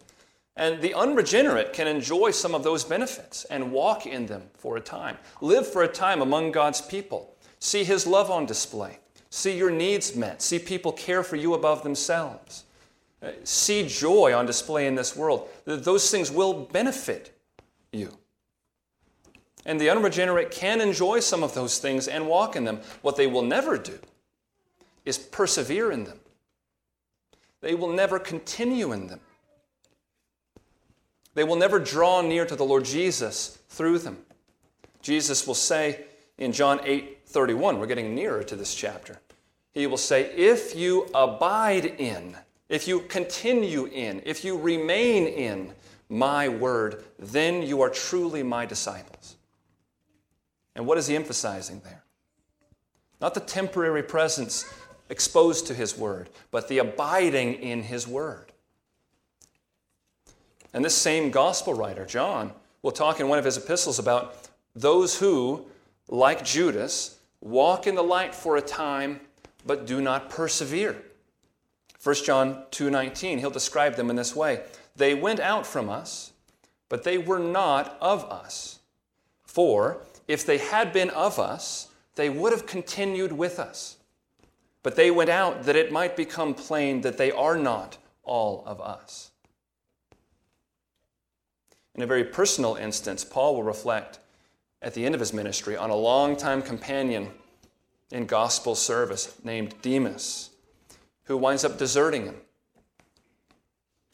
And 0.60 0.82
the 0.82 0.94
unregenerate 0.94 1.72
can 1.72 1.88
enjoy 1.88 2.32
some 2.32 2.54
of 2.54 2.66
those 2.66 2.84
benefits 2.84 3.46
and 3.46 3.72
walk 3.72 4.06
in 4.06 4.26
them 4.26 4.44
for 4.58 4.76
a 4.76 4.82
time. 4.82 5.18
Live 5.40 5.66
for 5.66 5.84
a 5.84 5.88
time 5.88 6.22
among 6.22 6.52
God's 6.52 6.82
people. 6.82 7.34
See 7.60 7.86
His 7.86 8.06
love 8.06 8.30
on 8.30 8.46
display. 8.46 9.00
See 9.30 9.58
your 9.58 9.72
needs 9.72 10.18
met. 10.18 10.42
See 10.42 10.60
people 10.60 10.92
care 10.92 11.24
for 11.24 11.38
you 11.38 11.54
above 11.54 11.84
themselves. 11.84 12.66
Uh, 13.24 13.32
see 13.46 13.88
joy 13.88 14.34
on 14.36 14.46
display 14.46 14.86
in 14.86 14.96
this 14.96 15.16
world. 15.16 15.48
Those 15.64 16.12
things 16.12 16.30
will 16.30 16.66
benefit 16.66 17.40
you. 17.94 18.18
And 19.66 19.80
the 19.80 19.90
unregenerate 19.90 20.52
can 20.52 20.82
enjoy 20.82 21.22
some 21.22 21.42
of 21.42 21.54
those 21.54 21.78
things 21.78 22.10
and 22.10 22.28
walk 22.28 22.58
in 22.58 22.66
them. 22.66 22.82
What 23.02 23.16
they 23.16 23.28
will 23.28 23.44
never 23.44 23.78
do 23.78 23.98
is 25.06 25.18
persevere 25.18 25.90
in 25.90 26.04
them, 26.04 26.20
they 27.62 27.76
will 27.76 27.94
never 27.94 28.20
continue 28.20 28.92
in 28.92 29.08
them. 29.08 29.22
They 31.34 31.44
will 31.44 31.56
never 31.56 31.80
draw 31.80 32.22
near 32.22 32.46
to 32.46 32.56
the 32.56 32.66
Lord 32.66 32.86
Jesus 32.86 33.60
through 33.70 34.00
them. 34.00 34.18
Jesus 35.02 35.48
will 35.48 35.56
say 35.56 36.06
in 36.38 36.52
John 36.52 36.80
8 36.84 37.20
31, 37.26 37.80
we're 37.80 37.86
getting 37.86 38.16
nearer 38.16 38.44
to 38.44 38.56
this 38.56 38.74
chapter. 38.74 39.20
He 39.72 39.86
will 39.86 39.98
say, 39.98 40.32
If 40.36 40.76
you 40.76 41.08
abide 41.14 41.86
in, 41.86 42.36
if 42.70 42.88
you 42.88 43.02
continue 43.02 43.86
in, 43.86 44.22
if 44.26 44.44
you 44.44 44.58
remain 44.58 45.28
in 45.28 45.74
my 46.10 46.50
word, 46.50 47.04
then 47.20 47.62
you 47.62 47.82
are 47.82 47.90
truly 47.90 48.42
my 48.42 48.66
disciples. 48.66 49.36
And 50.76 50.88
what 50.88 50.98
is 50.98 51.08
he 51.08 51.16
emphasizing 51.16 51.82
there? 51.84 52.04
Not 53.22 53.34
the 53.34 53.42
temporary 53.42 54.04
presence 54.04 54.66
exposed 55.10 55.68
to 55.68 55.74
his 55.74 55.98
word, 55.98 56.30
but 56.52 56.68
the 56.68 56.80
abiding 56.80 57.56
in 57.56 57.84
his 57.84 58.08
word. 58.08 58.49
And 60.74 60.84
this 60.84 60.96
same 60.96 61.32
gospel 61.32 61.74
writer, 61.74 62.06
John, 62.06 62.54
will 62.82 62.92
talk 62.92 63.20
in 63.20 63.28
one 63.28 63.40
of 63.40 63.46
his 63.46 63.58
epistles 63.58 64.00
about 64.00 64.36
those 64.76 65.20
who, 65.20 65.66
like 66.08 66.44
Judas, 66.44 67.18
walk 67.42 67.88
in 67.88 67.96
the 67.96 68.04
light 68.04 68.36
for 68.36 68.58
a 68.58 68.62
time 68.62 69.22
but 69.66 69.86
do 69.86 70.02
not 70.02 70.30
persevere. 70.30 70.96
1 72.02 72.16
John 72.24 72.66
2:19, 72.72 73.40
he'll 73.40 73.50
describe 73.50 73.96
them 73.96 74.10
in 74.10 74.16
this 74.16 74.36
way. 74.36 74.64
They 74.96 75.14
went 75.14 75.40
out 75.40 75.66
from 75.68 75.90
us, 75.90 76.32
but 76.88 77.04
they 77.04 77.18
were 77.18 77.40
not 77.40 77.98
of 78.00 78.24
us. 78.26 78.80
For 79.44 80.02
if 80.28 80.46
they 80.46 80.60
had 80.60 80.94
been 80.94 81.10
of 81.10 81.40
us, 81.40 81.88
they 82.16 82.30
would 82.30 82.54
have 82.54 82.66
continued 82.66 83.34
with 83.34 83.60
us. 83.60 83.98
But 84.82 84.96
they 84.96 85.12
went 85.12 85.30
out 85.30 85.64
that 85.64 85.76
it 85.76 85.92
might 85.92 86.16
become 86.16 86.54
plain 86.54 87.02
that 87.02 87.18
they 87.18 87.32
are 87.32 87.58
not 87.58 87.98
all 88.24 88.64
of 88.66 88.80
us. 88.80 89.32
In 91.96 92.02
a 92.02 92.08
very 92.08 92.24
personal 92.24 92.76
instance, 92.76 93.24
Paul 93.24 93.56
will 93.56 93.64
reflect 93.64 94.20
at 94.82 94.94
the 94.94 95.06
end 95.06 95.16
of 95.16 95.20
his 95.20 95.34
ministry 95.34 95.76
on 95.76 95.90
a 95.90 95.96
longtime 95.96 96.62
companion 96.62 97.32
in 98.12 98.26
gospel 98.26 98.76
service 98.76 99.36
named 99.44 99.76
Demas, 99.82 100.52
who 101.26 101.38
winds 101.38 101.64
up 101.64 101.78
deserting 101.78 102.26
him. 102.26 102.36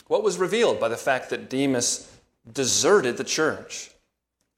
What 0.08 0.24
was 0.24 0.38
revealed 0.38 0.80
by 0.80 0.88
the 0.88 0.98
fact 0.98 1.30
that 1.30 1.50
Demas 1.50 2.12
deserted 2.52 3.18
the 3.18 3.24
church? 3.24 3.92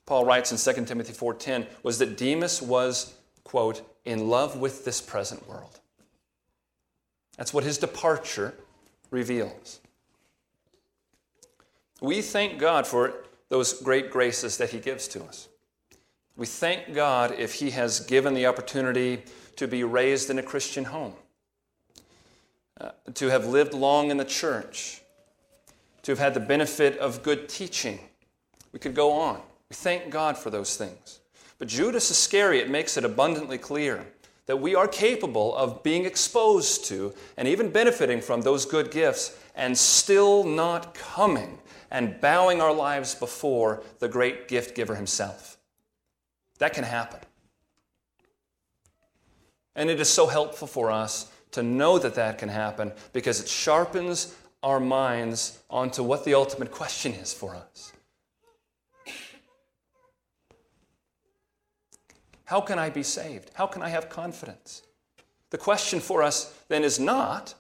Paul 0.05 0.25
writes 0.25 0.51
in 0.51 0.57
2 0.57 0.85
Timothy 0.85 1.13
4:10 1.13 1.67
was 1.83 1.99
that 1.99 2.17
Demas 2.17 2.61
was 2.61 3.13
quote 3.43 3.81
in 4.05 4.29
love 4.29 4.57
with 4.57 4.85
this 4.85 5.01
present 5.01 5.47
world. 5.47 5.79
That's 7.37 7.53
what 7.53 7.63
his 7.63 7.77
departure 7.77 8.55
reveals. 9.11 9.79
We 12.01 12.21
thank 12.21 12.59
God 12.59 12.85
for 12.85 13.13
those 13.49 13.81
great 13.81 14.11
graces 14.11 14.57
that 14.57 14.69
he 14.69 14.79
gives 14.79 15.07
to 15.09 15.23
us. 15.23 15.47
We 16.37 16.45
thank 16.45 16.93
God 16.93 17.33
if 17.37 17.55
He 17.55 17.71
has 17.71 17.99
given 17.99 18.35
the 18.35 18.45
opportunity 18.45 19.23
to 19.55 19.67
be 19.67 19.83
raised 19.83 20.29
in 20.29 20.37
a 20.37 20.43
Christian 20.43 20.85
home, 20.85 21.15
uh, 22.79 22.91
to 23.15 23.29
have 23.29 23.47
lived 23.47 23.73
long 23.73 24.11
in 24.11 24.17
the 24.17 24.25
church, 24.25 25.01
to 26.03 26.11
have 26.11 26.19
had 26.19 26.35
the 26.35 26.39
benefit 26.39 26.95
of 26.99 27.23
good 27.23 27.49
teaching. 27.49 27.99
We 28.71 28.77
could 28.77 28.93
go 28.93 29.13
on. 29.13 29.41
We 29.69 29.73
thank 29.73 30.11
God 30.11 30.37
for 30.37 30.51
those 30.51 30.77
things. 30.77 31.19
But 31.57 31.69
Judas 31.69 32.11
Iscariot 32.11 32.69
makes 32.69 32.97
it 32.97 33.03
abundantly 33.03 33.57
clear 33.57 34.05
that 34.45 34.57
we 34.57 34.75
are 34.75 34.87
capable 34.87 35.55
of 35.55 35.81
being 35.81 36.05
exposed 36.05 36.85
to 36.85 37.15
and 37.35 37.47
even 37.47 37.71
benefiting 37.71 38.21
from 38.21 38.41
those 38.41 38.63
good 38.63 38.91
gifts 38.91 39.35
and 39.55 39.75
still 39.75 40.43
not 40.43 40.93
coming 40.93 41.57
and 41.91 42.19
bowing 42.19 42.61
our 42.61 42.73
lives 42.73 43.15
before 43.15 43.83
the 43.99 44.07
great 44.07 44.47
gift 44.47 44.75
giver 44.75 44.95
himself. 44.95 45.57
That 46.59 46.73
can 46.73 46.83
happen. 46.83 47.19
And 49.75 49.89
it 49.89 49.99
is 49.99 50.09
so 50.09 50.27
helpful 50.27 50.67
for 50.67 50.91
us 50.91 51.31
to 51.51 51.63
know 51.63 51.99
that 51.99 52.15
that 52.15 52.37
can 52.37 52.49
happen 52.49 52.91
because 53.13 53.39
it 53.39 53.47
sharpens 53.47 54.35
our 54.63 54.79
minds 54.79 55.59
onto 55.69 56.03
what 56.03 56.25
the 56.25 56.33
ultimate 56.33 56.71
question 56.71 57.13
is 57.13 57.31
for 57.31 57.55
us. 57.55 57.93
How 62.45 62.61
can 62.61 62.79
I 62.79 62.89
be 62.89 63.03
saved? 63.03 63.51
How 63.53 63.67
can 63.67 63.81
I 63.81 63.89
have 63.89 64.09
confidence? 64.09 64.83
The 65.49 65.57
question 65.57 65.99
for 65.99 66.23
us 66.23 66.53
then 66.69 66.83
is 66.83 66.99
not 66.99 67.53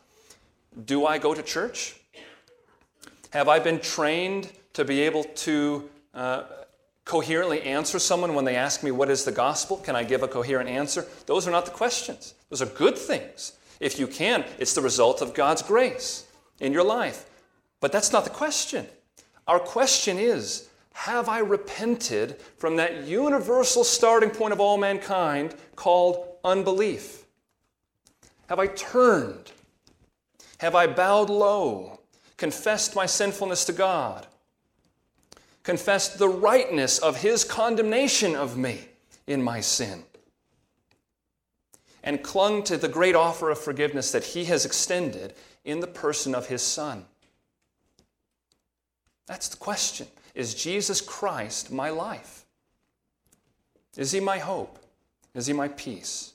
do 0.85 1.05
I 1.05 1.17
go 1.17 1.33
to 1.33 1.43
church? 1.43 1.96
Have 3.31 3.47
I 3.47 3.59
been 3.59 3.79
trained 3.79 4.51
to 4.73 4.85
be 4.85 5.01
able 5.01 5.23
to 5.23 5.89
uh, 6.13 6.43
coherently 7.03 7.61
answer 7.63 7.99
someone 7.99 8.35
when 8.35 8.45
they 8.45 8.55
ask 8.55 8.83
me, 8.83 8.91
What 8.91 9.09
is 9.09 9.25
the 9.25 9.31
gospel? 9.31 9.77
Can 9.77 9.95
I 9.95 10.03
give 10.03 10.23
a 10.23 10.27
coherent 10.27 10.69
answer? 10.69 11.05
Those 11.25 11.47
are 11.47 11.51
not 11.51 11.65
the 11.65 11.71
questions. 11.71 12.33
Those 12.49 12.61
are 12.61 12.67
good 12.67 12.97
things. 12.97 13.53
If 13.79 13.99
you 13.99 14.07
can, 14.07 14.45
it's 14.59 14.73
the 14.73 14.81
result 14.81 15.21
of 15.21 15.33
God's 15.33 15.61
grace 15.61 16.25
in 16.59 16.73
your 16.73 16.83
life. 16.83 17.25
But 17.79 17.91
that's 17.91 18.11
not 18.11 18.23
the 18.23 18.29
question. 18.29 18.87
Our 19.47 19.59
question 19.59 20.17
is 20.17 20.69
Have 20.93 21.29
I 21.29 21.39
repented 21.39 22.39
from 22.57 22.75
that 22.77 23.07
universal 23.07 23.83
starting 23.83 24.29
point 24.29 24.53
of 24.53 24.59
all 24.59 24.77
mankind 24.77 25.55
called 25.75 26.27
unbelief? 26.43 27.25
Have 28.49 28.59
I 28.59 28.67
turned? 28.67 29.51
Have 30.59 30.73
I 30.73 30.87
bowed 30.87 31.29
low, 31.29 31.99
confessed 32.37 32.95
my 32.95 33.05
sinfulness 33.05 33.65
to 33.65 33.73
God? 33.73 34.27
confessed 35.67 36.17
the 36.17 36.29
rightness 36.29 36.97
of 36.97 37.17
his 37.17 37.43
condemnation 37.43 38.37
of 38.37 38.55
me 38.57 38.79
in 39.27 39.43
my 39.43 39.59
sin, 39.59 40.01
and 42.05 42.23
clung 42.23 42.63
to 42.63 42.77
the 42.77 42.87
great 42.87 43.15
offer 43.15 43.49
of 43.49 43.59
forgiveness 43.59 44.13
that 44.13 44.23
he 44.23 44.45
has 44.45 44.63
extended 44.63 45.33
in 45.65 45.81
the 45.81 45.87
person 45.87 46.33
of 46.33 46.47
his 46.47 46.61
Son. 46.61 47.03
That's 49.25 49.49
the 49.49 49.57
question. 49.57 50.07
Is 50.33 50.55
Jesus 50.55 51.01
Christ 51.01 51.69
my 51.69 51.89
life? 51.89 52.45
Is 53.97 54.13
he 54.13 54.21
my 54.21 54.37
hope? 54.37 54.79
Is 55.35 55.47
he 55.47 55.53
my 55.53 55.67
peace? 55.67 56.31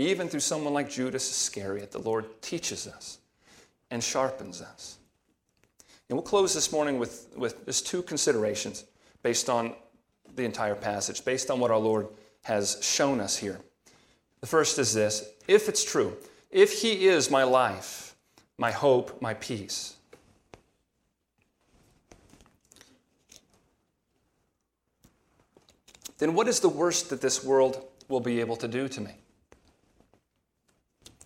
Even 0.00 0.30
through 0.30 0.40
someone 0.40 0.72
like 0.72 0.88
Judas 0.88 1.30
Iscariot, 1.30 1.92
the 1.92 1.98
Lord 1.98 2.40
teaches 2.40 2.86
us 2.86 3.18
and 3.90 4.02
sharpens 4.02 4.62
us. 4.62 4.96
And 6.08 6.16
we'll 6.16 6.22
close 6.22 6.54
this 6.54 6.72
morning 6.72 6.98
with, 6.98 7.28
with 7.36 7.66
just 7.66 7.86
two 7.86 8.00
considerations 8.00 8.84
based 9.22 9.50
on 9.50 9.74
the 10.36 10.46
entire 10.46 10.74
passage, 10.74 11.22
based 11.22 11.50
on 11.50 11.60
what 11.60 11.70
our 11.70 11.78
Lord 11.78 12.08
has 12.44 12.78
shown 12.80 13.20
us 13.20 13.36
here. 13.36 13.60
The 14.40 14.46
first 14.46 14.78
is 14.78 14.94
this 14.94 15.28
if 15.46 15.68
it's 15.68 15.84
true, 15.84 16.16
if 16.50 16.80
He 16.80 17.06
is 17.06 17.30
my 17.30 17.42
life, 17.42 18.16
my 18.56 18.70
hope, 18.70 19.20
my 19.20 19.34
peace, 19.34 19.96
then 26.16 26.32
what 26.32 26.48
is 26.48 26.60
the 26.60 26.70
worst 26.70 27.10
that 27.10 27.20
this 27.20 27.44
world 27.44 27.84
will 28.08 28.20
be 28.20 28.40
able 28.40 28.56
to 28.56 28.66
do 28.66 28.88
to 28.88 29.02
me? 29.02 29.12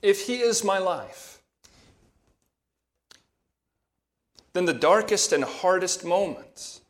If 0.05 0.27
He 0.27 0.41
is 0.41 0.63
my 0.63 0.77
life, 0.77 1.41
then 4.53 4.67
the 4.67 4.75
darkest 4.75 5.33
and 5.33 5.43
hardest 5.43 6.05
moments 6.05 6.83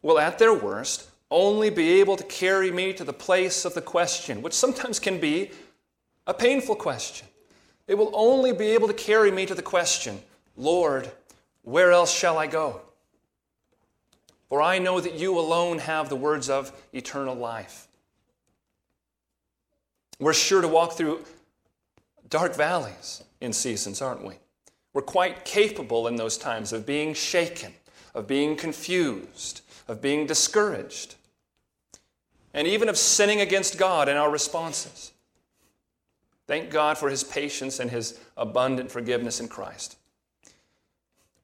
will, 0.00 0.18
at 0.18 0.38
their 0.38 0.54
worst, 0.54 1.10
only 1.30 1.68
be 1.68 2.00
able 2.00 2.16
to 2.16 2.24
carry 2.24 2.70
me 2.70 2.94
to 2.94 3.04
the 3.04 3.12
place 3.12 3.66
of 3.66 3.74
the 3.74 3.82
question, 3.82 4.40
which 4.40 4.54
sometimes 4.54 4.98
can 4.98 5.20
be 5.20 5.50
a 6.26 6.32
painful 6.32 6.76
question. 6.76 7.28
It 7.86 7.96
will 7.96 8.10
only 8.14 8.52
be 8.52 8.68
able 8.68 8.88
to 8.88 8.94
carry 8.94 9.30
me 9.30 9.44
to 9.44 9.54
the 9.54 9.60
question, 9.60 10.18
Lord, 10.56 11.12
where 11.60 11.92
else 11.92 12.10
shall 12.10 12.38
I 12.38 12.46
go? 12.46 12.80
For 14.48 14.62
I 14.62 14.78
know 14.78 14.98
that 14.98 15.14
you 15.14 15.38
alone 15.38 15.78
have 15.78 16.08
the 16.08 16.16
words 16.16 16.48
of 16.48 16.72
eternal 16.94 17.34
life. 17.34 17.86
We're 20.18 20.32
sure 20.32 20.62
to 20.62 20.68
walk 20.68 20.94
through 20.94 21.22
dark 22.34 22.56
valleys 22.56 23.22
in 23.40 23.52
seasons, 23.52 24.02
aren't 24.02 24.24
we? 24.24 24.34
We're 24.92 25.02
quite 25.02 25.44
capable 25.44 26.08
in 26.08 26.16
those 26.16 26.36
times 26.36 26.72
of 26.72 26.84
being 26.84 27.14
shaken, 27.14 27.72
of 28.12 28.26
being 28.26 28.56
confused, 28.56 29.60
of 29.86 30.02
being 30.02 30.26
discouraged, 30.26 31.14
and 32.52 32.66
even 32.66 32.88
of 32.88 32.98
sinning 32.98 33.40
against 33.40 33.78
God 33.78 34.08
in 34.08 34.16
our 34.16 34.32
responses. 34.32 35.12
Thank 36.48 36.70
God 36.70 36.98
for 36.98 37.08
his 37.08 37.22
patience 37.22 37.78
and 37.78 37.88
his 37.88 38.18
abundant 38.36 38.90
forgiveness 38.90 39.38
in 39.38 39.46
Christ. 39.46 39.96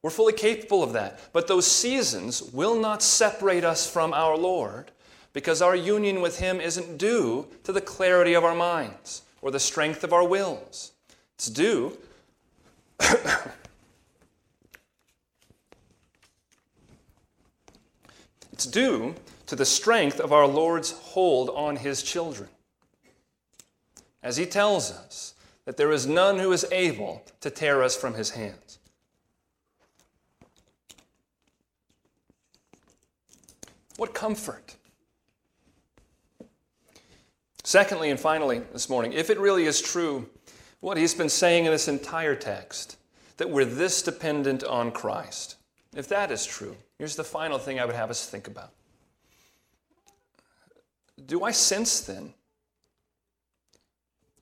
We're 0.03 0.11
fully 0.11 0.33
capable 0.33 0.83
of 0.83 0.93
that. 0.95 1.21
But 1.33 1.47
those 1.47 1.69
seasons 1.69 2.43
will 2.43 2.75
not 2.75 3.01
separate 3.01 3.63
us 3.63 3.89
from 3.89 4.13
our 4.13 4.37
Lord 4.37 4.91
because 5.33 5.63
our 5.63 5.77
union 5.77 6.21
with 6.21 6.41
him 6.41 6.61
isn't 6.61 6.99
due 6.99 7.47
to 7.63 7.71
the 7.71 7.81
clarity 7.81 8.35
of 8.35 8.43
our 8.43 8.57
minds 8.57 9.23
or 9.43 9.51
the 9.51 9.61
strength 9.61 10.05
of 10.05 10.13
our 10.13 10.25
wills. 10.25 10.93
It's 11.35 11.49
due 11.51 11.97
it's 18.53 18.67
due 18.67 19.15
to 19.47 19.57
the 19.57 19.65
strength 19.65 20.21
of 20.21 20.33
our 20.33 20.47
Lord's 20.47 20.93
hold 20.93 21.49
on 21.51 21.77
his 21.77 22.03
children. 22.03 22.51
As 24.23 24.37
he 24.37 24.45
tells 24.45 24.93
us 24.93 25.35
that 25.65 25.79
there 25.79 25.91
is 25.93 26.07
none 26.07 26.39
who 26.39 26.53
is 26.53 26.67
able 26.71 27.25
to 27.41 27.51
tear 27.51 27.83
us 27.83 27.97
from 27.97 28.15
his 28.15 28.31
hands. 28.31 28.79
What 33.97 34.13
comfort! 34.15 34.77
Secondly, 37.71 38.11
and 38.11 38.19
finally, 38.19 38.63
this 38.73 38.89
morning, 38.89 39.13
if 39.13 39.31
it 39.31 39.39
really 39.39 39.65
is 39.65 39.81
true 39.81 40.29
what 40.81 40.97
he's 40.97 41.15
been 41.15 41.29
saying 41.29 41.67
in 41.67 41.71
this 41.71 41.87
entire 41.87 42.35
text 42.35 42.97
that 43.37 43.49
we're 43.49 43.65
this 43.65 44.03
dependent 44.03 44.65
on 44.65 44.91
Christ. 44.91 45.55
If 45.95 46.09
that 46.09 46.33
is 46.33 46.45
true, 46.45 46.75
here's 46.99 47.15
the 47.15 47.23
final 47.23 47.59
thing 47.59 47.79
I 47.79 47.85
would 47.85 47.95
have 47.95 48.11
us 48.11 48.29
think 48.29 48.49
about. 48.49 48.73
Do 51.25 51.45
I 51.45 51.53
sense 51.53 52.01
then, 52.01 52.35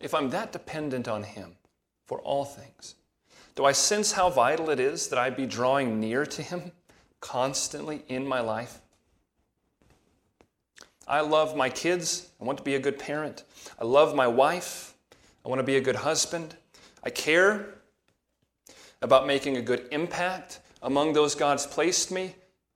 if 0.00 0.14
I'm 0.14 0.30
that 0.30 0.50
dependent 0.50 1.06
on 1.06 1.22
Him 1.22 1.56
for 2.06 2.20
all 2.20 2.46
things, 2.46 2.94
do 3.56 3.66
I 3.66 3.72
sense 3.72 4.12
how 4.12 4.30
vital 4.30 4.70
it 4.70 4.80
is 4.80 5.08
that 5.08 5.18
I 5.18 5.28
be 5.28 5.44
drawing 5.44 6.00
near 6.00 6.24
to 6.24 6.40
Him 6.40 6.72
constantly 7.20 8.04
in 8.08 8.26
my 8.26 8.40
life? 8.40 8.80
I 11.08 11.22
love 11.22 11.56
my 11.56 11.70
kids. 11.70 12.28
I 12.40 12.44
want 12.44 12.58
to 12.58 12.64
be 12.64 12.74
a 12.74 12.78
good 12.78 12.98
parent. 12.98 13.44
I 13.80 13.84
love 13.84 14.14
my 14.14 14.26
wife. 14.26 14.94
I 15.44 15.48
want 15.48 15.58
to 15.58 15.64
be 15.64 15.76
a 15.76 15.80
good 15.80 15.96
husband. 15.96 16.54
I 17.02 17.10
care 17.10 17.74
about 19.00 19.26
making 19.26 19.56
a 19.56 19.62
good 19.62 19.88
impact 19.90 20.60
among 20.82 21.14
those 21.14 21.34
God's 21.34 21.66
placed 21.66 22.10
me 22.10 22.34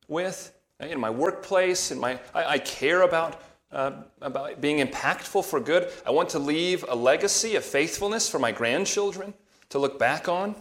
with 0.08 0.54
in 0.80 0.98
my 0.98 1.10
workplace, 1.10 1.90
in 1.90 1.98
my, 1.98 2.18
I, 2.34 2.44
I 2.54 2.58
care 2.58 3.02
about, 3.02 3.42
uh, 3.70 3.92
about 4.20 4.60
being 4.60 4.84
impactful 4.84 5.44
for 5.44 5.60
good. 5.60 5.90
I 6.06 6.10
want 6.10 6.30
to 6.30 6.38
leave 6.38 6.84
a 6.88 6.94
legacy 6.94 7.56
of 7.56 7.64
faithfulness 7.64 8.28
for 8.28 8.38
my 8.38 8.50
grandchildren 8.50 9.34
to 9.68 9.78
look 9.78 9.98
back 9.98 10.28
on 10.28 10.56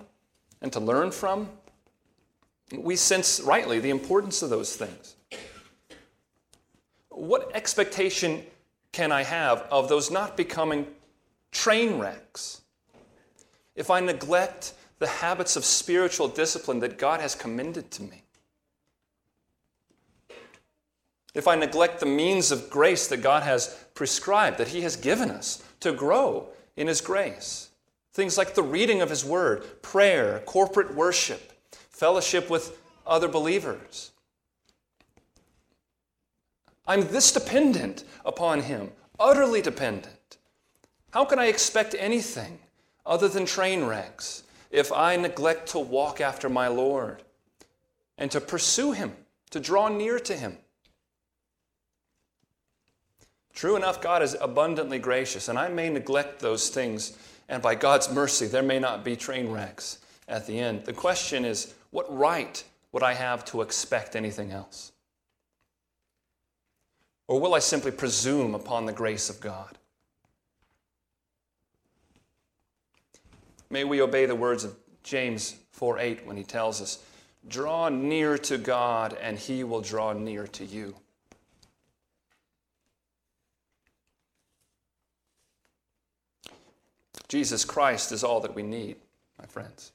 and 0.61 0.71
to 0.73 0.79
learn 0.79 1.11
from. 1.11 1.49
We 2.75 2.95
sense 2.95 3.41
rightly 3.41 3.79
the 3.79 3.89
importance 3.89 4.41
of 4.41 4.49
those 4.49 4.75
things. 4.75 5.15
What 7.21 7.51
expectation 7.53 8.43
can 8.91 9.11
I 9.11 9.21
have 9.21 9.67
of 9.69 9.89
those 9.89 10.09
not 10.09 10.35
becoming 10.35 10.87
train 11.51 11.99
wrecks 11.99 12.61
if 13.75 13.91
I 13.91 13.99
neglect 13.99 14.73
the 14.97 15.05
habits 15.05 15.55
of 15.55 15.63
spiritual 15.63 16.27
discipline 16.27 16.79
that 16.79 16.97
God 16.97 17.21
has 17.21 17.35
commended 17.35 17.91
to 17.91 18.01
me? 18.01 18.23
If 21.35 21.47
I 21.47 21.53
neglect 21.53 21.99
the 21.99 22.07
means 22.07 22.51
of 22.51 22.71
grace 22.71 23.05
that 23.09 23.21
God 23.21 23.43
has 23.43 23.67
prescribed, 23.93 24.57
that 24.57 24.69
He 24.69 24.81
has 24.81 24.95
given 24.95 25.29
us 25.29 25.63
to 25.81 25.91
grow 25.91 26.47
in 26.75 26.87
His 26.87 27.01
grace, 27.01 27.69
things 28.13 28.35
like 28.35 28.55
the 28.55 28.63
reading 28.63 28.99
of 29.03 29.11
His 29.11 29.23
Word, 29.23 29.83
prayer, 29.83 30.41
corporate 30.47 30.95
worship, 30.95 31.53
fellowship 31.91 32.49
with 32.49 32.79
other 33.05 33.27
believers. 33.27 34.10
I'm 36.85 37.07
this 37.07 37.31
dependent 37.31 38.03
upon 38.25 38.61
Him, 38.61 38.91
utterly 39.19 39.61
dependent. 39.61 40.37
How 41.11 41.25
can 41.25 41.39
I 41.39 41.45
expect 41.45 41.95
anything 41.97 42.59
other 43.05 43.27
than 43.27 43.45
train 43.45 43.83
wrecks 43.83 44.43
if 44.71 44.91
I 44.91 45.15
neglect 45.15 45.69
to 45.69 45.79
walk 45.79 46.21
after 46.21 46.49
my 46.49 46.67
Lord 46.67 47.23
and 48.17 48.31
to 48.31 48.41
pursue 48.41 48.93
Him, 48.93 49.13
to 49.51 49.59
draw 49.59 49.89
near 49.89 50.19
to 50.19 50.35
Him? 50.35 50.57
True 53.53 53.75
enough, 53.75 54.01
God 54.01 54.23
is 54.23 54.35
abundantly 54.39 54.97
gracious, 54.97 55.49
and 55.49 55.59
I 55.59 55.67
may 55.67 55.89
neglect 55.89 56.39
those 56.39 56.69
things, 56.69 57.17
and 57.49 57.61
by 57.61 57.75
God's 57.75 58.11
mercy, 58.11 58.47
there 58.47 58.63
may 58.63 58.79
not 58.79 59.03
be 59.03 59.15
train 59.15 59.51
wrecks 59.51 59.99
at 60.27 60.47
the 60.47 60.57
end. 60.57 60.85
The 60.85 60.93
question 60.93 61.43
is, 61.45 61.73
what 61.91 62.11
right 62.17 62.63
would 62.91 63.03
I 63.03 63.13
have 63.13 63.43
to 63.45 63.61
expect 63.61 64.15
anything 64.15 64.51
else? 64.51 64.93
Or 67.31 67.39
will 67.39 67.53
I 67.53 67.59
simply 67.59 67.91
presume 67.91 68.55
upon 68.55 68.85
the 68.85 68.91
grace 68.91 69.29
of 69.29 69.39
God? 69.39 69.77
May 73.69 73.85
we 73.85 74.01
obey 74.01 74.25
the 74.25 74.35
words 74.35 74.65
of 74.65 74.75
James 75.01 75.55
4 75.71 75.97
8 75.97 76.27
when 76.27 76.35
he 76.35 76.43
tells 76.43 76.81
us, 76.81 77.01
Draw 77.47 77.87
near 77.87 78.37
to 78.39 78.57
God, 78.57 79.17
and 79.21 79.39
he 79.39 79.63
will 79.63 79.79
draw 79.79 80.11
near 80.11 80.45
to 80.47 80.65
you. 80.65 80.93
Jesus 87.29 87.63
Christ 87.63 88.11
is 88.11 88.25
all 88.25 88.41
that 88.41 88.53
we 88.53 88.61
need, 88.61 88.97
my 89.39 89.45
friends. 89.45 89.93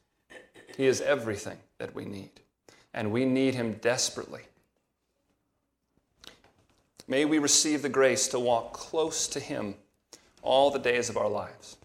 He 0.75 0.87
is 0.87 1.03
everything 1.03 1.59
that 1.77 1.95
we 1.95 2.07
need, 2.07 2.41
and 2.95 3.13
we 3.13 3.27
need 3.27 3.55
Him 3.55 3.75
desperately. 3.83 4.45
May 7.09 7.25
we 7.25 7.39
receive 7.39 7.83
the 7.83 7.89
grace 7.89 8.29
to 8.29 8.39
walk 8.39 8.73
close 8.73 9.29
to 9.29 9.41
Him 9.41 9.75
all 10.43 10.71
the 10.71 10.79
days 10.79 11.09
of 11.09 11.17
our 11.17 11.29
lives 11.29 11.77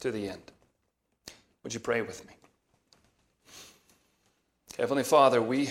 to 0.00 0.10
the 0.10 0.28
end. 0.28 0.42
Would 1.62 1.74
you 1.74 1.80
pray 1.80 2.02
with 2.02 2.26
me? 2.26 2.34
Heavenly 4.78 5.04
Father, 5.04 5.42
we, 5.42 5.68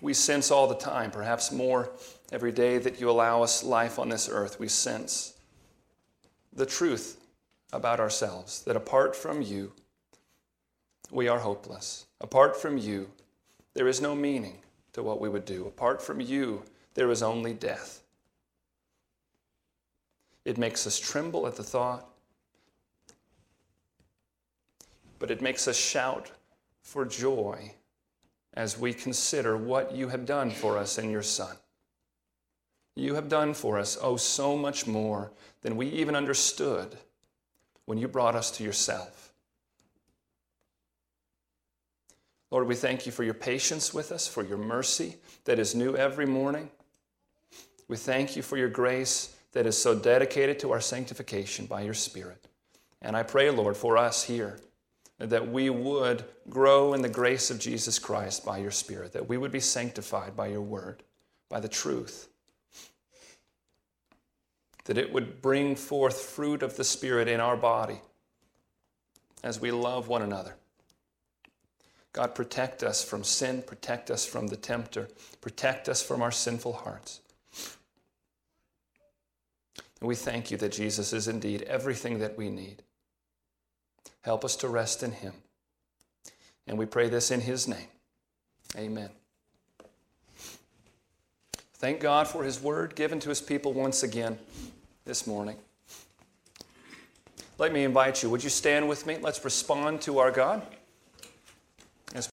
we 0.00 0.14
sense 0.14 0.50
all 0.50 0.66
the 0.66 0.74
time, 0.74 1.10
perhaps 1.10 1.52
more 1.52 1.90
Every 2.32 2.50
day 2.50 2.78
that 2.78 2.98
you 2.98 3.10
allow 3.10 3.42
us 3.42 3.62
life 3.62 3.98
on 3.98 4.08
this 4.08 4.26
earth, 4.26 4.58
we 4.58 4.66
sense 4.66 5.34
the 6.50 6.64
truth 6.64 7.20
about 7.74 8.00
ourselves 8.00 8.62
that 8.62 8.74
apart 8.74 9.14
from 9.14 9.42
you, 9.42 9.72
we 11.10 11.28
are 11.28 11.40
hopeless. 11.40 12.06
Apart 12.22 12.56
from 12.56 12.78
you, 12.78 13.10
there 13.74 13.86
is 13.86 14.00
no 14.00 14.14
meaning 14.14 14.61
to 14.92 15.02
what 15.02 15.20
we 15.20 15.28
would 15.28 15.44
do. 15.44 15.66
Apart 15.66 16.02
from 16.02 16.20
you, 16.20 16.62
there 16.94 17.10
is 17.10 17.22
only 17.22 17.54
death. 17.54 18.02
It 20.44 20.58
makes 20.58 20.86
us 20.86 20.98
tremble 20.98 21.46
at 21.46 21.56
the 21.56 21.62
thought, 21.62 22.08
but 25.18 25.30
it 25.30 25.40
makes 25.40 25.68
us 25.68 25.76
shout 25.76 26.32
for 26.82 27.04
joy 27.04 27.72
as 28.54 28.78
we 28.78 28.92
consider 28.92 29.56
what 29.56 29.94
you 29.94 30.08
have 30.08 30.26
done 30.26 30.50
for 30.50 30.76
us 30.76 30.98
in 30.98 31.10
your 31.10 31.22
Son. 31.22 31.56
You 32.94 33.14
have 33.14 33.28
done 33.28 33.54
for 33.54 33.78
us, 33.78 33.96
oh, 34.02 34.16
so 34.16 34.56
much 34.56 34.86
more 34.86 35.32
than 35.62 35.76
we 35.76 35.86
even 35.88 36.14
understood 36.14 36.98
when 37.86 37.96
you 37.98 38.08
brought 38.08 38.34
us 38.34 38.50
to 38.52 38.64
yourself. 38.64 39.21
Lord, 42.52 42.68
we 42.68 42.76
thank 42.76 43.06
you 43.06 43.10
for 43.10 43.24
your 43.24 43.34
patience 43.34 43.92
with 43.92 44.12
us, 44.12 44.28
for 44.28 44.44
your 44.44 44.58
mercy 44.58 45.16
that 45.44 45.58
is 45.58 45.74
new 45.74 45.96
every 45.96 46.26
morning. 46.26 46.70
We 47.88 47.96
thank 47.96 48.36
you 48.36 48.42
for 48.42 48.56
your 48.56 48.68
grace 48.68 49.34
that 49.52 49.66
is 49.66 49.76
so 49.76 49.98
dedicated 49.98 50.60
to 50.60 50.70
our 50.70 50.80
sanctification 50.80 51.66
by 51.66 51.80
your 51.80 51.94
Spirit. 51.94 52.46
And 53.00 53.16
I 53.16 53.24
pray, 53.24 53.50
Lord, 53.50 53.76
for 53.76 53.96
us 53.96 54.22
here, 54.22 54.60
that 55.18 55.50
we 55.50 55.68
would 55.70 56.24
grow 56.48 56.94
in 56.94 57.02
the 57.02 57.08
grace 57.08 57.50
of 57.50 57.58
Jesus 57.58 57.98
Christ 57.98 58.44
by 58.44 58.58
your 58.58 58.70
Spirit, 58.70 59.12
that 59.14 59.28
we 59.28 59.36
would 59.36 59.50
be 59.50 59.58
sanctified 59.58 60.36
by 60.36 60.46
your 60.46 60.62
word, 60.62 61.02
by 61.48 61.58
the 61.58 61.68
truth 61.68 62.28
that 64.84 64.98
it 64.98 65.12
would 65.12 65.40
bring 65.40 65.76
forth 65.76 66.20
fruit 66.20 66.62
of 66.62 66.76
the 66.76 66.84
Spirit 66.84 67.28
in 67.28 67.40
our 67.40 67.56
body 67.56 68.00
as 69.42 69.60
we 69.60 69.70
love 69.70 70.08
one 70.08 70.22
another. 70.22 70.54
God, 72.12 72.34
protect 72.34 72.82
us 72.82 73.02
from 73.02 73.24
sin, 73.24 73.62
protect 73.62 74.10
us 74.10 74.26
from 74.26 74.48
the 74.48 74.56
tempter, 74.56 75.08
protect 75.40 75.88
us 75.88 76.02
from 76.02 76.20
our 76.20 76.30
sinful 76.30 76.74
hearts. 76.74 77.20
And 80.00 80.08
we 80.08 80.14
thank 80.14 80.50
you 80.50 80.56
that 80.58 80.72
Jesus 80.72 81.12
is 81.12 81.28
indeed 81.28 81.62
everything 81.62 82.18
that 82.18 82.36
we 82.36 82.50
need. 82.50 82.82
Help 84.22 84.44
us 84.44 84.56
to 84.56 84.68
rest 84.68 85.02
in 85.02 85.12
Him. 85.12 85.32
And 86.66 86.76
we 86.76 86.86
pray 86.86 87.08
this 87.08 87.30
in 87.30 87.40
His 87.40 87.66
name. 87.66 87.88
Amen. 88.76 89.10
Thank 91.74 92.00
God 92.00 92.28
for 92.28 92.44
His 92.44 92.60
word 92.60 92.94
given 92.94 93.20
to 93.20 93.28
His 93.28 93.40
people 93.40 93.72
once 93.72 94.02
again 94.02 94.38
this 95.04 95.26
morning. 95.26 95.56
Let 97.58 97.72
me 97.72 97.84
invite 97.84 98.22
you. 98.22 98.30
Would 98.30 98.44
you 98.44 98.50
stand 98.50 98.88
with 98.88 99.06
me? 99.06 99.18
Let's 99.20 99.44
respond 99.44 100.02
to 100.02 100.18
our 100.18 100.30
God. 100.30 100.66